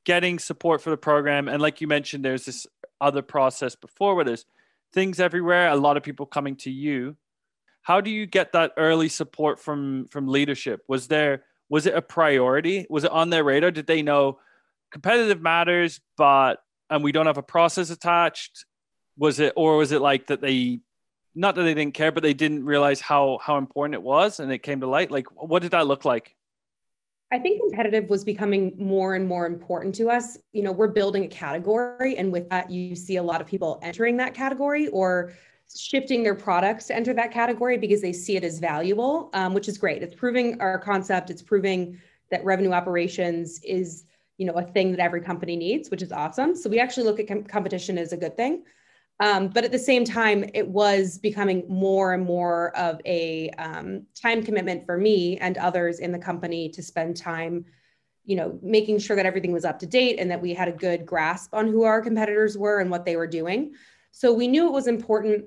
getting 0.05 0.37
support 0.37 0.81
for 0.81 0.91
the 0.91 0.97
program, 0.97 1.47
and 1.47 1.61
like 1.61 1.81
you 1.81 1.87
mentioned, 1.87 2.23
there's 2.23 2.45
this 2.45 2.67
other 2.99 3.23
process 3.23 3.75
before 3.75 4.13
where 4.13 4.25
there's 4.25 4.45
things 4.93 5.19
everywhere, 5.19 5.69
a 5.69 5.75
lot 5.75 5.97
of 5.97 6.03
people 6.03 6.25
coming 6.25 6.55
to 6.57 6.69
you. 6.69 7.15
How 7.81 7.99
do 7.99 8.11
you 8.11 8.27
get 8.27 8.51
that 8.51 8.73
early 8.77 9.09
support 9.09 9.59
from 9.59 10.07
from 10.09 10.27
leadership? 10.27 10.83
Was 10.87 11.07
there 11.07 11.43
was 11.71 11.85
it 11.85 11.95
a 11.95 12.01
priority? 12.01 12.85
Was 12.89 13.05
it 13.05 13.11
on 13.11 13.29
their 13.29 13.45
radar? 13.45 13.71
Did 13.71 13.87
they 13.87 14.01
know 14.01 14.39
competitive 14.91 15.41
matters, 15.41 16.01
but 16.17 16.61
and 16.89 17.01
we 17.01 17.13
don't 17.13 17.27
have 17.27 17.37
a 17.37 17.43
process 17.43 17.89
attached? 17.89 18.65
Was 19.17 19.39
it 19.39 19.53
or 19.55 19.77
was 19.77 19.93
it 19.93 20.01
like 20.01 20.27
that 20.27 20.41
they 20.41 20.81
not 21.33 21.55
that 21.55 21.63
they 21.63 21.73
didn't 21.73 21.93
care, 21.93 22.11
but 22.11 22.23
they 22.23 22.33
didn't 22.33 22.65
realize 22.65 22.99
how 22.99 23.39
how 23.41 23.57
important 23.57 23.93
it 23.93 24.03
was 24.03 24.41
and 24.41 24.51
it 24.51 24.59
came 24.59 24.81
to 24.81 24.87
light? 24.87 25.11
Like 25.11 25.27
what 25.31 25.61
did 25.61 25.71
that 25.71 25.87
look 25.87 26.03
like? 26.03 26.35
I 27.31 27.39
think 27.39 27.61
competitive 27.61 28.09
was 28.09 28.25
becoming 28.25 28.73
more 28.77 29.15
and 29.15 29.25
more 29.25 29.45
important 29.45 29.95
to 29.95 30.09
us. 30.09 30.37
You 30.51 30.63
know, 30.63 30.73
we're 30.73 30.89
building 30.89 31.23
a 31.23 31.29
category, 31.29 32.17
and 32.17 32.33
with 32.33 32.49
that, 32.49 32.69
you 32.69 32.97
see 32.97 33.15
a 33.15 33.23
lot 33.23 33.39
of 33.39 33.47
people 33.47 33.79
entering 33.81 34.17
that 34.17 34.33
category 34.33 34.89
or 34.89 35.31
shifting 35.79 36.23
their 36.23 36.35
products 36.35 36.85
to 36.87 36.95
enter 36.95 37.13
that 37.13 37.31
category 37.31 37.77
because 37.77 38.01
they 38.01 38.13
see 38.13 38.35
it 38.35 38.43
as 38.43 38.59
valuable, 38.59 39.29
um, 39.33 39.53
which 39.53 39.67
is 39.67 39.77
great. 39.77 40.01
It's 40.03 40.15
proving 40.15 40.59
our 40.61 40.79
concept. 40.79 41.29
It's 41.29 41.41
proving 41.41 41.99
that 42.29 42.43
revenue 42.43 42.71
operations 42.71 43.59
is, 43.63 44.05
you 44.37 44.45
know, 44.45 44.53
a 44.53 44.63
thing 44.63 44.91
that 44.91 44.99
every 44.99 45.21
company 45.21 45.55
needs, 45.55 45.89
which 45.89 46.01
is 46.01 46.11
awesome. 46.11 46.55
So 46.55 46.69
we 46.69 46.79
actually 46.79 47.05
look 47.05 47.19
at 47.19 47.27
com- 47.27 47.43
competition 47.43 47.97
as 47.97 48.13
a 48.13 48.17
good 48.17 48.35
thing. 48.35 48.63
Um, 49.19 49.49
but 49.49 49.63
at 49.63 49.71
the 49.71 49.77
same 49.77 50.03
time, 50.03 50.49
it 50.55 50.67
was 50.67 51.19
becoming 51.19 51.63
more 51.69 52.13
and 52.13 52.25
more 52.25 52.75
of 52.75 52.99
a 53.05 53.51
um, 53.59 54.07
time 54.19 54.43
commitment 54.43 54.85
for 54.85 54.97
me 54.97 55.37
and 55.37 55.57
others 55.57 55.99
in 55.99 56.11
the 56.11 56.17
company 56.17 56.69
to 56.69 56.81
spend 56.81 57.17
time, 57.17 57.65
you 58.25 58.35
know, 58.35 58.57
making 58.63 58.97
sure 58.97 59.15
that 59.15 59.27
everything 59.27 59.51
was 59.51 59.63
up 59.63 59.77
to 59.79 59.85
date 59.85 60.17
and 60.17 60.31
that 60.31 60.41
we 60.41 60.55
had 60.55 60.67
a 60.67 60.71
good 60.71 61.05
grasp 61.05 61.53
on 61.53 61.67
who 61.67 61.83
our 61.83 62.01
competitors 62.01 62.57
were 62.57 62.79
and 62.79 62.89
what 62.89 63.05
they 63.05 63.15
were 63.15 63.27
doing. 63.27 63.73
So 64.11 64.33
we 64.33 64.47
knew 64.47 64.65
it 64.67 64.73
was 64.73 64.87
important. 64.87 65.45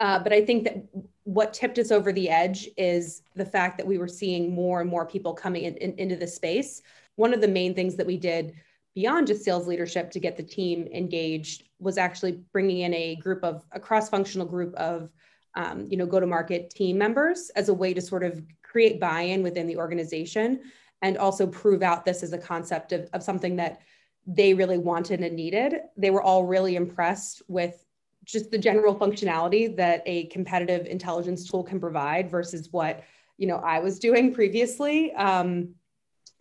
Uh, 0.00 0.18
but 0.18 0.32
I 0.32 0.44
think 0.44 0.64
that 0.64 0.84
what 1.24 1.54
tipped 1.54 1.78
us 1.78 1.90
over 1.90 2.12
the 2.12 2.28
edge 2.28 2.68
is 2.76 3.22
the 3.34 3.44
fact 3.44 3.78
that 3.78 3.86
we 3.86 3.98
were 3.98 4.08
seeing 4.08 4.54
more 4.54 4.80
and 4.80 4.90
more 4.90 5.06
people 5.06 5.32
coming 5.32 5.64
in, 5.64 5.76
in, 5.76 5.94
into 5.98 6.16
the 6.16 6.26
space. 6.26 6.82
One 7.16 7.32
of 7.32 7.40
the 7.40 7.48
main 7.48 7.74
things 7.74 7.96
that 7.96 8.06
we 8.06 8.16
did 8.16 8.54
beyond 8.94 9.26
just 9.26 9.44
sales 9.44 9.66
leadership 9.66 10.10
to 10.10 10.20
get 10.20 10.36
the 10.36 10.42
team 10.42 10.88
engaged 10.92 11.64
was 11.78 11.98
actually 11.98 12.40
bringing 12.52 12.80
in 12.80 12.94
a 12.94 13.16
group 13.16 13.42
of 13.42 13.64
a 13.72 13.80
cross-functional 13.80 14.46
group 14.46 14.74
of 14.74 15.10
um, 15.54 15.86
you 15.90 15.96
know 15.96 16.06
go-to-market 16.06 16.70
team 16.70 16.98
members 16.98 17.50
as 17.56 17.68
a 17.68 17.74
way 17.74 17.94
to 17.94 18.00
sort 18.00 18.22
of 18.22 18.42
create 18.62 19.00
buy-in 19.00 19.42
within 19.42 19.66
the 19.66 19.76
organization 19.76 20.60
and 21.02 21.18
also 21.18 21.46
prove 21.46 21.82
out 21.82 22.04
this 22.04 22.22
as 22.22 22.32
a 22.32 22.38
concept 22.38 22.92
of, 22.92 23.08
of 23.12 23.22
something 23.22 23.56
that 23.56 23.80
they 24.26 24.54
really 24.54 24.78
wanted 24.78 25.20
and 25.20 25.36
needed 25.36 25.76
they 25.96 26.10
were 26.10 26.22
all 26.22 26.44
really 26.44 26.76
impressed 26.76 27.42
with 27.48 27.85
just 28.26 28.50
the 28.50 28.58
general 28.58 28.94
functionality 28.94 29.74
that 29.76 30.02
a 30.04 30.26
competitive 30.26 30.86
intelligence 30.86 31.48
tool 31.48 31.62
can 31.62 31.80
provide 31.80 32.28
versus 32.28 32.68
what 32.72 33.04
you 33.38 33.46
know 33.46 33.56
i 33.58 33.78
was 33.78 33.98
doing 33.98 34.34
previously. 34.34 35.14
Um, 35.14 35.74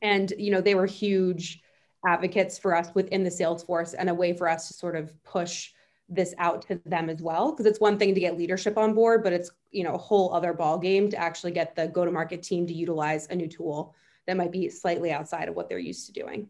and 0.02 0.34
you 0.38 0.52
know 0.52 0.62
they 0.62 0.76
were 0.76 0.86
huge 0.86 1.62
advocates 2.06 2.58
for 2.58 2.76
us 2.76 2.90
within 2.94 3.24
the 3.24 3.30
Salesforce 3.30 3.96
and 3.98 4.10
a 4.10 4.14
way 4.14 4.34
for 4.34 4.48
us 4.48 4.68
to 4.68 4.74
sort 4.74 4.96
of 4.96 5.12
push 5.24 5.72
this 6.08 6.36
out 6.38 6.68
to 6.68 6.80
them 6.86 7.10
as 7.10 7.20
well. 7.20 7.52
Because 7.52 7.66
it's 7.66 7.80
one 7.80 7.98
thing 7.98 8.14
to 8.14 8.20
get 8.20 8.38
leadership 8.38 8.78
on 8.78 8.94
board 8.94 9.24
but 9.24 9.34
it's 9.34 9.52
you 9.72 9.84
know 9.84 9.96
a 9.96 9.98
whole 9.98 10.34
other 10.34 10.54
ball 10.54 10.78
game 10.78 11.10
to 11.10 11.18
actually 11.18 11.52
get 11.52 11.76
the 11.76 11.88
go 11.88 12.06
to 12.06 12.12
market 12.12 12.44
team 12.44 12.68
to 12.68 12.74
utilize 12.74 13.28
a 13.28 13.36
new 13.36 13.48
tool 13.48 13.96
that 14.28 14.38
might 14.38 14.52
be 14.52 14.70
slightly 14.70 15.12
outside 15.12 15.48
of 15.50 15.56
what 15.56 15.70
they're 15.70 15.80
used 15.80 16.08
to 16.08 16.14
doing. 16.14 16.50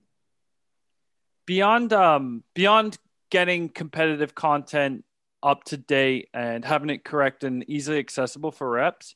Beyond 1.46 1.94
um 1.94 2.44
beyond 2.54 2.98
getting 3.30 3.70
competitive 3.70 4.36
content 4.36 5.04
up 5.44 5.64
to 5.66 5.78
date 5.78 6.30
and 6.34 6.66
having 6.66 6.90
it 6.90 7.04
correct 7.04 7.44
and 7.44 7.64
easily 7.70 8.00
accessible 8.00 8.52
for 8.52 8.70
reps 8.70 9.16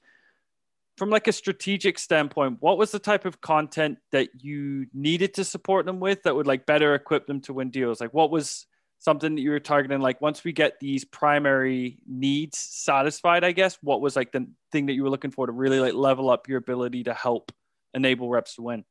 from 1.00 1.10
like 1.10 1.30
a 1.30 1.32
strategic 1.32 1.98
standpoint, 1.98 2.58
what 2.60 2.78
was 2.78 2.92
the 2.92 3.00
type 3.00 3.24
of 3.24 3.40
content 3.40 3.98
that 4.12 4.28
you 4.44 4.86
needed 4.94 5.34
to 5.36 5.46
support 5.46 5.86
them 5.86 6.02
with 6.02 6.22
that 6.24 6.36
would 6.36 6.46
like 6.46 6.66
better 6.66 6.94
equip 6.94 7.26
them 7.26 7.40
to 7.40 7.54
win 7.54 7.70
deals? 7.70 8.02
Like 8.02 8.14
what 8.14 8.30
was 8.30 8.68
something 9.00 9.34
that 9.36 9.42
you 9.42 9.52
were 9.52 9.62
targeting? 9.62 10.02
Like 10.02 10.20
once 10.20 10.44
we 10.44 10.52
get 10.52 10.74
these 10.82 11.06
primary 11.06 12.00
needs 12.06 12.60
satisfied, 12.60 13.46
I 13.46 13.54
guess, 13.54 13.78
what 13.82 14.02
was 14.02 14.18
like 14.18 14.34
the 14.34 14.46
thing 14.74 14.88
that 14.88 14.94
you 14.94 15.04
were 15.04 15.10
looking 15.10 15.32
for 15.32 15.46
to 15.48 15.54
really 15.54 15.80
like 15.80 15.94
level 15.94 16.30
up 16.30 16.50
your 16.50 16.58
ability 16.58 17.06
to 17.06 17.14
help 17.14 17.54
enable 17.94 18.30
reps 18.30 18.56
to 18.56 18.64
win? 18.64 18.84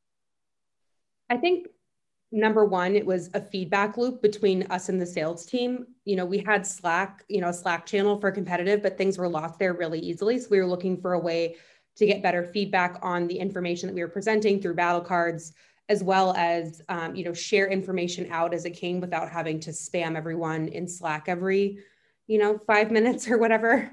I 1.28 1.36
think 1.36 1.66
number 2.30 2.64
one, 2.64 2.94
it 2.94 3.06
was 3.06 3.30
a 3.34 3.40
feedback 3.40 3.96
loop 3.96 4.20
between 4.20 4.64
us 4.64 4.88
and 4.88 5.00
the 5.00 5.06
sales 5.06 5.46
team. 5.46 5.86
You 6.04 6.16
know, 6.16 6.26
we 6.26 6.38
had 6.38 6.66
Slack, 6.66 7.24
you 7.28 7.40
know, 7.40 7.52
Slack 7.52 7.86
channel 7.86 8.20
for 8.20 8.30
competitive, 8.30 8.82
but 8.82 8.98
things 8.98 9.18
were 9.18 9.28
lost 9.28 9.58
there 9.58 9.74
really 9.74 10.00
easily. 10.00 10.38
So 10.38 10.48
we 10.50 10.58
were 10.58 10.66
looking 10.66 11.00
for 11.00 11.14
a 11.14 11.18
way 11.18 11.56
to 11.96 12.06
get 12.06 12.22
better 12.22 12.44
feedback 12.44 12.98
on 13.02 13.26
the 13.26 13.38
information 13.38 13.88
that 13.88 13.94
we 13.94 14.02
were 14.02 14.08
presenting 14.08 14.60
through 14.60 14.74
battle 14.74 15.00
cards, 15.00 15.52
as 15.88 16.02
well 16.02 16.34
as 16.36 16.82
um, 16.88 17.14
you 17.16 17.24
know 17.24 17.32
share 17.32 17.68
information 17.68 18.30
out 18.30 18.54
as 18.54 18.64
it 18.64 18.70
came 18.70 19.00
without 19.00 19.30
having 19.30 19.58
to 19.60 19.70
spam 19.70 20.16
everyone 20.16 20.68
in 20.68 20.86
Slack 20.86 21.24
every 21.28 21.78
you 22.26 22.38
know 22.38 22.58
five 22.66 22.90
minutes 22.92 23.28
or 23.28 23.38
whatever. 23.38 23.90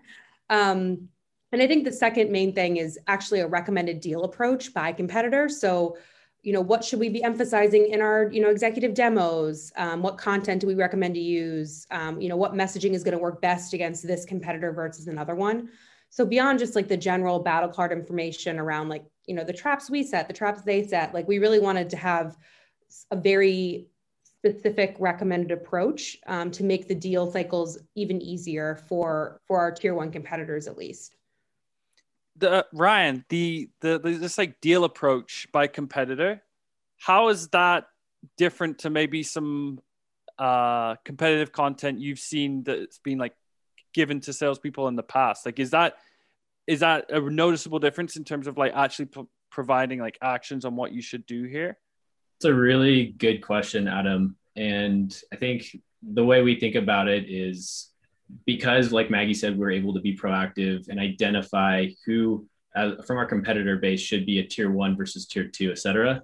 Um, 0.50 1.10
and 1.52 1.62
I 1.62 1.68
think 1.68 1.86
the 1.86 1.92
second 1.92 2.32
main 2.32 2.54
thing 2.54 2.78
is 2.78 3.00
actually 3.08 3.40
a 3.40 3.48
recommended 3.48 4.02
deal 4.02 4.26
approach 4.26 4.74
by 4.74 4.92
competitors. 4.92 5.62
So 5.62 5.98
you 6.46 6.54
know 6.54 6.62
what 6.62 6.86
should 6.86 7.00
we 7.00 7.10
be 7.10 7.24
emphasizing 7.24 7.88
in 7.88 8.02
our 8.02 8.30
you 8.32 8.40
know 8.40 8.50
executive 8.50 8.94
demos? 8.94 9.74
Um, 9.76 10.04
what 10.04 10.20
content 10.20 10.62
do 10.62 10.68
we 10.68 10.76
recommend 10.76 11.16
to 11.16 11.20
use? 11.20 11.88
Um, 11.90 12.22
you 12.22 12.30
know 12.30 12.38
what 12.38 12.54
messaging 12.54 12.94
is 12.94 13.04
going 13.04 13.14
to 13.14 13.18
work 13.18 13.42
best 13.42 13.74
against 13.74 14.06
this 14.06 14.26
competitor 14.26 14.72
versus 14.72 15.08
another 15.08 15.34
one? 15.34 15.70
So 16.12 16.24
beyond 16.24 16.60
just 16.60 16.76
like 16.76 16.88
the 16.88 16.98
general 16.98 17.40
battle 17.40 17.70
card 17.70 17.92
information 17.92 18.60
around 18.60 18.90
like 18.90 19.06
you 19.26 19.34
know 19.34 19.44
the 19.44 19.54
traps 19.54 19.90
we 19.90 20.04
set 20.04 20.28
the 20.28 20.34
traps 20.36 20.62
they 20.62 20.86
set 20.88 21.16
like 21.16 21.28
we 21.28 21.40
really 21.40 21.60
wanted 21.60 21.90
to 21.90 21.98
have 21.98 22.38
a 23.10 23.16
very 23.16 23.88
specific 24.38 24.96
recommended 25.00 25.52
approach 25.52 26.16
um, 26.28 26.52
to 26.52 26.64
make 26.64 26.88
the 26.88 26.94
deal 26.94 27.32
cycles 27.32 27.80
even 27.96 28.22
easier 28.22 28.76
for 28.88 29.42
for 29.48 29.58
our 29.58 29.72
tier 29.72 29.96
one 29.96 30.12
competitors 30.12 30.68
at 30.68 30.78
least 30.78 31.15
the 32.38 32.66
ryan 32.74 33.24
the 33.30 33.70
the, 33.82 34.00
the 34.00 34.12
this 34.12 34.38
like 34.38 34.60
deal 34.62 34.84
approach 34.84 35.48
by 35.52 35.68
competitor 35.68 36.42
how 36.98 37.30
is 37.30 37.48
that 37.50 37.88
different 38.38 38.80
to 38.80 38.90
maybe 38.90 39.24
some 39.24 39.80
uh 40.38 40.96
competitive 41.06 41.52
content 41.52 42.00
you've 42.00 42.20
seen 42.20 42.64
that's 42.64 43.00
been 43.00 43.18
like 43.18 43.34
given 43.96 44.20
to 44.20 44.34
salespeople 44.34 44.88
in 44.90 44.96
the 44.96 45.04
past? 45.04 45.46
Like, 45.46 45.58
is 45.58 45.72
that 45.72 45.96
is 46.68 46.82
that 46.82 47.10
a 47.10 47.20
noticeable 47.20 47.80
difference 47.80 48.18
in 48.18 48.24
terms 48.24 48.46
of 48.46 48.58
like 48.58 48.74
actually 48.76 49.06
p- 49.06 49.28
providing 49.50 50.00
like 50.00 50.18
actions 50.22 50.66
on 50.66 50.76
what 50.76 50.92
you 50.92 51.02
should 51.02 51.26
do 51.26 51.44
here? 51.44 51.78
It's 52.38 52.46
a 52.46 52.54
really 52.54 53.16
good 53.18 53.42
question, 53.42 53.88
Adam. 53.88 54.36
And 54.56 55.16
I 55.32 55.38
think 55.38 55.78
the 56.04 56.26
way 56.26 56.42
we 56.42 56.60
think 56.60 56.76
about 56.76 57.08
it 57.08 57.30
is 57.30 57.90
because, 58.46 58.92
like 58.92 59.10
Maggie 59.10 59.34
said, 59.34 59.58
we're 59.58 59.72
able 59.72 59.94
to 59.94 60.02
be 60.02 60.18
proactive 60.18 60.88
and 60.90 61.00
identify 61.00 61.88
who 62.06 62.48
uh, 62.76 63.02
from 63.04 63.18
our 63.18 63.26
competitor 63.26 63.78
base 63.78 64.02
should 64.02 64.26
be 64.26 64.40
a 64.40 64.44
tier 64.44 64.70
one 64.70 64.98
versus 64.98 65.26
tier 65.26 65.48
two, 65.48 65.72
et 65.72 65.80
cetera. 65.80 66.22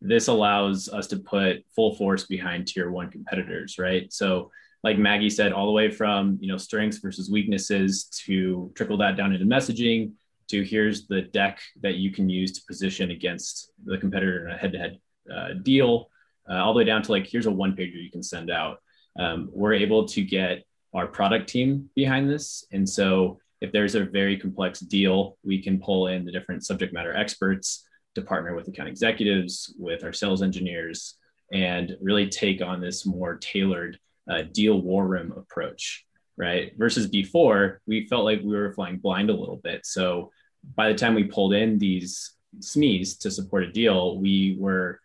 This 0.00 0.28
allows 0.28 0.88
us 0.88 1.06
to 1.08 1.18
put 1.18 1.64
full 1.74 1.94
force 1.94 2.26
behind 2.26 2.66
tier 2.66 2.90
one 2.90 3.10
competitors, 3.10 3.76
right? 3.78 4.12
So 4.12 4.50
like 4.82 4.98
Maggie 4.98 5.30
said, 5.30 5.52
all 5.52 5.66
the 5.66 5.72
way 5.72 5.90
from 5.90 6.38
you 6.40 6.48
know 6.48 6.58
strengths 6.58 6.98
versus 6.98 7.30
weaknesses 7.30 8.04
to 8.26 8.70
trickle 8.74 8.98
that 8.98 9.16
down 9.16 9.32
into 9.32 9.46
messaging 9.46 10.12
to 10.48 10.62
here's 10.62 11.06
the 11.06 11.22
deck 11.22 11.58
that 11.80 11.94
you 11.94 12.12
can 12.12 12.28
use 12.28 12.52
to 12.52 12.66
position 12.66 13.10
against 13.10 13.70
the 13.84 13.96
competitor 13.96 14.46
in 14.46 14.54
a 14.54 14.58
head-to-head 14.58 14.98
uh, 15.34 15.48
deal, 15.62 16.10
uh, 16.50 16.56
all 16.56 16.74
the 16.74 16.78
way 16.78 16.84
down 16.84 17.02
to 17.02 17.12
like 17.12 17.26
here's 17.26 17.46
a 17.46 17.50
one 17.50 17.74
pager 17.74 18.02
you 18.02 18.10
can 18.10 18.22
send 18.22 18.50
out. 18.50 18.78
Um, 19.18 19.48
we're 19.52 19.72
able 19.72 20.06
to 20.08 20.22
get 20.22 20.64
our 20.94 21.06
product 21.06 21.48
team 21.48 21.90
behind 21.94 22.30
this, 22.30 22.64
and 22.72 22.88
so 22.88 23.38
if 23.60 23.72
there's 23.72 23.94
a 23.94 24.04
very 24.04 24.36
complex 24.36 24.80
deal, 24.80 25.38
we 25.42 25.62
can 25.62 25.80
pull 25.80 26.08
in 26.08 26.24
the 26.24 26.32
different 26.32 26.64
subject 26.64 26.92
matter 26.92 27.16
experts 27.16 27.86
to 28.14 28.22
partner 28.22 28.54
with 28.54 28.68
account 28.68 28.88
executives, 28.88 29.74
with 29.78 30.04
our 30.04 30.12
sales 30.12 30.42
engineers, 30.42 31.16
and 31.52 31.96
really 32.00 32.28
take 32.28 32.62
on 32.62 32.80
this 32.80 33.06
more 33.06 33.36
tailored 33.36 33.98
uh, 34.30 34.42
deal 34.52 34.80
war 34.80 35.06
room 35.06 35.32
approach, 35.36 36.04
right? 36.36 36.72
Versus 36.76 37.06
before, 37.06 37.80
we 37.86 38.06
felt 38.06 38.24
like 38.24 38.40
we 38.42 38.54
were 38.54 38.72
flying 38.72 38.98
blind 38.98 39.30
a 39.30 39.34
little 39.34 39.60
bit. 39.62 39.84
So 39.86 40.30
by 40.76 40.88
the 40.88 40.98
time 40.98 41.14
we 41.14 41.24
pulled 41.24 41.54
in 41.54 41.78
these 41.78 42.32
SMEs 42.58 43.18
to 43.20 43.30
support 43.30 43.64
a 43.64 43.72
deal, 43.72 44.18
we 44.18 44.56
were 44.58 45.00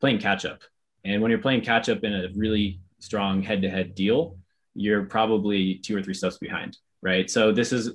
playing 0.00 0.18
catch 0.18 0.44
up. 0.44 0.60
And 1.04 1.20
when 1.20 1.30
you're 1.30 1.40
playing 1.40 1.62
catch 1.62 1.88
up 1.88 2.02
in 2.04 2.14
a 2.14 2.28
really 2.34 2.80
strong 2.98 3.42
head 3.42 3.62
to 3.62 3.70
head 3.70 3.94
deal, 3.94 4.38
you're 4.74 5.04
probably 5.04 5.76
two 5.76 5.96
or 5.96 6.02
three 6.02 6.14
steps 6.14 6.38
behind, 6.38 6.78
right? 7.02 7.30
So 7.30 7.52
this 7.52 7.70
has 7.70 7.90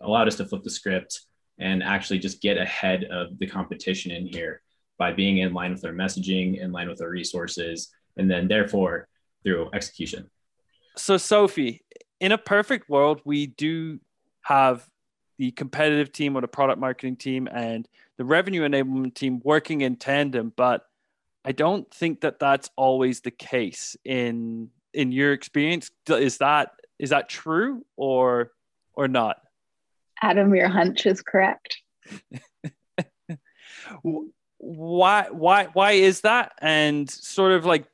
allowed 0.00 0.28
us 0.28 0.36
to 0.36 0.44
flip 0.44 0.62
the 0.62 0.70
script 0.70 1.22
and 1.58 1.82
actually 1.82 2.18
just 2.18 2.40
get 2.40 2.56
ahead 2.56 3.04
of 3.04 3.38
the 3.38 3.46
competition 3.46 4.10
in 4.10 4.26
here 4.26 4.62
by 4.98 5.12
being 5.12 5.38
in 5.38 5.52
line 5.52 5.72
with 5.72 5.84
our 5.84 5.92
messaging, 5.92 6.60
in 6.60 6.72
line 6.72 6.88
with 6.88 7.00
our 7.02 7.10
resources, 7.10 7.92
and 8.16 8.30
then 8.30 8.48
therefore 8.48 9.08
through 9.42 9.68
execution. 9.72 10.30
so 10.96 11.16
Sophie, 11.16 11.82
in 12.20 12.32
a 12.32 12.38
perfect 12.38 12.88
world, 12.88 13.20
we 13.24 13.46
do 13.46 13.98
have 14.42 14.88
the 15.38 15.50
competitive 15.50 16.12
team 16.12 16.36
or 16.36 16.40
the 16.40 16.48
product 16.48 16.78
marketing 16.78 17.16
team 17.16 17.48
and 17.50 17.88
the 18.16 18.24
revenue 18.24 18.62
enablement 18.62 19.14
team 19.14 19.40
working 19.42 19.80
in 19.80 19.96
tandem, 19.96 20.52
but 20.54 20.86
I 21.44 21.52
don't 21.52 21.92
think 21.92 22.20
that 22.20 22.38
that's 22.38 22.70
always 22.76 23.20
the 23.20 23.32
case 23.32 23.96
in 24.04 24.70
in 24.94 25.12
your 25.12 25.32
experience. 25.32 25.90
Is 26.08 26.38
that 26.38 26.72
is 26.98 27.10
that 27.10 27.28
true 27.28 27.84
or 27.96 28.52
or 28.94 29.08
not? 29.08 29.38
Adam, 30.20 30.54
your 30.54 30.68
hunch 30.68 31.06
is 31.06 31.20
correct. 31.22 31.78
why 34.58 35.26
why 35.30 35.64
why 35.72 35.92
is 35.92 36.20
that? 36.22 36.52
And 36.60 37.10
sort 37.10 37.52
of 37.52 37.64
like 37.64 37.86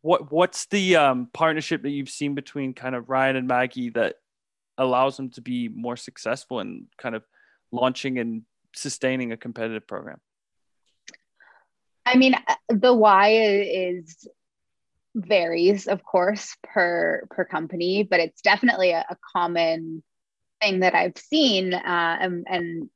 what 0.00 0.32
what's 0.32 0.66
the 0.66 0.96
um, 0.96 1.28
partnership 1.32 1.82
that 1.82 1.90
you've 1.90 2.10
seen 2.10 2.34
between 2.34 2.74
kind 2.74 2.94
of 2.94 3.08
Ryan 3.08 3.36
and 3.36 3.46
Maggie 3.46 3.90
that 3.90 4.16
allows 4.78 5.16
them 5.16 5.30
to 5.30 5.40
be 5.40 5.68
more 5.68 5.96
successful 5.96 6.60
in 6.60 6.86
kind 6.98 7.14
of 7.14 7.24
launching 7.70 8.18
and 8.18 8.42
sustaining 8.74 9.32
a 9.32 9.36
competitive 9.36 9.86
program? 9.86 10.18
I 12.04 12.16
mean, 12.16 12.34
uh, 12.34 12.54
the 12.68 12.92
why 12.92 13.28
is 13.30 14.26
varies, 15.14 15.86
of 15.86 16.02
course, 16.04 16.56
per 16.62 17.26
per 17.30 17.44
company, 17.44 18.02
but 18.02 18.20
it's 18.20 18.42
definitely 18.42 18.92
a, 18.92 19.04
a 19.08 19.16
common 19.34 20.02
thing 20.60 20.80
that 20.80 20.94
I've 20.94 21.18
seen. 21.18 21.74
Uh, 21.74 22.18
and, 22.20 22.46
and, 22.48 22.90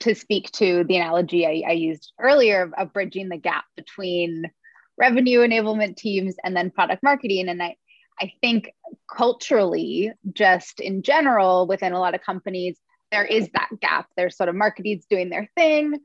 to 0.00 0.16
speak 0.16 0.50
to 0.50 0.82
the 0.88 0.96
analogy 0.96 1.46
I, 1.46 1.70
I 1.70 1.72
used 1.74 2.12
earlier 2.18 2.62
of, 2.62 2.72
of 2.76 2.92
bridging 2.92 3.28
the 3.28 3.36
gap 3.36 3.64
between 3.76 4.50
revenue 4.98 5.38
enablement 5.46 5.96
teams 5.96 6.34
and 6.42 6.56
then 6.56 6.72
product 6.72 7.04
marketing, 7.04 7.48
and 7.48 7.62
I 7.62 7.76
I 8.20 8.32
think 8.40 8.72
culturally, 9.12 10.12
just 10.32 10.80
in 10.80 11.02
general, 11.02 11.66
within 11.66 11.92
a 11.92 11.98
lot 11.98 12.14
of 12.14 12.22
companies, 12.22 12.78
there 13.10 13.24
is 13.24 13.48
that 13.54 13.68
gap. 13.80 14.06
There's 14.16 14.36
sort 14.36 14.48
of 14.48 14.54
marketing's 14.54 15.06
doing 15.06 15.28
their 15.28 15.48
thing. 15.56 16.00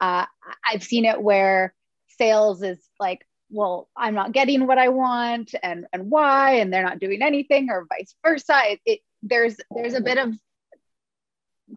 Uh, 0.00 0.26
I've 0.68 0.82
seen 0.82 1.04
it 1.04 1.20
where 1.20 1.74
sales 2.18 2.62
is 2.62 2.78
like, 3.00 3.26
well, 3.52 3.88
I'm 3.96 4.14
not 4.14 4.32
getting 4.32 4.66
what 4.66 4.78
I 4.78 4.88
want, 4.88 5.54
and 5.62 5.86
and 5.92 6.10
why, 6.10 6.54
and 6.56 6.72
they're 6.72 6.82
not 6.82 6.98
doing 6.98 7.22
anything, 7.22 7.70
or 7.70 7.86
vice 7.88 8.14
versa. 8.24 8.60
It, 8.64 8.80
it 8.84 9.00
there's 9.22 9.56
there's 9.70 9.94
a 9.94 10.00
bit 10.00 10.18
of 10.18 10.34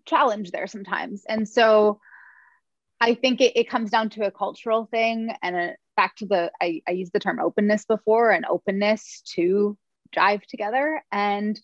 challenge 0.05 0.51
there 0.51 0.67
sometimes, 0.67 1.23
and 1.27 1.47
so 1.47 1.99
I 2.99 3.15
think 3.15 3.41
it, 3.41 3.57
it 3.57 3.69
comes 3.69 3.91
down 3.91 4.09
to 4.11 4.25
a 4.25 4.31
cultural 4.31 4.87
thing 4.89 5.35
and 5.43 5.55
a, 5.55 5.75
back 5.97 6.15
to 6.17 6.25
the 6.25 6.51
I, 6.61 6.81
I 6.87 6.91
used 6.91 7.13
the 7.13 7.19
term 7.19 7.39
openness 7.39 7.85
before 7.85 8.31
and 8.31 8.45
openness 8.45 9.21
to 9.35 9.77
drive 10.11 10.41
together. 10.47 11.03
And 11.11 11.59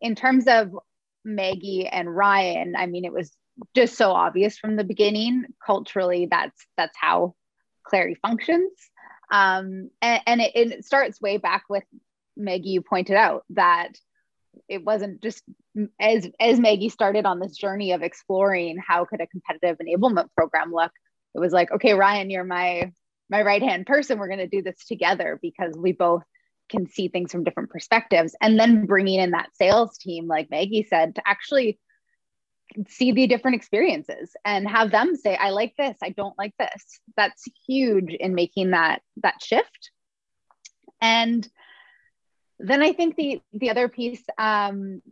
in 0.00 0.14
terms 0.14 0.46
of 0.48 0.76
Maggie 1.24 1.86
and 1.86 2.14
Ryan, 2.14 2.74
I 2.76 2.86
mean, 2.86 3.04
it 3.04 3.12
was 3.12 3.32
just 3.74 3.96
so 3.96 4.10
obvious 4.10 4.58
from 4.58 4.76
the 4.76 4.84
beginning. 4.84 5.46
Culturally, 5.64 6.26
that's 6.30 6.66
that's 6.76 6.96
how 7.00 7.34
Clari 7.86 8.16
functions. 8.20 8.72
Um, 9.32 9.90
and, 10.00 10.20
and 10.26 10.40
it, 10.40 10.52
it 10.54 10.84
starts 10.84 11.20
way 11.20 11.38
back 11.38 11.64
with 11.68 11.84
Maggie. 12.36 12.70
You 12.70 12.82
pointed 12.82 13.16
out 13.16 13.44
that 13.50 13.92
it 14.68 14.84
wasn't 14.84 15.22
just 15.22 15.42
as 15.98 16.28
as 16.38 16.60
Maggie 16.60 16.90
started 16.90 17.26
on 17.26 17.40
this 17.40 17.56
journey 17.56 17.92
of 17.92 18.02
exploring 18.02 18.76
how 18.86 19.06
could 19.06 19.20
a 19.20 19.26
competitive 19.26 19.78
enablement 19.78 20.28
program 20.36 20.72
look. 20.72 20.92
It 21.34 21.40
was 21.40 21.52
like, 21.52 21.72
okay, 21.72 21.94
Ryan, 21.94 22.30
you're 22.30 22.44
my 22.44 22.92
my 23.32 23.42
right 23.42 23.62
hand 23.62 23.86
person 23.86 24.18
we're 24.18 24.28
going 24.28 24.38
to 24.38 24.46
do 24.46 24.62
this 24.62 24.84
together 24.84 25.38
because 25.42 25.74
we 25.76 25.92
both 25.92 26.22
can 26.68 26.86
see 26.86 27.08
things 27.08 27.32
from 27.32 27.44
different 27.44 27.70
perspectives 27.70 28.36
and 28.40 28.60
then 28.60 28.84
bringing 28.86 29.18
in 29.18 29.30
that 29.30 29.48
sales 29.54 29.96
team 29.98 30.28
like 30.28 30.50
maggie 30.50 30.86
said 30.88 31.14
to 31.14 31.22
actually 31.26 31.78
see 32.88 33.12
the 33.12 33.26
different 33.26 33.56
experiences 33.56 34.34
and 34.44 34.68
have 34.68 34.90
them 34.90 35.14
say 35.16 35.36
i 35.36 35.50
like 35.50 35.74
this 35.76 35.96
i 36.02 36.10
don't 36.10 36.36
like 36.38 36.54
this. 36.58 37.00
That's 37.16 37.44
huge 37.66 38.12
in 38.12 38.34
making 38.34 38.70
that 38.70 39.02
that 39.22 39.42
shift. 39.42 39.90
And 41.00 41.48
then 42.58 42.82
i 42.82 42.92
think 42.92 43.16
the 43.16 43.40
the 43.52 43.70
other 43.70 43.88
piece 43.88 44.22
um, 44.38 45.02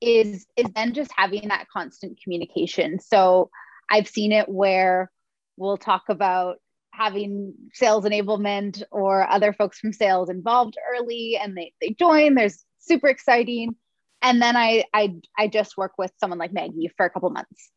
is 0.00 0.46
is 0.56 0.66
then 0.74 0.94
just 0.94 1.10
having 1.16 1.48
that 1.48 1.68
constant 1.72 2.18
communication. 2.22 2.98
So 3.00 3.50
i've 3.90 4.08
seen 4.08 4.32
it 4.32 4.48
where 4.48 5.10
we'll 5.56 5.76
talk 5.76 6.04
about 6.08 6.56
having 6.92 7.54
sales 7.72 8.04
enablement 8.04 8.82
or 8.90 9.28
other 9.28 9.52
folks 9.52 9.78
from 9.78 9.92
sales 9.92 10.28
involved 10.28 10.76
early 10.92 11.38
and 11.40 11.56
they, 11.56 11.72
they 11.80 11.90
join 11.90 12.34
there's 12.34 12.64
super 12.80 13.06
exciting 13.06 13.74
and 14.22 14.40
then 14.40 14.56
I, 14.56 14.84
I 14.92 15.14
i 15.38 15.48
just 15.48 15.76
work 15.76 15.92
with 15.98 16.12
someone 16.18 16.38
like 16.38 16.52
maggie 16.52 16.90
for 16.96 17.06
a 17.06 17.10
couple 17.10 17.30
months. 17.30 17.70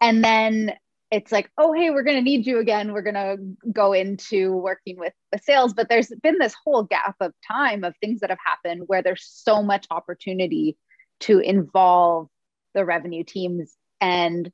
And 0.00 0.22
then 0.22 0.74
it's 1.10 1.32
like 1.32 1.50
oh 1.58 1.72
hey 1.72 1.90
we're 1.90 2.02
going 2.02 2.16
to 2.16 2.22
need 2.22 2.46
you 2.46 2.58
again. 2.58 2.92
We're 2.92 3.02
going 3.02 3.14
to 3.14 3.38
go 3.72 3.92
into 3.92 4.52
working 4.52 4.98
with 4.98 5.12
the 5.32 5.38
sales. 5.38 5.72
But 5.74 5.88
there's 5.88 6.12
been 6.22 6.38
this 6.38 6.54
whole 6.64 6.84
gap 6.84 7.16
of 7.20 7.32
time 7.46 7.84
of 7.84 7.94
things 7.96 8.20
that 8.20 8.30
have 8.30 8.38
happened 8.44 8.84
where 8.86 9.02
there's 9.02 9.26
so 9.26 9.62
much 9.62 9.86
opportunity 9.90 10.76
to 11.20 11.38
involve 11.38 12.28
the 12.74 12.84
revenue 12.84 13.24
teams. 13.24 13.74
And 14.00 14.50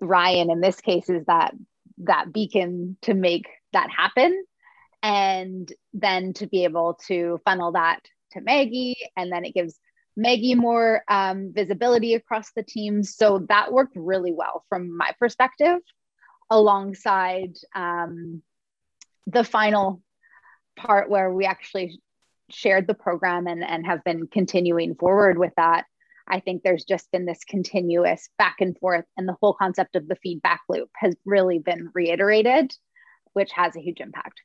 ryan 0.00 0.50
in 0.50 0.60
this 0.60 0.80
case 0.80 1.08
is 1.08 1.24
that 1.26 1.54
that 1.98 2.32
beacon 2.32 2.98
to 3.02 3.14
make 3.14 3.46
that 3.72 3.88
happen. 3.90 4.44
And 5.02 5.72
then 5.94 6.32
to 6.34 6.46
be 6.46 6.64
able 6.64 6.98
to 7.06 7.40
funnel 7.44 7.72
that 7.72 8.00
to 8.32 8.40
maggie. 8.40 8.96
And 9.16 9.30
then 9.30 9.44
it 9.44 9.54
gives 9.54 9.78
maggie 10.16 10.54
more 10.54 11.02
um, 11.08 11.52
visibility 11.54 12.14
across 12.14 12.50
the 12.52 12.62
teams 12.62 13.14
so 13.14 13.44
that 13.48 13.72
worked 13.72 13.96
really 13.96 14.32
well 14.32 14.64
from 14.68 14.96
my 14.96 15.12
perspective 15.18 15.78
alongside 16.50 17.54
um, 17.74 18.42
the 19.26 19.44
final 19.44 20.02
part 20.76 21.10
where 21.10 21.32
we 21.32 21.44
actually 21.44 22.00
shared 22.48 22.86
the 22.86 22.94
program 22.94 23.46
and, 23.46 23.64
and 23.64 23.86
have 23.86 24.04
been 24.04 24.26
continuing 24.26 24.94
forward 24.94 25.36
with 25.36 25.52
that 25.56 25.84
I 26.28 26.40
think 26.40 26.62
there's 26.62 26.84
just 26.84 27.10
been 27.12 27.24
this 27.24 27.44
continuous 27.44 28.28
back 28.38 28.56
and 28.60 28.76
forth, 28.78 29.04
and 29.16 29.28
the 29.28 29.36
whole 29.40 29.54
concept 29.54 29.96
of 29.96 30.08
the 30.08 30.16
feedback 30.16 30.60
loop 30.68 30.90
has 30.96 31.14
really 31.24 31.58
been 31.58 31.90
reiterated, 31.94 32.74
which 33.32 33.52
has 33.52 33.76
a 33.76 33.80
huge 33.80 34.00
impact. 34.00 34.42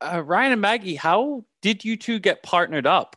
Uh, 0.00 0.22
Ryan 0.24 0.52
and 0.52 0.60
Maggie, 0.60 0.96
how 0.96 1.44
did 1.62 1.84
you 1.84 1.96
two 1.96 2.18
get 2.18 2.42
partnered 2.42 2.86
up? 2.86 3.16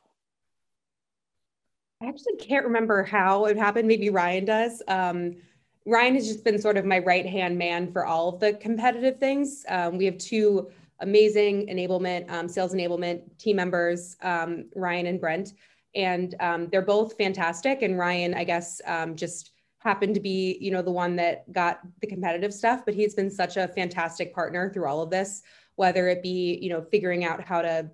I 2.04 2.08
actually 2.08 2.36
can't 2.36 2.66
remember 2.66 3.04
how 3.04 3.46
it 3.46 3.58
happened. 3.58 3.88
Maybe 3.88 4.10
Ryan 4.10 4.46
does. 4.46 4.82
Um, 4.88 5.38
Ryan 5.86 6.16
has 6.16 6.28
just 6.28 6.44
been 6.44 6.60
sort 6.62 6.78
of 6.78 6.86
my 6.86 7.00
right 7.00 7.26
hand 7.26 7.58
man 7.58 7.92
for 7.92 8.06
all 8.06 8.30
of 8.30 8.40
the 8.40 8.54
competitive 8.54 9.20
things. 9.20 9.66
Um, 9.70 9.98
we 9.98 10.06
have 10.06 10.18
two 10.18 10.70
amazing 11.00 11.68
enablement, 11.68 12.30
um, 12.30 12.48
sales 12.48 12.74
enablement 12.74 13.22
team 13.38 13.56
members, 13.56 14.18
um, 14.22 14.66
Ryan 14.76 15.08
and 15.08 15.20
Brent 15.20 15.54
and 15.96 16.36
um, 16.40 16.68
they're 16.72 16.82
both 16.82 17.18
fantastic. 17.18 17.82
And 17.82 17.98
Ryan, 17.98 18.34
I 18.34 18.44
guess, 18.44 18.82
um, 18.86 19.16
just 19.16 19.52
happened 19.80 20.16
to 20.16 20.22
be, 20.22 20.58
you 20.60 20.72
know, 20.72 20.82
the 20.82 20.92
one 20.92 21.16
that 21.18 21.52
got 21.52 21.82
the 22.02 22.08
competitive 22.08 22.54
stuff, 22.54 22.84
but 22.86 22.94
he's 22.94 23.14
been 23.14 23.30
such 23.30 23.58
a 23.58 23.68
fantastic 23.68 24.34
partner 24.34 24.72
through 24.72 24.88
all 24.88 25.02
of 25.02 25.10
this, 25.10 25.44
whether 25.76 26.08
it 26.08 26.24
be, 26.24 26.58
you 26.62 26.70
know, 26.70 26.82
figuring 26.82 27.26
out 27.26 27.44
how 27.44 27.62
to 27.62 27.90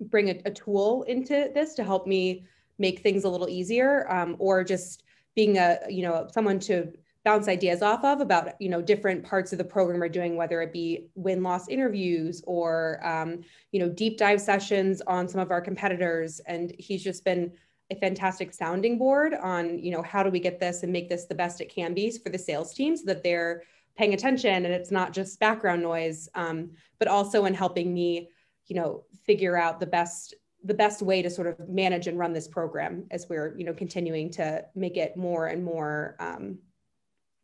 bring 0.00 0.30
a, 0.30 0.40
a 0.44 0.50
tool 0.50 1.02
into 1.04 1.50
this 1.54 1.74
to 1.74 1.84
help 1.84 2.06
me 2.06 2.46
make 2.78 3.00
things 3.00 3.24
a 3.24 3.28
little 3.28 3.48
easier, 3.48 4.10
um, 4.10 4.36
or 4.38 4.64
just 4.64 5.02
being 5.34 5.58
a, 5.58 5.78
you 5.88 6.02
know, 6.02 6.28
someone 6.32 6.58
to 6.60 6.92
bounce 7.24 7.48
ideas 7.48 7.82
off 7.82 8.04
of 8.04 8.20
about 8.20 8.60
you 8.60 8.68
know 8.68 8.80
different 8.80 9.22
parts 9.22 9.52
of 9.52 9.58
the 9.58 9.64
program 9.64 10.00
we're 10.00 10.08
doing 10.08 10.36
whether 10.36 10.62
it 10.62 10.72
be 10.72 11.08
win 11.14 11.42
loss 11.42 11.68
interviews 11.68 12.42
or 12.46 13.00
um, 13.06 13.40
you 13.72 13.80
know 13.80 13.88
deep 13.88 14.16
dive 14.16 14.40
sessions 14.40 15.02
on 15.06 15.28
some 15.28 15.40
of 15.40 15.50
our 15.50 15.60
competitors. 15.60 16.40
And 16.46 16.72
he's 16.78 17.04
just 17.04 17.24
been 17.24 17.52
a 17.90 17.96
fantastic 17.96 18.52
sounding 18.52 18.98
board 18.98 19.34
on 19.34 19.78
you 19.78 19.90
know 19.90 20.02
how 20.02 20.22
do 20.22 20.30
we 20.30 20.40
get 20.40 20.60
this 20.60 20.82
and 20.82 20.92
make 20.92 21.08
this 21.08 21.26
the 21.26 21.34
best 21.34 21.60
it 21.60 21.68
can 21.68 21.94
be 21.94 22.10
for 22.10 22.30
the 22.30 22.38
sales 22.38 22.74
team 22.74 22.96
so 22.96 23.04
that 23.06 23.22
they're 23.22 23.62
paying 23.96 24.14
attention 24.14 24.64
and 24.64 24.74
it's 24.74 24.90
not 24.90 25.12
just 25.12 25.40
background 25.40 25.82
noise 25.82 26.28
um, 26.34 26.70
but 26.98 27.08
also 27.08 27.46
in 27.46 27.54
helping 27.54 27.92
me 27.92 28.28
you 28.66 28.76
know 28.76 29.04
figure 29.24 29.56
out 29.56 29.80
the 29.80 29.86
best 29.86 30.34
the 30.68 30.74
best 30.74 31.00
way 31.00 31.22
to 31.22 31.30
sort 31.30 31.46
of 31.48 31.68
manage 31.68 32.06
and 32.06 32.18
run 32.18 32.34
this 32.34 32.46
program 32.46 33.06
as 33.10 33.26
we're 33.28 33.56
you 33.56 33.64
know 33.64 33.72
continuing 33.72 34.30
to 34.30 34.64
make 34.74 34.96
it 34.96 35.16
more 35.16 35.46
and 35.46 35.64
more 35.64 36.14
um, 36.20 36.58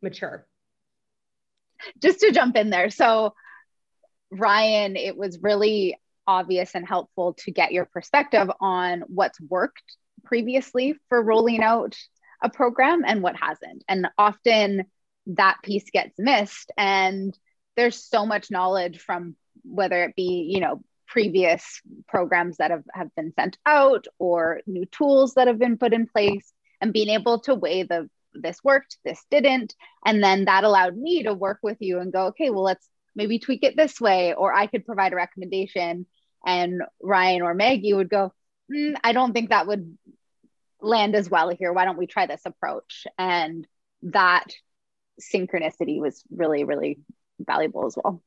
mature. 0.01 0.47
Just 2.01 2.19
to 2.21 2.31
jump 2.31 2.55
in 2.55 2.69
there. 2.69 2.89
So, 2.89 3.33
Ryan, 4.31 4.95
it 4.95 5.17
was 5.17 5.39
really 5.41 5.99
obvious 6.27 6.73
and 6.75 6.87
helpful 6.87 7.33
to 7.39 7.51
get 7.51 7.71
your 7.71 7.85
perspective 7.85 8.49
on 8.61 9.03
what's 9.07 9.41
worked 9.41 9.83
previously 10.23 10.95
for 11.09 11.21
rolling 11.21 11.61
out 11.61 11.95
a 12.41 12.49
program 12.49 13.03
and 13.05 13.21
what 13.21 13.35
hasn't. 13.35 13.83
And 13.89 14.07
often 14.17 14.85
that 15.27 15.57
piece 15.63 15.89
gets 15.91 16.13
missed. 16.17 16.71
And 16.77 17.37
there's 17.75 18.03
so 18.03 18.25
much 18.25 18.51
knowledge 18.51 18.99
from 18.99 19.35
whether 19.63 20.03
it 20.03 20.15
be, 20.15 20.49
you 20.51 20.59
know, 20.59 20.83
previous 21.15 21.81
programs 22.09 22.57
that 22.57 22.71
have, 22.71 22.83
have 22.93 23.07
been 23.15 23.31
sent 23.39 23.57
out 23.65 24.05
or 24.19 24.59
new 24.67 24.85
tools 24.87 25.35
that 25.35 25.47
have 25.47 25.57
been 25.57 25.77
put 25.77 25.93
in 25.93 26.07
place 26.07 26.51
and 26.81 26.91
being 26.91 27.07
able 27.07 27.39
to 27.39 27.55
weigh 27.55 27.83
the 27.83 28.09
this 28.33 28.61
worked 28.65 28.97
this 29.05 29.23
didn't. 29.31 29.73
And 30.05 30.21
then 30.21 30.43
that 30.43 30.65
allowed 30.65 30.97
me 30.97 31.23
to 31.23 31.33
work 31.33 31.59
with 31.63 31.77
you 31.79 31.99
and 31.99 32.11
go 32.11 32.25
okay 32.27 32.49
well 32.49 32.63
let's 32.63 32.85
maybe 33.15 33.39
tweak 33.39 33.63
it 33.63 33.77
this 33.77 34.01
way. 34.01 34.33
Or 34.33 34.53
i 34.53 34.67
could 34.67 34.85
provide 34.85 35.13
a 35.13 35.15
recommendation 35.15 36.05
and 36.45 36.81
ryan 37.01 37.43
or 37.43 37.53
maggie 37.53 37.93
would 37.93 38.09
go 38.09 38.33
mm, 38.69 38.95
i 39.01 39.13
don't 39.13 39.31
think 39.31 39.51
that 39.51 39.67
would 39.67 39.97
land 40.81 41.15
as 41.15 41.29
well 41.29 41.49
here. 41.49 41.71
Why 41.71 41.85
don't 41.85 41.97
we 41.97 42.07
try 42.07 42.25
this 42.25 42.45
approach? 42.45 43.07
And 43.17 43.65
that 44.01 44.47
synchronicity 45.33 46.01
was 46.01 46.21
really 46.29 46.65
really 46.65 46.99
valuable 47.39 47.85
as 47.85 47.95
well 47.95 48.21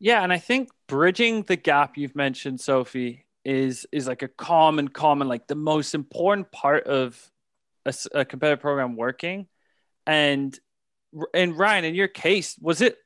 yeah, 0.00 0.22
and 0.22 0.32
I 0.32 0.38
think 0.38 0.70
bridging 0.86 1.42
the 1.42 1.56
gap 1.56 1.96
you've 1.96 2.16
mentioned, 2.16 2.60
Sophie, 2.60 3.26
is 3.44 3.86
is 3.92 4.06
like 4.06 4.22
a 4.22 4.28
common, 4.28 4.88
common, 4.88 5.28
like 5.28 5.46
the 5.46 5.54
most 5.54 5.94
important 5.94 6.52
part 6.52 6.86
of 6.86 7.18
a, 7.86 7.94
a 8.14 8.24
competitive 8.24 8.60
program 8.60 8.96
working. 8.96 9.46
And 10.06 10.58
and 11.34 11.58
Ryan, 11.58 11.84
in 11.84 11.94
your 11.94 12.08
case, 12.08 12.56
was 12.60 12.80
it 12.80 12.96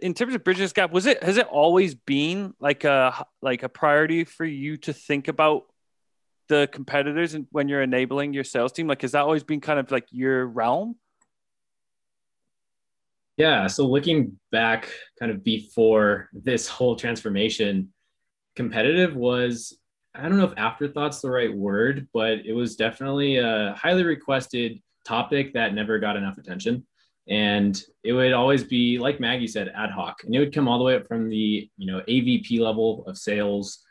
in 0.00 0.14
terms 0.14 0.34
of 0.34 0.44
bridging 0.44 0.62
this 0.62 0.72
gap? 0.72 0.92
Was 0.92 1.06
it 1.06 1.22
has 1.22 1.38
it 1.38 1.46
always 1.46 1.94
been 1.94 2.54
like 2.60 2.84
a 2.84 3.26
like 3.42 3.62
a 3.62 3.68
priority 3.68 4.24
for 4.24 4.44
you 4.44 4.76
to 4.78 4.92
think 4.92 5.28
about 5.28 5.64
the 6.48 6.68
competitors 6.70 7.34
and 7.34 7.46
when 7.50 7.68
you're 7.68 7.82
enabling 7.82 8.34
your 8.34 8.44
sales 8.44 8.72
team? 8.72 8.86
Like, 8.86 9.02
has 9.02 9.12
that 9.12 9.22
always 9.22 9.42
been 9.42 9.60
kind 9.60 9.78
of 9.78 9.90
like 9.90 10.06
your 10.10 10.46
realm? 10.46 10.96
Yeah. 13.36 13.66
So 13.66 13.86
looking 13.86 14.38
back 14.52 14.90
kind 15.18 15.32
of 15.32 15.42
before 15.42 16.28
this 16.32 16.68
whole 16.68 16.94
transformation, 16.94 17.92
competitive 18.54 19.16
was, 19.16 19.76
I 20.14 20.28
don't 20.28 20.38
know 20.38 20.44
if 20.44 20.54
afterthought's 20.56 21.20
the 21.20 21.30
right 21.30 21.52
word, 21.52 22.08
but 22.14 22.46
it 22.46 22.52
was 22.52 22.76
definitely 22.76 23.38
a 23.38 23.74
highly 23.76 24.04
requested 24.04 24.80
topic 25.04 25.54
that 25.54 25.74
never 25.74 25.98
got 25.98 26.16
enough 26.16 26.38
attention. 26.38 26.86
And 27.26 27.82
it 28.04 28.12
would 28.12 28.32
always 28.32 28.62
be, 28.62 28.98
like 28.98 29.18
Maggie 29.18 29.48
said, 29.48 29.72
ad 29.74 29.90
hoc. 29.90 30.22
And 30.24 30.34
it 30.34 30.38
would 30.38 30.54
come 30.54 30.68
all 30.68 30.78
the 30.78 30.84
way 30.84 30.94
up 30.94 31.08
from 31.08 31.28
the, 31.28 31.68
you 31.76 31.90
know, 31.90 32.02
AVP 32.06 32.60
level 32.60 33.04
of 33.06 33.18
sales 33.18 33.82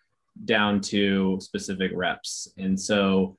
down 0.46 0.80
to 0.82 1.40
specific 1.42 1.92
reps. 1.94 2.48
And 2.58 2.80
so 2.80 3.38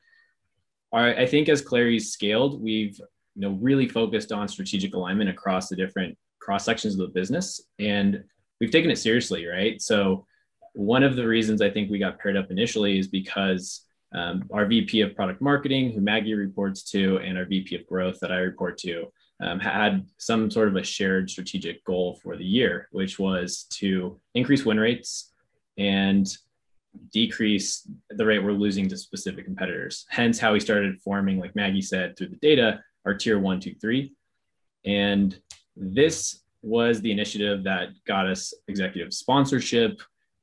I 0.93 1.27
think 1.27 1.49
as 1.49 1.61
Clari's 1.63 2.13
scaled, 2.13 2.63
we've 2.63 3.01
you 3.35 3.43
know 3.43 3.59
really 3.61 3.89
focused 3.89 4.33
on 4.33 4.49
strategic 4.49 4.95
alignment 4.95 5.31
across 5.31 5.69
the 5.69 5.77
different 5.77 6.17
cross 6.41 6.65
sections 6.65 6.95
of 6.95 7.01
the 7.01 7.09
business. 7.09 7.61
And 7.79 8.25
we've 8.61 8.71
taken 8.71 8.91
it 8.91 8.99
seriously 8.99 9.47
right? 9.47 9.81
So 9.81 10.27
one 10.75 11.05
of 11.05 11.17
the 11.17 11.27
reasons 11.27 11.63
i 11.63 11.71
think 11.71 11.91
we 11.91 11.99
got 11.99 12.19
paired 12.19 12.37
up 12.37 12.51
initially 12.51 12.99
is 12.99 13.09
because 13.09 13.87
um, 14.13 14.45
our 14.53 14.67
vp 14.67 15.01
of 15.01 15.15
product 15.15 15.41
marketing 15.41 15.93
who 15.93 16.01
maggie 16.01 16.35
reports 16.35 16.83
to 16.83 17.19
and 17.19 17.39
our 17.39 17.45
vp 17.45 17.77
of 17.77 17.87
growth 17.87 18.19
that 18.21 18.33
i 18.33 18.37
report 18.37 18.77
to 18.77 19.07
um, 19.41 19.59
had 19.59 20.07
some 20.19 20.51
sort 20.51 20.69
of 20.69 20.77
a 20.77 20.83
shared 20.83 21.31
strategic 21.31 21.85
goal 21.85 22.19
for 22.23 22.37
the 22.37 22.45
year 22.45 22.89
which 22.91 23.19
was 23.19 23.65
to 23.71 24.21
increase 24.35 24.65
win 24.65 24.79
rates 24.79 25.33
and 25.79 26.37
decrease 27.13 27.89
the 28.11 28.25
rate 28.25 28.39
we're 28.39 28.53
losing 28.53 28.89
to 28.89 28.97
specific 28.97 29.45
competitors. 29.45 30.07
Hence 30.11 30.39
how 30.39 30.53
we 30.53 30.61
started 30.61 31.03
forming 31.03 31.41
like 31.41 31.57
maggie 31.57 31.83
said 31.83 32.17
through 32.17 32.29
the 32.29 32.37
data 32.37 32.81
our 33.05 33.15
tier 33.15 33.39
one, 33.39 33.61
two, 33.61 33.75
three. 33.81 34.15
And 34.85 35.39
this 35.77 36.43
was 36.63 37.01
the 37.01 37.11
initiative 37.11 37.65
that 37.65 37.91
got 38.07 38.27
us 38.27 38.55
executive 38.69 39.13
sponsorship. 39.13 40.01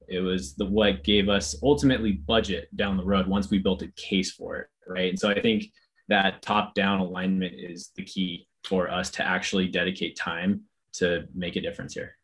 It 0.08 0.20
was 0.20 0.56
the 0.56 0.66
what 0.66 1.04
gave 1.04 1.30
us 1.30 1.56
ultimately 1.64 2.14
budget 2.14 2.76
down 2.76 2.98
the 2.98 3.04
road 3.04 3.28
once 3.28 3.50
we 3.50 3.60
built 3.60 3.82
a 3.82 3.92
case 3.96 4.32
for 4.32 4.58
it. 4.58 4.68
Right. 4.88 5.10
And 5.10 5.20
so 5.20 5.30
I 5.30 5.40
think 5.40 5.66
that 6.10 6.42
top 6.42 6.74
down 6.74 7.00
alignment 7.00 7.54
is 7.58 7.92
the 7.96 8.04
key 8.04 8.48
for 8.66 8.90
us 8.90 9.10
to 9.12 9.26
actually 9.26 9.68
dedicate 9.68 10.16
time 10.16 10.62
to 10.94 11.26
make 11.34 11.56
a 11.56 11.62
difference 11.62 11.94
here. 11.94 12.18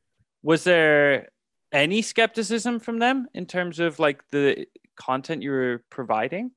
Was 0.44 0.64
there 0.64 1.30
any 1.72 2.02
skepticism 2.02 2.80
from 2.80 3.00
them 3.00 3.28
in 3.34 3.46
terms 3.46 3.80
of 3.80 4.00
like 4.00 4.22
the 4.32 4.68
content 4.98 5.42
you 5.42 5.52
were 5.52 5.84
providing? 5.90 6.52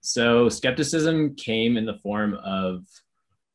So 0.00 0.48
skepticism 0.48 1.34
came 1.34 1.76
in 1.76 1.84
the 1.84 1.98
form 2.02 2.34
of, 2.34 2.84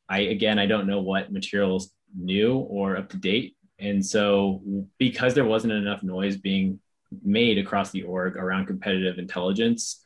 I 0.10 0.19
again, 0.19 0.60
I 0.60 0.65
don't 0.65 0.88
know 0.88 1.01
what 1.01 1.32
materials 1.32 1.91
new 2.15 2.58
or 2.58 2.97
up 2.97 3.10
to 3.10 3.17
date. 3.17 3.56
And 3.79 4.06
so 4.06 4.62
because 4.97 5.34
there 5.34 5.45
wasn't 5.45 5.73
enough 5.73 6.03
noise 6.03 6.38
being 6.38 6.79
made 7.23 7.58
across 7.58 7.91
the 7.91 8.03
org 8.03 8.38
around 8.38 8.67
competitive 8.67 9.17
intelligence, 9.17 10.03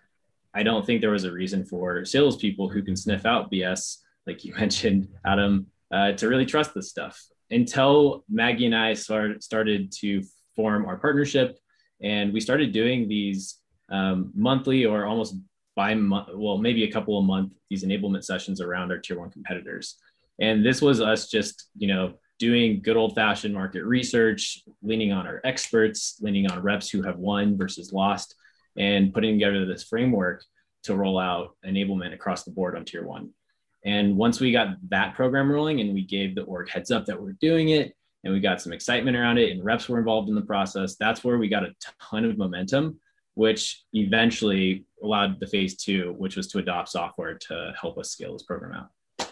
I 0.54 0.64
don't 0.64 0.86
think 0.86 1.02
there 1.02 1.12
was 1.12 1.24
a 1.24 1.32
reason 1.32 1.66
for 1.66 2.04
salespeople 2.06 2.70
who 2.70 2.82
can 2.82 2.96
sniff 2.96 3.26
out 3.26 3.52
BS, 3.52 3.98
like 4.26 4.44
you 4.44 4.56
mentioned, 4.60 5.08
Adam, 5.26 5.68
uh, 5.92 6.14
to 6.14 6.28
really 6.28 6.46
trust 6.46 6.74
this 6.74 6.90
stuff. 6.90 7.22
Until 7.52 8.26
Maggie 8.30 8.66
and 8.66 8.76
I 8.76 8.94
start, 8.94 9.44
started 9.44 9.92
to 10.00 10.24
form 10.56 10.86
our 10.86 10.98
partnership, 10.98 11.58
and 12.02 12.34
we 12.34 12.42
started 12.42 12.72
doing 12.74 13.08
these 13.08 13.60
um, 13.90 14.32
monthly 14.36 14.86
or 14.86 15.06
almost 15.06 15.36
by 15.78 15.94
month, 15.94 16.30
well, 16.34 16.58
maybe 16.58 16.84
a 16.84 16.92
couple 16.92 17.18
of 17.20 17.24
month 17.24 17.54
these 17.70 17.86
enablement 17.86 18.24
sessions 18.24 18.60
around 18.60 18.92
our 18.92 18.98
tier 18.98 19.20
one 19.20 19.30
competitors. 19.30 19.96
And 20.42 20.66
this 20.66 20.82
was 20.82 21.00
us 21.00 21.30
just, 21.30 21.70
you 21.78 21.88
know, 21.88 22.16
doing 22.40 22.82
good 22.82 22.98
old 22.98 23.14
fashioned 23.14 23.54
market 23.54 23.84
research, 23.84 24.64
leaning 24.82 25.12
on 25.12 25.28
our 25.28 25.40
experts, 25.44 26.18
leaning 26.20 26.50
on 26.50 26.62
reps 26.64 26.90
who 26.90 27.04
have 27.04 27.18
won 27.18 27.58
versus 27.58 27.94
lost, 27.94 28.36
and 28.76 29.14
putting 29.14 29.36
together 29.36 29.66
this 29.66 29.84
framework 29.84 30.44
to 30.84 30.96
roll 30.96 31.20
out 31.20 31.56
enablement 31.66 32.14
across 32.14 32.44
the 32.44 32.52
board 32.52 32.76
on 32.76 32.84
tier 32.84 33.06
one. 33.06 33.30
And 33.86 34.18
once 34.18 34.40
we 34.40 34.52
got 34.52 34.70
that 34.90 35.14
program 35.14 35.52
rolling 35.52 35.80
and 35.80 35.94
we 35.94 36.06
gave 36.06 36.34
the 36.34 36.44
org 36.44 36.70
heads 36.70 36.90
up 36.90 37.06
that 37.06 37.22
we're 37.22 37.38
doing 37.40 37.70
it 37.70 37.96
and 38.24 38.34
we 38.34 38.40
got 38.40 38.62
some 38.62 38.74
excitement 38.74 39.16
around 39.16 39.38
it 39.38 39.52
and 39.52 39.64
reps 39.64 39.88
were 39.88 40.00
involved 40.00 40.30
in 40.30 40.36
the 40.36 40.42
process, 40.42 40.96
that's 40.96 41.24
where 41.24 41.38
we 41.38 41.48
got 41.48 41.64
a 41.64 41.74
ton 42.02 42.26
of 42.26 42.38
momentum 42.38 43.00
which 43.38 43.84
eventually 43.94 44.84
allowed 45.04 45.40
the 45.40 45.46
phase 45.46 45.78
two, 45.78 46.16
which 46.18 46.36
was 46.36 46.48
to 46.48 46.58
adopt 46.58 46.90
software 46.90 47.38
to 47.38 47.72
help 47.80 47.96
us 48.00 48.10
scale 48.10 48.34
this 48.34 48.42
program 48.42 48.74
out. 48.74 49.32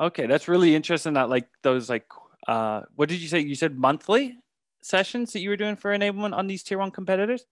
Okay, 0.00 0.26
that's 0.26 0.48
really 0.48 0.74
interesting. 0.74 1.12
That 1.12 1.28
like 1.28 1.46
those 1.62 1.90
like 1.90 2.06
uh, 2.48 2.80
what 2.94 3.10
did 3.10 3.20
you 3.20 3.28
say? 3.28 3.40
You 3.40 3.54
said 3.54 3.76
monthly 3.76 4.38
sessions 4.80 5.34
that 5.34 5.40
you 5.40 5.50
were 5.50 5.58
doing 5.58 5.76
for 5.76 5.94
enablement 5.94 6.32
on 6.32 6.46
these 6.46 6.62
tier 6.62 6.78
one 6.78 6.90
competitors. 6.90 7.44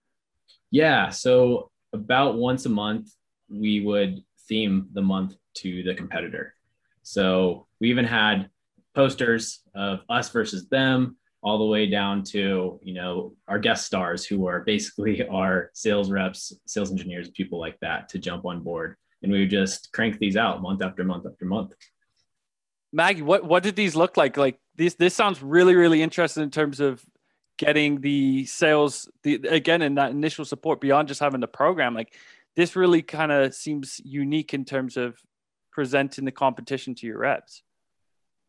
Yeah, 0.71 1.11
so 1.11 1.71
about 1.93 2.39
once 2.39 2.65
a 2.65 2.71
month 2.71 3.11
we 3.51 3.81
would 3.81 4.25
theme 4.49 4.89
the 4.95 5.03
month 5.03 5.35
to 5.57 5.83
the 5.83 5.95
competitor. 5.95 6.55
So 7.03 7.67
we 7.79 7.91
even 7.91 8.07
had 8.07 8.49
posters 8.95 9.61
of 9.75 10.01
us 10.09 10.31
versus 10.31 10.67
them 10.71 11.19
all 11.43 11.59
the 11.59 11.65
way 11.65 11.87
down 11.87 12.23
to 12.23 12.81
you 12.83 12.95
know 12.95 13.35
our 13.47 13.59
guest 13.59 13.87
stars 13.87 14.25
who 14.25 14.47
are 14.47 14.61
basically 14.61 15.27
our 15.29 15.71
sales 15.75 16.11
reps 16.11 16.53
sales 16.67 16.91
engineers 16.91 17.31
people 17.31 17.59
like 17.59 17.79
that 17.81 18.09
to 18.11 18.19
jump 18.19 18.45
on 18.45 18.63
board. 18.63 18.97
And 19.23 19.33
we 19.33 19.41
would 19.41 19.51
just 19.51 19.93
crank 19.93 20.19
these 20.19 20.37
out 20.37 20.63
month 20.63 20.81
after 20.81 21.03
month 21.03 21.27
after 21.27 21.45
month. 21.45 21.75
Maggie 22.93 23.23
what 23.23 23.45
what 23.45 23.63
did 23.63 23.77
these 23.77 23.97
look 23.97 24.17
like? 24.17 24.37
Like 24.37 24.59
this 24.77 24.95
this 24.95 25.15
sounds 25.15 25.43
really 25.43 25.75
really 25.75 26.03
interesting 26.03 26.43
in 26.43 26.51
terms 26.51 26.81
of 26.81 27.05
getting 27.59 28.01
the 28.01 28.45
sales 28.47 29.11
the 29.25 29.41
again 29.49 29.83
in 29.83 29.97
that 29.97 30.11
initial 30.11 30.45
support 30.45 30.81
beyond 30.81 31.09
just 31.09 31.21
having 31.21 31.41
the 31.41 31.49
program. 31.49 31.95
Like 31.95 32.15
this 32.57 32.77
really 32.77 33.03
kind 33.03 33.31
of 33.31 33.55
seems 33.55 34.01
unique 34.05 34.55
in 34.55 34.65
terms 34.65 34.97
of 34.97 35.19
presenting 35.73 36.25
the 36.25 36.33
competition 36.33 36.95
to 36.95 37.07
your 37.07 37.19
reps 37.19 37.63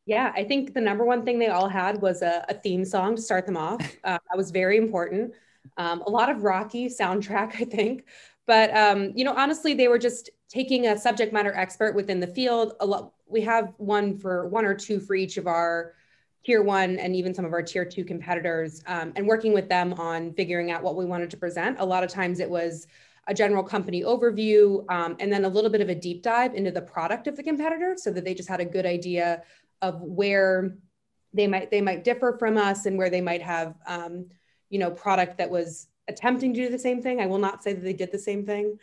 yeah, 0.10 0.34
I 0.36 0.44
think 0.44 0.74
the 0.74 0.82
number 0.82 1.06
one 1.06 1.24
thing 1.24 1.38
they 1.38 1.50
all 1.50 1.70
had 1.70 2.02
was 2.02 2.24
a, 2.24 2.44
a 2.50 2.56
theme 2.56 2.84
song 2.84 3.16
to 3.16 3.22
start 3.22 3.46
them 3.46 3.56
off. 3.56 3.80
Uh, 4.04 4.18
that 4.30 4.38
was 4.38 4.50
very 4.50 4.78
important. 4.78 5.34
Um, 5.78 6.02
a 6.02 6.10
lot 6.10 6.30
of 6.30 6.44
Rocky 6.44 6.88
soundtrack, 6.88 7.56
I 7.62 7.66
think. 7.66 8.06
But 8.48 8.76
um, 8.76 9.12
you 9.14 9.24
know, 9.24 9.36
honestly, 9.36 9.76
they 9.76 9.88
were 9.88 10.00
just 10.00 10.32
taking 10.48 10.88
a 10.88 10.98
subject 10.98 11.32
matter 11.32 11.54
expert 11.54 11.96
within 11.96 12.20
the 12.20 12.28
field. 12.28 12.74
A 12.80 12.86
lot. 12.86 13.14
We 13.28 13.42
have 13.42 13.74
one 13.78 14.18
for 14.18 14.48
one 14.48 14.66
or 14.66 14.74
two 14.74 15.00
for 15.00 15.14
each 15.14 15.38
of 15.38 15.46
our 15.46 15.94
tier 16.44 16.64
one 16.64 16.98
and 16.98 17.16
even 17.16 17.36
some 17.36 17.46
of 17.46 17.54
our 17.54 17.62
tier 17.62 17.86
two 17.86 18.04
competitors, 18.04 18.82
um, 18.88 19.14
and 19.16 19.28
working 19.28 19.54
with 19.54 19.70
them 19.70 19.94
on 19.94 20.34
figuring 20.34 20.72
out 20.72 20.82
what 20.82 20.96
we 20.96 21.06
wanted 21.06 21.30
to 21.30 21.38
present. 21.38 21.78
A 21.80 21.86
lot 21.86 22.04
of 22.04 22.10
times, 22.10 22.40
it 22.40 22.50
was 22.50 22.88
a 23.28 23.34
general 23.34 23.64
company 23.64 24.02
overview, 24.02 24.84
um, 24.90 25.16
and 25.20 25.32
then 25.32 25.46
a 25.46 25.50
little 25.50 25.70
bit 25.70 25.82
of 25.82 25.90
a 25.90 25.96
deep 25.96 26.24
dive 26.24 26.56
into 26.56 26.72
the 26.72 26.82
product 26.82 27.28
of 27.28 27.36
the 27.36 27.44
competitor 27.44 27.94
so 27.96 28.10
that 28.12 28.26
they 28.26 28.34
just 28.34 28.50
had 28.50 28.60
a 28.60 28.66
good 28.66 28.88
idea 28.88 29.44
of 29.82 30.02
where 30.02 30.78
they 31.34 31.48
might 31.48 31.72
they 31.72 31.82
might 31.82 32.04
differ 32.04 32.36
from 32.38 32.58
us 32.58 32.86
and 32.86 32.98
where 32.98 33.10
they 33.10 33.22
might 33.22 33.42
have 33.42 33.76
um, 33.88 34.26
you 34.70 34.80
know 34.80 34.92
product 34.92 35.38
that 35.38 35.50
was 35.50 35.88
attempting 36.08 36.54
to 36.54 36.64
do 36.66 36.70
the 36.70 36.80
same 36.80 37.02
thing. 37.02 37.20
I 37.22 37.28
will 37.28 37.38
not 37.38 37.64
say 37.64 37.74
that 37.74 37.84
they 37.84 37.94
did 37.94 38.12
the 38.12 38.20
same 38.20 38.46
thing. 38.46 38.78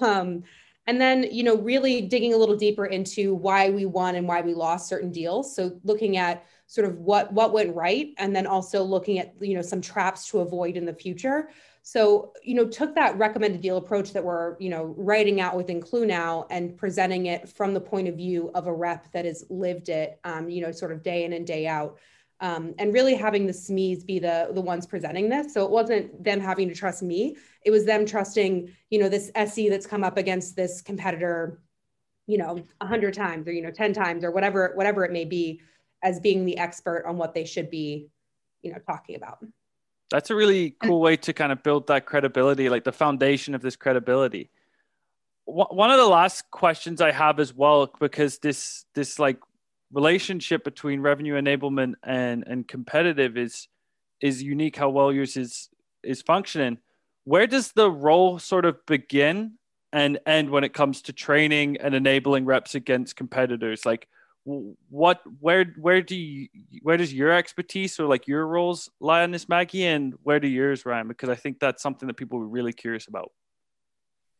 Um, 0.00 0.44
and 0.86 1.00
then 1.00 1.26
you 1.30 1.42
know 1.42 1.56
really 1.56 2.02
digging 2.02 2.34
a 2.34 2.36
little 2.36 2.56
deeper 2.56 2.86
into 2.86 3.34
why 3.34 3.70
we 3.70 3.86
won 3.86 4.14
and 4.16 4.26
why 4.28 4.40
we 4.40 4.54
lost 4.54 4.88
certain 4.88 5.10
deals. 5.10 5.54
So 5.54 5.80
looking 5.82 6.16
at 6.16 6.46
sort 6.66 6.86
of 6.86 6.98
what 6.98 7.32
what 7.32 7.52
went 7.52 7.74
right 7.74 8.08
and 8.18 8.34
then 8.34 8.46
also 8.46 8.82
looking 8.82 9.18
at 9.18 9.34
you 9.40 9.54
know 9.54 9.62
some 9.62 9.80
traps 9.80 10.28
to 10.30 10.40
avoid 10.40 10.76
in 10.76 10.84
the 10.84 10.94
future 10.94 11.48
so 11.86 12.32
you 12.42 12.54
know 12.54 12.66
took 12.66 12.94
that 12.94 13.16
recommended 13.18 13.60
deal 13.60 13.76
approach 13.76 14.14
that 14.14 14.24
we're 14.24 14.56
you 14.58 14.70
know 14.70 14.94
writing 14.96 15.40
out 15.40 15.54
within 15.54 15.82
Klue 15.82 16.06
now 16.06 16.46
and 16.50 16.76
presenting 16.78 17.26
it 17.26 17.46
from 17.46 17.74
the 17.74 17.80
point 17.80 18.08
of 18.08 18.16
view 18.16 18.50
of 18.54 18.66
a 18.66 18.72
rep 18.72 19.12
that 19.12 19.26
has 19.26 19.44
lived 19.50 19.90
it 19.90 20.18
um, 20.24 20.48
you 20.48 20.62
know 20.62 20.72
sort 20.72 20.92
of 20.92 21.02
day 21.02 21.24
in 21.24 21.34
and 21.34 21.46
day 21.46 21.66
out 21.66 21.98
um, 22.40 22.74
and 22.78 22.92
really 22.92 23.14
having 23.14 23.46
the 23.46 23.52
SMEs 23.52 24.04
be 24.04 24.18
the 24.18 24.48
the 24.52 24.60
ones 24.60 24.86
presenting 24.86 25.28
this. 25.28 25.52
So 25.52 25.64
it 25.64 25.70
wasn't 25.70 26.24
them 26.24 26.40
having 26.40 26.68
to 26.68 26.74
trust 26.74 27.02
me; 27.02 27.36
it 27.64 27.70
was 27.70 27.84
them 27.84 28.06
trusting, 28.06 28.70
you 28.90 28.98
know, 28.98 29.08
this 29.08 29.30
SE 29.34 29.68
that's 29.68 29.86
come 29.86 30.04
up 30.04 30.16
against 30.16 30.56
this 30.56 30.82
competitor, 30.82 31.60
you 32.26 32.38
know, 32.38 32.64
a 32.80 32.86
hundred 32.86 33.14
times 33.14 33.46
or 33.46 33.52
you 33.52 33.62
know 33.62 33.70
ten 33.70 33.92
times 33.92 34.24
or 34.24 34.30
whatever 34.30 34.72
whatever 34.74 35.04
it 35.04 35.12
may 35.12 35.24
be, 35.24 35.60
as 36.02 36.18
being 36.20 36.44
the 36.44 36.58
expert 36.58 37.04
on 37.06 37.18
what 37.18 37.34
they 37.34 37.44
should 37.44 37.70
be, 37.70 38.08
you 38.62 38.72
know, 38.72 38.78
talking 38.78 39.16
about. 39.16 39.38
That's 40.10 40.30
a 40.30 40.34
really 40.34 40.76
cool 40.82 41.00
way 41.00 41.16
to 41.18 41.32
kind 41.32 41.50
of 41.52 41.62
build 41.62 41.88
that 41.88 42.06
credibility, 42.06 42.68
like 42.68 42.84
the 42.84 42.92
foundation 42.92 43.54
of 43.54 43.62
this 43.62 43.76
credibility. 43.76 44.50
One 45.46 45.90
of 45.90 45.98
the 45.98 46.06
last 46.06 46.50
questions 46.50 47.00
I 47.00 47.10
have 47.10 47.38
as 47.38 47.52
well, 47.52 47.92
because 48.00 48.38
this 48.38 48.86
this 48.94 49.18
like 49.18 49.38
relationship 49.94 50.64
between 50.64 51.00
revenue 51.00 51.34
enablement 51.34 51.94
and 52.02 52.44
and 52.46 52.66
competitive 52.66 53.36
is 53.38 53.68
is 54.20 54.42
unique 54.42 54.76
how 54.76 54.90
well 54.90 55.12
yours 55.12 55.36
is 55.36 55.68
is 56.02 56.20
functioning 56.20 56.78
where 57.24 57.46
does 57.46 57.72
the 57.72 57.90
role 57.90 58.38
sort 58.38 58.64
of 58.64 58.84
begin 58.86 59.52
and 59.92 60.18
end 60.26 60.50
when 60.50 60.64
it 60.64 60.74
comes 60.74 61.00
to 61.02 61.12
training 61.12 61.76
and 61.78 61.94
enabling 61.94 62.44
reps 62.44 62.74
against 62.74 63.16
competitors 63.16 63.86
like 63.86 64.08
what 64.44 65.20
where 65.40 65.64
where 65.78 66.02
do 66.02 66.14
you 66.14 66.48
where 66.82 66.96
does 66.96 67.12
your 67.12 67.32
expertise 67.32 67.98
or 67.98 68.06
like 68.06 68.28
your 68.28 68.46
roles 68.46 68.90
lie 69.00 69.22
on 69.22 69.30
this 69.30 69.48
maggie 69.48 69.86
and 69.86 70.14
where 70.22 70.38
do 70.38 70.46
yours 70.46 70.84
ryan 70.84 71.08
because 71.08 71.30
i 71.30 71.34
think 71.34 71.58
that's 71.58 71.82
something 71.82 72.06
that 72.06 72.14
people 72.14 72.38
are 72.38 72.46
really 72.46 72.72
curious 72.72 73.08
about 73.08 73.32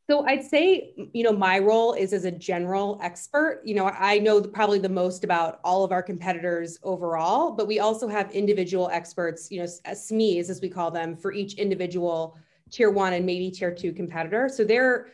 so 0.07 0.27
I'd 0.27 0.45
say, 0.45 0.93
you 1.15 1.25
know, 1.25 1.33
my 1.33 1.59
role 1.59 1.95
is 1.95 2.13
as 2.13 2.27
a 2.27 2.31
general 2.31 2.99
expert. 3.03 3.63
You 3.65 3.75
know, 3.75 3.87
I 3.87 4.19
know 4.19 4.43
probably 4.43 4.79
the 4.79 4.89
most 4.89 5.25
about 5.25 5.61
all 5.65 5.83
of 5.83 5.93
our 5.93 6.03
competitors 6.03 6.79
overall, 6.83 7.53
but 7.53 7.67
we 7.67 7.79
also 7.81 8.07
have 8.07 8.31
individual 8.33 8.91
experts, 8.93 9.51
you 9.51 9.61
know, 9.61 9.65
SMEs 9.65 10.51
as 10.51 10.61
we 10.61 10.69
call 10.69 10.91
them, 10.91 11.17
for 11.17 11.33
each 11.33 11.55
individual 11.55 12.37
tier 12.71 12.91
one 12.91 13.15
and 13.15 13.25
maybe 13.25 13.51
tier 13.51 13.75
two 13.75 13.95
competitor. 13.95 14.51
So 14.51 14.63
they're 14.63 15.07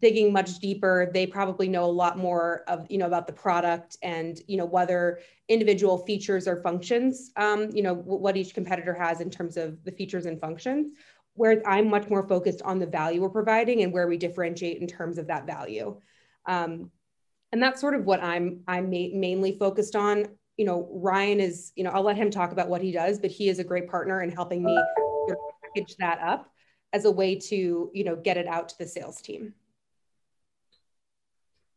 digging 0.00 0.32
much 0.32 0.58
deeper. 0.58 1.10
They 1.12 1.26
probably 1.26 1.68
know 1.68 1.84
a 1.84 1.86
lot 1.86 2.18
more 2.18 2.64
of, 2.68 2.86
you 2.90 2.98
know, 2.98 3.06
about 3.06 3.26
the 3.26 3.32
product 3.32 3.96
and, 4.02 4.40
you 4.46 4.56
know, 4.56 4.66
whether 4.66 5.20
individual 5.48 5.98
features 5.98 6.46
or 6.46 6.62
functions, 6.62 7.30
um, 7.36 7.70
you 7.72 7.82
know, 7.82 7.94
what 7.94 8.36
each 8.36 8.54
competitor 8.54 8.94
has 8.94 9.20
in 9.20 9.30
terms 9.30 9.56
of 9.56 9.82
the 9.84 9.92
features 9.92 10.26
and 10.26 10.40
functions 10.40 10.92
whereas 11.34 11.62
I'm 11.66 11.88
much 11.88 12.08
more 12.10 12.26
focused 12.26 12.60
on 12.62 12.78
the 12.78 12.86
value 12.86 13.22
we're 13.22 13.30
providing 13.30 13.82
and 13.82 13.92
where 13.92 14.06
we 14.06 14.16
differentiate 14.18 14.80
in 14.80 14.86
terms 14.86 15.18
of 15.18 15.28
that 15.28 15.46
value. 15.46 15.98
Um, 16.46 16.90
and 17.52 17.62
that's 17.62 17.80
sort 17.80 17.94
of 17.94 18.04
what 18.04 18.22
I'm 18.22 18.62
I'm 18.68 18.90
ma- 18.90 19.08
mainly 19.14 19.56
focused 19.58 19.96
on. 19.96 20.26
You 20.56 20.66
know, 20.66 20.88
Ryan 20.92 21.40
is, 21.40 21.72
you 21.74 21.84
know, 21.84 21.90
I'll 21.90 22.02
let 22.02 22.16
him 22.16 22.30
talk 22.30 22.52
about 22.52 22.68
what 22.68 22.82
he 22.82 22.92
does, 22.92 23.18
but 23.18 23.30
he 23.30 23.48
is 23.48 23.58
a 23.58 23.64
great 23.64 23.88
partner 23.88 24.22
in 24.22 24.30
helping 24.30 24.62
me 24.62 24.78
package 25.62 25.96
that 25.98 26.20
up 26.20 26.50
as 26.92 27.06
a 27.06 27.10
way 27.10 27.36
to, 27.36 27.90
you 27.94 28.04
know, 28.04 28.16
get 28.16 28.36
it 28.36 28.46
out 28.46 28.68
to 28.68 28.78
the 28.78 28.86
sales 28.86 29.22
team. 29.22 29.54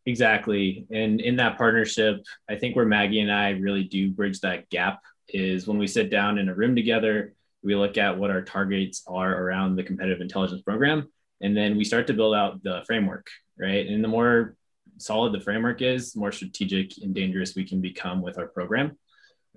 Exactly. 0.06 0.86
And 0.92 1.22
in 1.22 1.38
that 1.38 1.58
partnership, 1.58 2.24
I 2.50 2.56
think 2.56 2.76
where 2.76 2.86
Maggie 2.86 3.22
and 3.22 3.32
I 3.32 3.52
really 3.52 3.84
do 3.84 4.12
bridge 4.12 4.42
that 4.42 4.70
gap 4.70 5.02
is 5.30 5.66
when 5.66 5.78
we 5.78 5.88
sit 5.88 6.10
down 6.10 6.38
in 6.38 6.50
a 6.50 6.56
room 6.56 6.76
together 6.76 7.34
we 7.64 7.76
look 7.76 7.98
at 7.98 8.18
what 8.18 8.30
our 8.30 8.42
targets 8.42 9.04
are 9.08 9.42
around 9.42 9.76
the 9.76 9.84
competitive 9.84 10.22
intelligence 10.22 10.62
program 10.62 11.10
and 11.42 11.56
then 11.56 11.78
we 11.78 11.84
start 11.84 12.08
to 12.08 12.14
build 12.14 12.36
out 12.36 12.62
the 12.64 12.84
framework 12.86 13.28
right? 13.58 13.88
And 13.88 14.04
the 14.04 14.08
more 14.08 14.56
solid 14.98 15.34
the 15.34 15.40
framework 15.40 15.82
is 15.82 16.14
the 16.14 16.20
more 16.20 16.32
strategic 16.32 16.98
and 17.02 17.14
dangerous 17.14 17.56
we 17.56 17.66
can 17.66 17.82
become 17.82 18.22
with 18.22 18.38
our 18.38 18.48
program. 18.48 18.98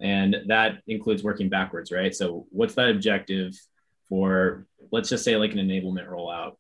And 0.01 0.37
that 0.49 0.83
includes 0.87 1.23
working 1.23 1.49
backwards 1.49 1.91
right? 1.91 2.15
So 2.15 2.47
what's 2.51 2.75
that 2.75 2.91
objective 2.91 3.55
for 4.09 4.67
let's 4.93 5.09
just 5.09 5.25
say 5.25 5.37
like 5.37 5.53
an 5.53 5.59
enablement 5.59 6.09
rollout? 6.09 6.53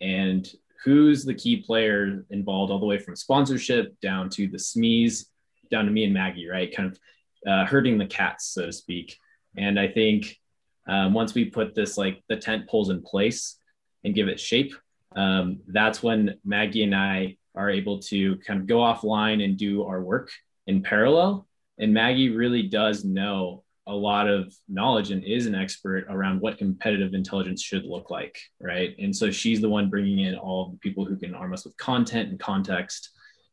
And 0.00 0.48
who's 0.84 1.24
the 1.24 1.34
key 1.34 1.58
player 1.58 2.24
involved 2.30 2.70
all 2.70 2.78
the 2.78 2.86
way 2.86 2.98
from 2.98 3.16
sponsorship 3.16 3.98
down 4.00 4.28
to 4.30 4.48
the 4.48 4.58
SMEs 4.58 5.26
down 5.70 5.84
to 5.84 5.90
me 5.90 6.04
and 6.04 6.14
maggie 6.14 6.48
right? 6.48 6.74
Kind 6.74 6.92
of 6.92 6.98
uh, 7.46 7.66
herding 7.66 7.98
the 7.98 8.06
cats 8.06 8.46
so 8.46 8.66
to 8.66 8.72
speak. 8.72 9.18
And 9.56 9.78
i 9.78 9.88
think 9.88 10.38
um, 10.86 11.12
once 11.12 11.34
we 11.34 11.44
put 11.44 11.74
this 11.74 11.98
like 11.98 12.22
the 12.28 12.36
tent 12.36 12.68
poles 12.68 12.90
in 12.90 13.02
place 13.02 13.56
and 14.04 14.14
give 14.14 14.28
it 14.28 14.40
shape 14.40 14.74
um, 15.16 15.60
that's 15.66 16.02
when 16.02 16.38
maggie 16.44 16.84
and 16.84 16.94
i 16.94 17.36
are 17.58 17.68
able 17.68 17.98
to 17.98 18.36
kind 18.46 18.60
of 18.60 18.66
go 18.66 18.78
offline 18.78 19.44
and 19.44 19.58
do 19.58 19.84
our 19.84 20.00
work 20.00 20.30
in 20.68 20.82
parallel. 20.82 21.46
And 21.78 21.92
maggie 21.92 22.30
really 22.30 22.62
does 22.62 23.04
know 23.04 23.64
a 23.88 23.94
lot 23.94 24.28
of 24.28 24.54
knowledge 24.68 25.10
and 25.10 25.24
is 25.24 25.46
an 25.46 25.54
expert 25.54 26.06
around 26.08 26.40
what 26.40 26.58
competitive 26.58 27.14
intelligence 27.14 27.62
should 27.62 27.84
look 27.84 28.10
like 28.10 28.38
right 28.60 28.94
and 28.98 29.14
so 29.14 29.30
she's 29.30 29.60
the 29.60 29.68
one 29.68 29.90
bringing 29.90 30.20
in 30.20 30.34
all 30.36 30.70
the 30.70 30.78
people 30.78 31.04
who 31.04 31.16
can 31.16 31.34
arm 31.34 31.52
us 31.52 31.64
with 31.64 31.76
content 31.76 32.28
and 32.28 32.38
context 32.38 33.10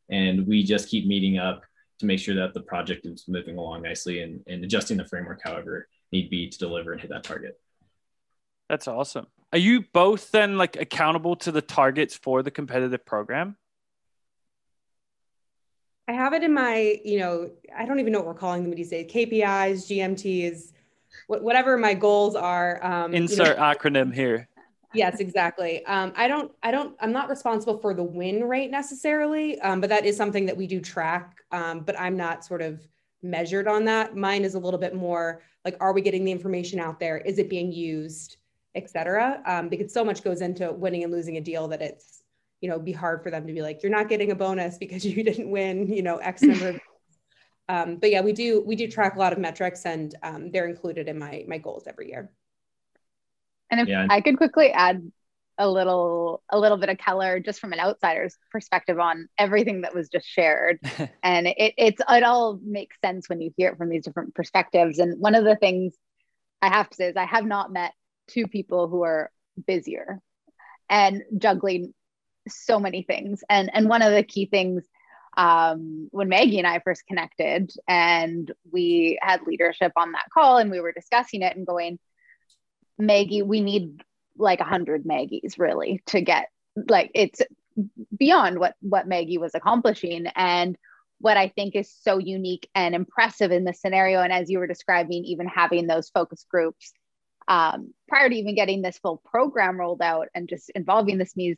and 0.09 0.45
we 0.45 0.63
just 0.63 0.89
keep 0.89 1.07
meeting 1.07 1.37
up 1.37 1.63
to 1.99 2.05
make 2.05 2.19
sure 2.19 2.35
that 2.35 2.53
the 2.53 2.61
project 2.61 3.05
is 3.05 3.25
moving 3.27 3.57
along 3.57 3.81
nicely 3.81 4.21
and, 4.21 4.41
and 4.47 4.63
adjusting 4.63 4.97
the 4.97 5.07
framework 5.07 5.39
however 5.43 5.87
need 6.11 6.29
be 6.29 6.49
to 6.49 6.57
deliver 6.57 6.91
and 6.91 7.01
hit 7.01 7.09
that 7.09 7.23
target. 7.23 7.59
That's 8.69 8.87
awesome. 8.87 9.27
Are 9.53 9.59
you 9.59 9.85
both 9.93 10.31
then 10.31 10.57
like 10.57 10.75
accountable 10.75 11.35
to 11.37 11.51
the 11.51 11.61
targets 11.61 12.15
for 12.15 12.43
the 12.43 12.51
competitive 12.51 13.05
program? 13.05 13.57
I 16.07 16.13
have 16.13 16.33
it 16.33 16.43
in 16.43 16.53
my, 16.53 16.99
you 17.03 17.19
know, 17.19 17.49
I 17.75 17.85
don't 17.85 17.99
even 17.99 18.13
know 18.13 18.19
what 18.19 18.27
we're 18.27 18.33
calling 18.35 18.63
them 18.63 18.71
these 18.71 18.89
days. 18.89 19.11
KPIs, 19.11 19.87
GMTs, 19.87 20.71
whatever 21.27 21.77
my 21.77 21.93
goals 21.93 22.35
are. 22.35 22.83
Um, 22.85 23.13
Insert 23.13 23.47
you 23.47 23.53
know, 23.55 23.61
acronym 23.61 24.13
here. 24.13 24.47
Yes, 24.93 25.19
exactly. 25.19 25.85
Um, 25.85 26.13
I 26.15 26.27
don't, 26.27 26.51
I 26.63 26.71
don't, 26.71 26.95
I'm 27.01 27.11
not 27.11 27.29
responsible 27.29 27.77
for 27.79 27.93
the 27.93 28.03
win 28.03 28.43
rate 28.45 28.71
necessarily, 28.71 29.59
um, 29.61 29.81
but 29.81 29.89
that 29.89 30.05
is 30.05 30.15
something 30.15 30.45
that 30.45 30.55
we 30.55 30.67
do 30.67 30.79
track. 30.79 31.43
Um, 31.51 31.81
but 31.81 31.99
I'm 31.99 32.15
not 32.15 32.45
sort 32.45 32.61
of 32.61 32.87
measured 33.21 33.67
on 33.67 33.83
that. 33.85 34.15
Mine 34.15 34.45
is 34.45 34.55
a 34.55 34.59
little 34.59 34.79
bit 34.79 34.93
more 34.93 35.41
like 35.65 35.75
are 35.79 35.91
we 35.91 36.01
getting 36.01 36.23
the 36.23 36.31
information 36.31 36.79
out 36.79 36.99
there 36.99 37.17
is 37.17 37.39
it 37.39 37.49
being 37.49 37.71
used 37.71 38.37
et 38.75 38.89
cetera 38.89 39.41
um, 39.45 39.67
because 39.67 39.91
so 39.91 40.05
much 40.05 40.23
goes 40.23 40.41
into 40.41 40.71
winning 40.71 41.03
and 41.03 41.11
losing 41.11 41.37
a 41.37 41.41
deal 41.41 41.67
that 41.67 41.81
it's 41.81 42.14
you 42.65 42.71
know 42.71 42.79
be 42.79 42.91
hard 42.91 43.21
for 43.21 43.29
them 43.29 43.45
to 43.45 43.53
be 43.53 43.61
like 43.61 43.83
you're 43.83 43.91
not 43.91 44.09
getting 44.09 44.31
a 44.31 44.35
bonus 44.35 44.79
because 44.79 45.05
you 45.11 45.23
didn't 45.23 45.51
win 45.51 45.87
you 45.87 46.01
know 46.01 46.17
x 46.17 46.41
number 46.41 46.69
of 46.69 46.79
um, 47.69 47.97
but 47.97 48.09
yeah 48.09 48.21
we 48.21 48.33
do 48.33 48.63
we 48.65 48.75
do 48.75 48.87
track 48.87 49.15
a 49.15 49.19
lot 49.19 49.31
of 49.31 49.37
metrics 49.37 49.85
and 49.85 50.15
um, 50.23 50.49
they're 50.51 50.67
included 50.67 51.07
in 51.07 51.19
my 51.19 51.45
my 51.47 51.59
goals 51.59 51.83
every 51.85 52.09
year 52.09 52.31
and 53.69 53.79
if 53.79 53.87
yeah. 53.87 54.07
i 54.09 54.19
could 54.19 54.37
quickly 54.37 54.71
add 54.71 55.11
a 55.59 55.69
little 55.69 56.41
a 56.49 56.57
little 56.57 56.77
bit 56.77 56.89
of 56.89 56.97
color 56.97 57.39
just 57.39 57.59
from 57.59 57.71
an 57.71 57.79
outsider's 57.79 58.35
perspective 58.51 58.99
on 58.99 59.29
everything 59.37 59.81
that 59.81 59.93
was 59.93 60.09
just 60.09 60.27
shared 60.27 60.79
and 61.23 61.45
it, 61.45 61.73
it's 61.77 62.01
it 62.09 62.23
all 62.23 62.59
makes 62.63 62.97
sense 62.99 63.29
when 63.29 63.41
you 63.41 63.53
hear 63.55 63.69
it 63.69 63.77
from 63.77 63.89
these 63.89 64.03
different 64.03 64.33
perspectives 64.33 64.97
and 64.97 65.19
one 65.19 65.35
of 65.35 65.43
the 65.43 65.55
things 65.55 65.93
i 66.63 66.67
have 66.67 66.89
to 66.89 66.95
say 66.95 67.05
is 67.05 67.15
i 67.15 67.25
have 67.25 67.45
not 67.45 67.71
met 67.71 67.93
two 68.27 68.47
people 68.47 68.87
who 68.87 69.03
are 69.03 69.29
busier 69.67 70.19
and 70.89 71.21
juggling 71.37 71.93
so 72.47 72.79
many 72.79 73.03
things. 73.03 73.43
And 73.49 73.69
and 73.73 73.89
one 73.89 74.01
of 74.01 74.13
the 74.13 74.23
key 74.23 74.45
things 74.45 74.83
um, 75.37 76.07
when 76.11 76.29
maggie 76.29 76.59
and 76.59 76.67
i 76.67 76.79
first 76.79 77.05
connected 77.07 77.69
and 77.89 78.49
we 78.71 79.19
had 79.21 79.41
leadership 79.45 79.91
on 79.97 80.13
that 80.13 80.29
call 80.33 80.59
and 80.59 80.71
we 80.71 80.79
were 80.79 80.93
discussing 80.93 81.41
it 81.41 81.57
and 81.57 81.67
going 81.67 81.99
maggie 82.97 83.41
we 83.41 83.59
need 83.59 84.01
like 84.37 84.59
a 84.59 84.65
hundred 84.65 85.05
Maggies 85.05 85.57
really 85.57 86.01
to 86.07 86.21
get 86.21 86.49
like 86.89 87.11
it's 87.13 87.41
beyond 88.17 88.59
what 88.59 88.75
what 88.81 89.07
Maggie 89.07 89.37
was 89.37 89.55
accomplishing. 89.55 90.27
And 90.35 90.77
what 91.19 91.37
I 91.37 91.47
think 91.49 91.75
is 91.75 91.93
so 92.01 92.17
unique 92.17 92.69
and 92.75 92.93
impressive 92.93 93.51
in 93.51 93.63
this 93.63 93.79
scenario 93.79 94.21
and 94.21 94.33
as 94.33 94.49
you 94.49 94.59
were 94.59 94.67
describing 94.67 95.23
even 95.23 95.47
having 95.47 95.87
those 95.87 96.09
focus 96.09 96.45
groups 96.49 96.91
um, 97.47 97.93
prior 98.07 98.27
to 98.29 98.35
even 98.35 98.55
getting 98.55 98.81
this 98.81 98.97
full 98.97 99.21
program 99.23 99.79
rolled 99.79 100.01
out 100.01 100.27
and 100.35 100.49
just 100.49 100.69
involving 100.71 101.17
this 101.17 101.33
SMEs 101.33 101.57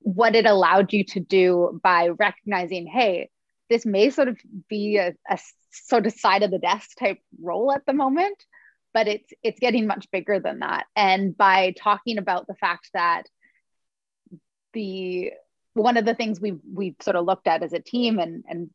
what 0.00 0.34
it 0.34 0.46
allowed 0.46 0.92
you 0.92 1.04
to 1.04 1.20
do 1.20 1.80
by 1.82 2.08
recognizing 2.08 2.86
hey 2.86 3.28
this 3.68 3.86
may 3.86 4.10
sort 4.10 4.28
of 4.28 4.38
be 4.68 4.96
a, 4.96 5.14
a 5.28 5.38
sort 5.70 6.06
of 6.06 6.12
side 6.12 6.42
of 6.42 6.50
the 6.50 6.58
desk 6.58 6.90
type 6.98 7.18
role 7.40 7.72
at 7.72 7.84
the 7.86 7.92
moment 7.92 8.44
but 8.92 9.06
it's 9.06 9.32
it's 9.42 9.60
getting 9.60 9.86
much 9.86 10.10
bigger 10.10 10.40
than 10.40 10.60
that 10.60 10.86
and 10.96 11.36
by 11.36 11.74
talking 11.78 12.18
about 12.18 12.46
the 12.46 12.54
fact 12.54 12.88
that 12.94 13.24
the 14.72 15.30
one 15.74 15.96
of 15.96 16.04
the 16.04 16.14
things 16.14 16.40
we've 16.40 16.60
we've 16.72 16.96
sort 17.00 17.16
of 17.16 17.24
looked 17.24 17.46
at 17.46 17.62
as 17.62 17.72
a 17.72 17.78
team 17.78 18.18
and 18.18 18.44
and 18.48 18.70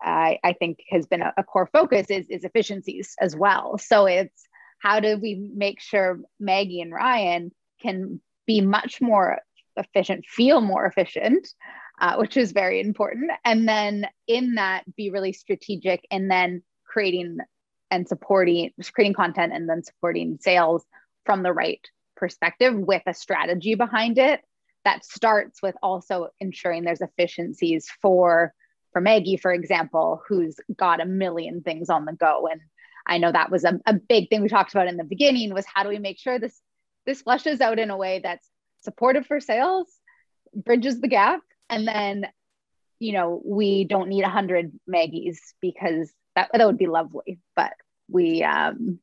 I, 0.00 0.38
I 0.42 0.52
think 0.52 0.78
has 0.90 1.06
been 1.06 1.22
a, 1.22 1.32
a 1.36 1.44
core 1.44 1.68
focus 1.72 2.06
is, 2.10 2.26
is 2.28 2.44
efficiencies 2.44 3.14
as 3.20 3.36
well. 3.36 3.78
So 3.78 4.06
it's 4.06 4.46
how 4.78 5.00
do 5.00 5.18
we 5.18 5.34
make 5.54 5.80
sure 5.80 6.20
Maggie 6.38 6.80
and 6.80 6.92
Ryan 6.92 7.52
can 7.82 8.20
be 8.46 8.60
much 8.60 9.00
more 9.00 9.38
efficient, 9.80 10.24
feel 10.26 10.60
more 10.60 10.86
efficient, 10.86 11.48
uh, 12.00 12.16
which 12.16 12.36
is 12.36 12.52
very 12.52 12.80
important. 12.80 13.30
And 13.44 13.68
then 13.68 14.06
in 14.26 14.54
that, 14.54 14.84
be 14.96 15.10
really 15.10 15.32
strategic 15.32 16.06
and 16.10 16.30
then 16.30 16.62
creating 16.84 17.38
and 17.90 18.06
supporting, 18.06 18.70
creating 18.92 19.14
content 19.14 19.52
and 19.52 19.68
then 19.68 19.82
supporting 19.82 20.38
sales 20.40 20.84
from 21.26 21.42
the 21.42 21.52
right 21.52 21.84
perspective 22.16 22.74
with 22.74 23.02
a 23.06 23.14
strategy 23.14 23.74
behind 23.74 24.18
it 24.18 24.40
that 24.84 25.04
starts 25.04 25.62
with 25.62 25.74
also 25.82 26.28
ensuring 26.40 26.84
there's 26.84 27.00
efficiencies 27.00 27.88
for 28.00 28.54
for 28.92 29.00
Maggie, 29.00 29.36
for 29.36 29.52
example, 29.52 30.20
who's 30.26 30.56
got 30.76 31.00
a 31.00 31.06
million 31.06 31.62
things 31.62 31.90
on 31.90 32.04
the 32.04 32.12
go. 32.12 32.48
And 32.50 32.60
I 33.06 33.18
know 33.18 33.30
that 33.30 33.48
was 33.48 33.62
a, 33.62 33.78
a 33.86 33.94
big 33.94 34.28
thing 34.28 34.42
we 34.42 34.48
talked 34.48 34.74
about 34.74 34.88
in 34.88 34.96
the 34.96 35.04
beginning 35.04 35.54
was 35.54 35.64
how 35.72 35.84
do 35.84 35.90
we 35.90 35.98
make 35.98 36.18
sure 36.18 36.38
this 36.38 36.60
this 37.06 37.22
flushes 37.22 37.60
out 37.60 37.78
in 37.78 37.90
a 37.90 37.96
way 37.96 38.20
that's 38.22 38.48
supportive 38.82 39.26
for 39.26 39.40
sales, 39.40 39.86
bridges 40.54 41.00
the 41.00 41.08
gap, 41.08 41.40
and 41.68 41.86
then 41.86 42.26
you 42.98 43.12
know 43.12 43.40
we 43.44 43.84
don't 43.84 44.08
need 44.08 44.24
a 44.24 44.28
hundred 44.28 44.72
Maggies 44.86 45.54
because 45.60 46.12
that 46.36 46.50
that 46.52 46.66
would 46.66 46.78
be 46.78 46.86
lovely, 46.86 47.38
but 47.56 47.72
we 48.08 48.42
um 48.42 48.98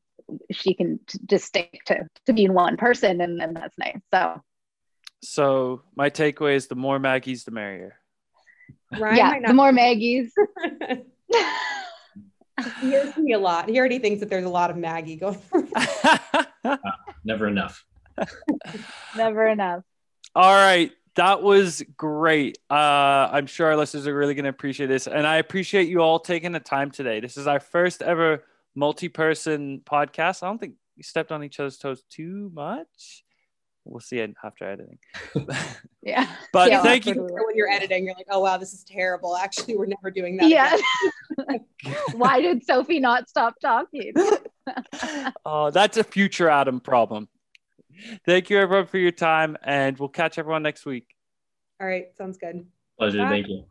she 0.50 0.74
can 0.74 1.00
t- 1.06 1.18
just 1.26 1.46
stick 1.46 1.80
to 1.86 2.06
to 2.26 2.32
being 2.32 2.52
one 2.52 2.76
person 2.76 3.20
and, 3.20 3.40
then 3.40 3.54
that's 3.54 3.78
nice. 3.78 4.00
So 4.12 4.42
so 5.22 5.82
my 5.96 6.10
takeaway 6.10 6.54
is 6.54 6.68
the 6.68 6.74
more 6.76 6.98
Maggies, 6.98 7.44
the 7.44 7.50
merrier. 7.50 7.98
Ryan 8.98 9.16
yeah, 9.16 9.48
the 9.48 9.54
more 9.54 9.72
Maggies. 9.72 10.32
he 12.80 12.90
hears 12.90 13.16
me 13.16 13.32
a 13.32 13.38
lot. 13.38 13.68
He 13.68 13.78
already 13.78 13.98
thinks 13.98 14.20
that 14.20 14.28
there's 14.28 14.44
a 14.44 14.50
lot 14.50 14.70
of 14.70 14.76
Maggie 14.76 15.16
going. 15.16 15.40
uh, 16.64 16.76
never 17.24 17.48
enough. 17.48 17.84
Never 19.16 19.46
enough. 19.46 19.82
All 20.34 20.54
right. 20.54 20.92
That 21.16 21.42
was 21.42 21.82
great. 21.96 22.58
Uh, 22.70 22.74
I'm 22.74 23.46
sure 23.46 23.66
our 23.66 23.76
listeners 23.76 24.06
are 24.06 24.14
really 24.14 24.34
going 24.34 24.44
to 24.44 24.50
appreciate 24.50 24.86
this. 24.86 25.08
And 25.08 25.26
I 25.26 25.36
appreciate 25.36 25.88
you 25.88 26.00
all 26.00 26.20
taking 26.20 26.52
the 26.52 26.60
time 26.60 26.90
today. 26.90 27.18
This 27.20 27.36
is 27.36 27.46
our 27.46 27.58
first 27.58 28.02
ever 28.02 28.44
multi 28.76 29.08
person 29.08 29.80
podcast. 29.84 30.42
I 30.42 30.46
don't 30.46 30.58
think 30.58 30.74
we 30.96 31.02
stepped 31.02 31.32
on 31.32 31.42
each 31.42 31.58
other's 31.58 31.76
toes 31.76 32.02
too 32.08 32.50
much 32.54 33.24
we'll 33.88 34.00
see 34.00 34.18
it 34.18 34.34
after 34.44 34.64
editing. 34.64 34.98
yeah. 36.02 36.28
But 36.52 36.70
yeah, 36.70 36.82
thank 36.82 37.04
you. 37.04 37.14
When 37.14 37.56
you're 37.56 37.68
editing, 37.68 38.06
you're 38.06 38.14
like, 38.14 38.26
oh 38.30 38.40
wow, 38.40 38.56
this 38.56 38.72
is 38.72 38.82
terrible. 38.82 39.36
Actually, 39.36 39.76
we're 39.76 39.86
never 39.86 40.10
doing 40.10 40.38
that. 40.38 40.48
Yeah. 40.48 40.76
Why 42.12 42.40
did 42.40 42.64
Sophie 42.64 43.00
not 43.00 43.28
stop 43.28 43.60
talking? 43.60 44.14
oh, 45.44 45.70
that's 45.70 45.98
a 45.98 46.04
future 46.04 46.48
Adam 46.48 46.80
problem. 46.80 47.28
Thank 48.24 48.50
you 48.50 48.58
everyone 48.58 48.86
for 48.86 48.98
your 48.98 49.12
time, 49.12 49.56
and 49.62 49.98
we'll 49.98 50.08
catch 50.08 50.38
everyone 50.38 50.62
next 50.62 50.86
week. 50.86 51.14
All 51.80 51.86
right, 51.86 52.06
sounds 52.16 52.38
good. 52.38 52.66
Pleasure. 52.98 53.18
Bye. 53.18 53.28
Thank 53.28 53.48
you. 53.48 53.64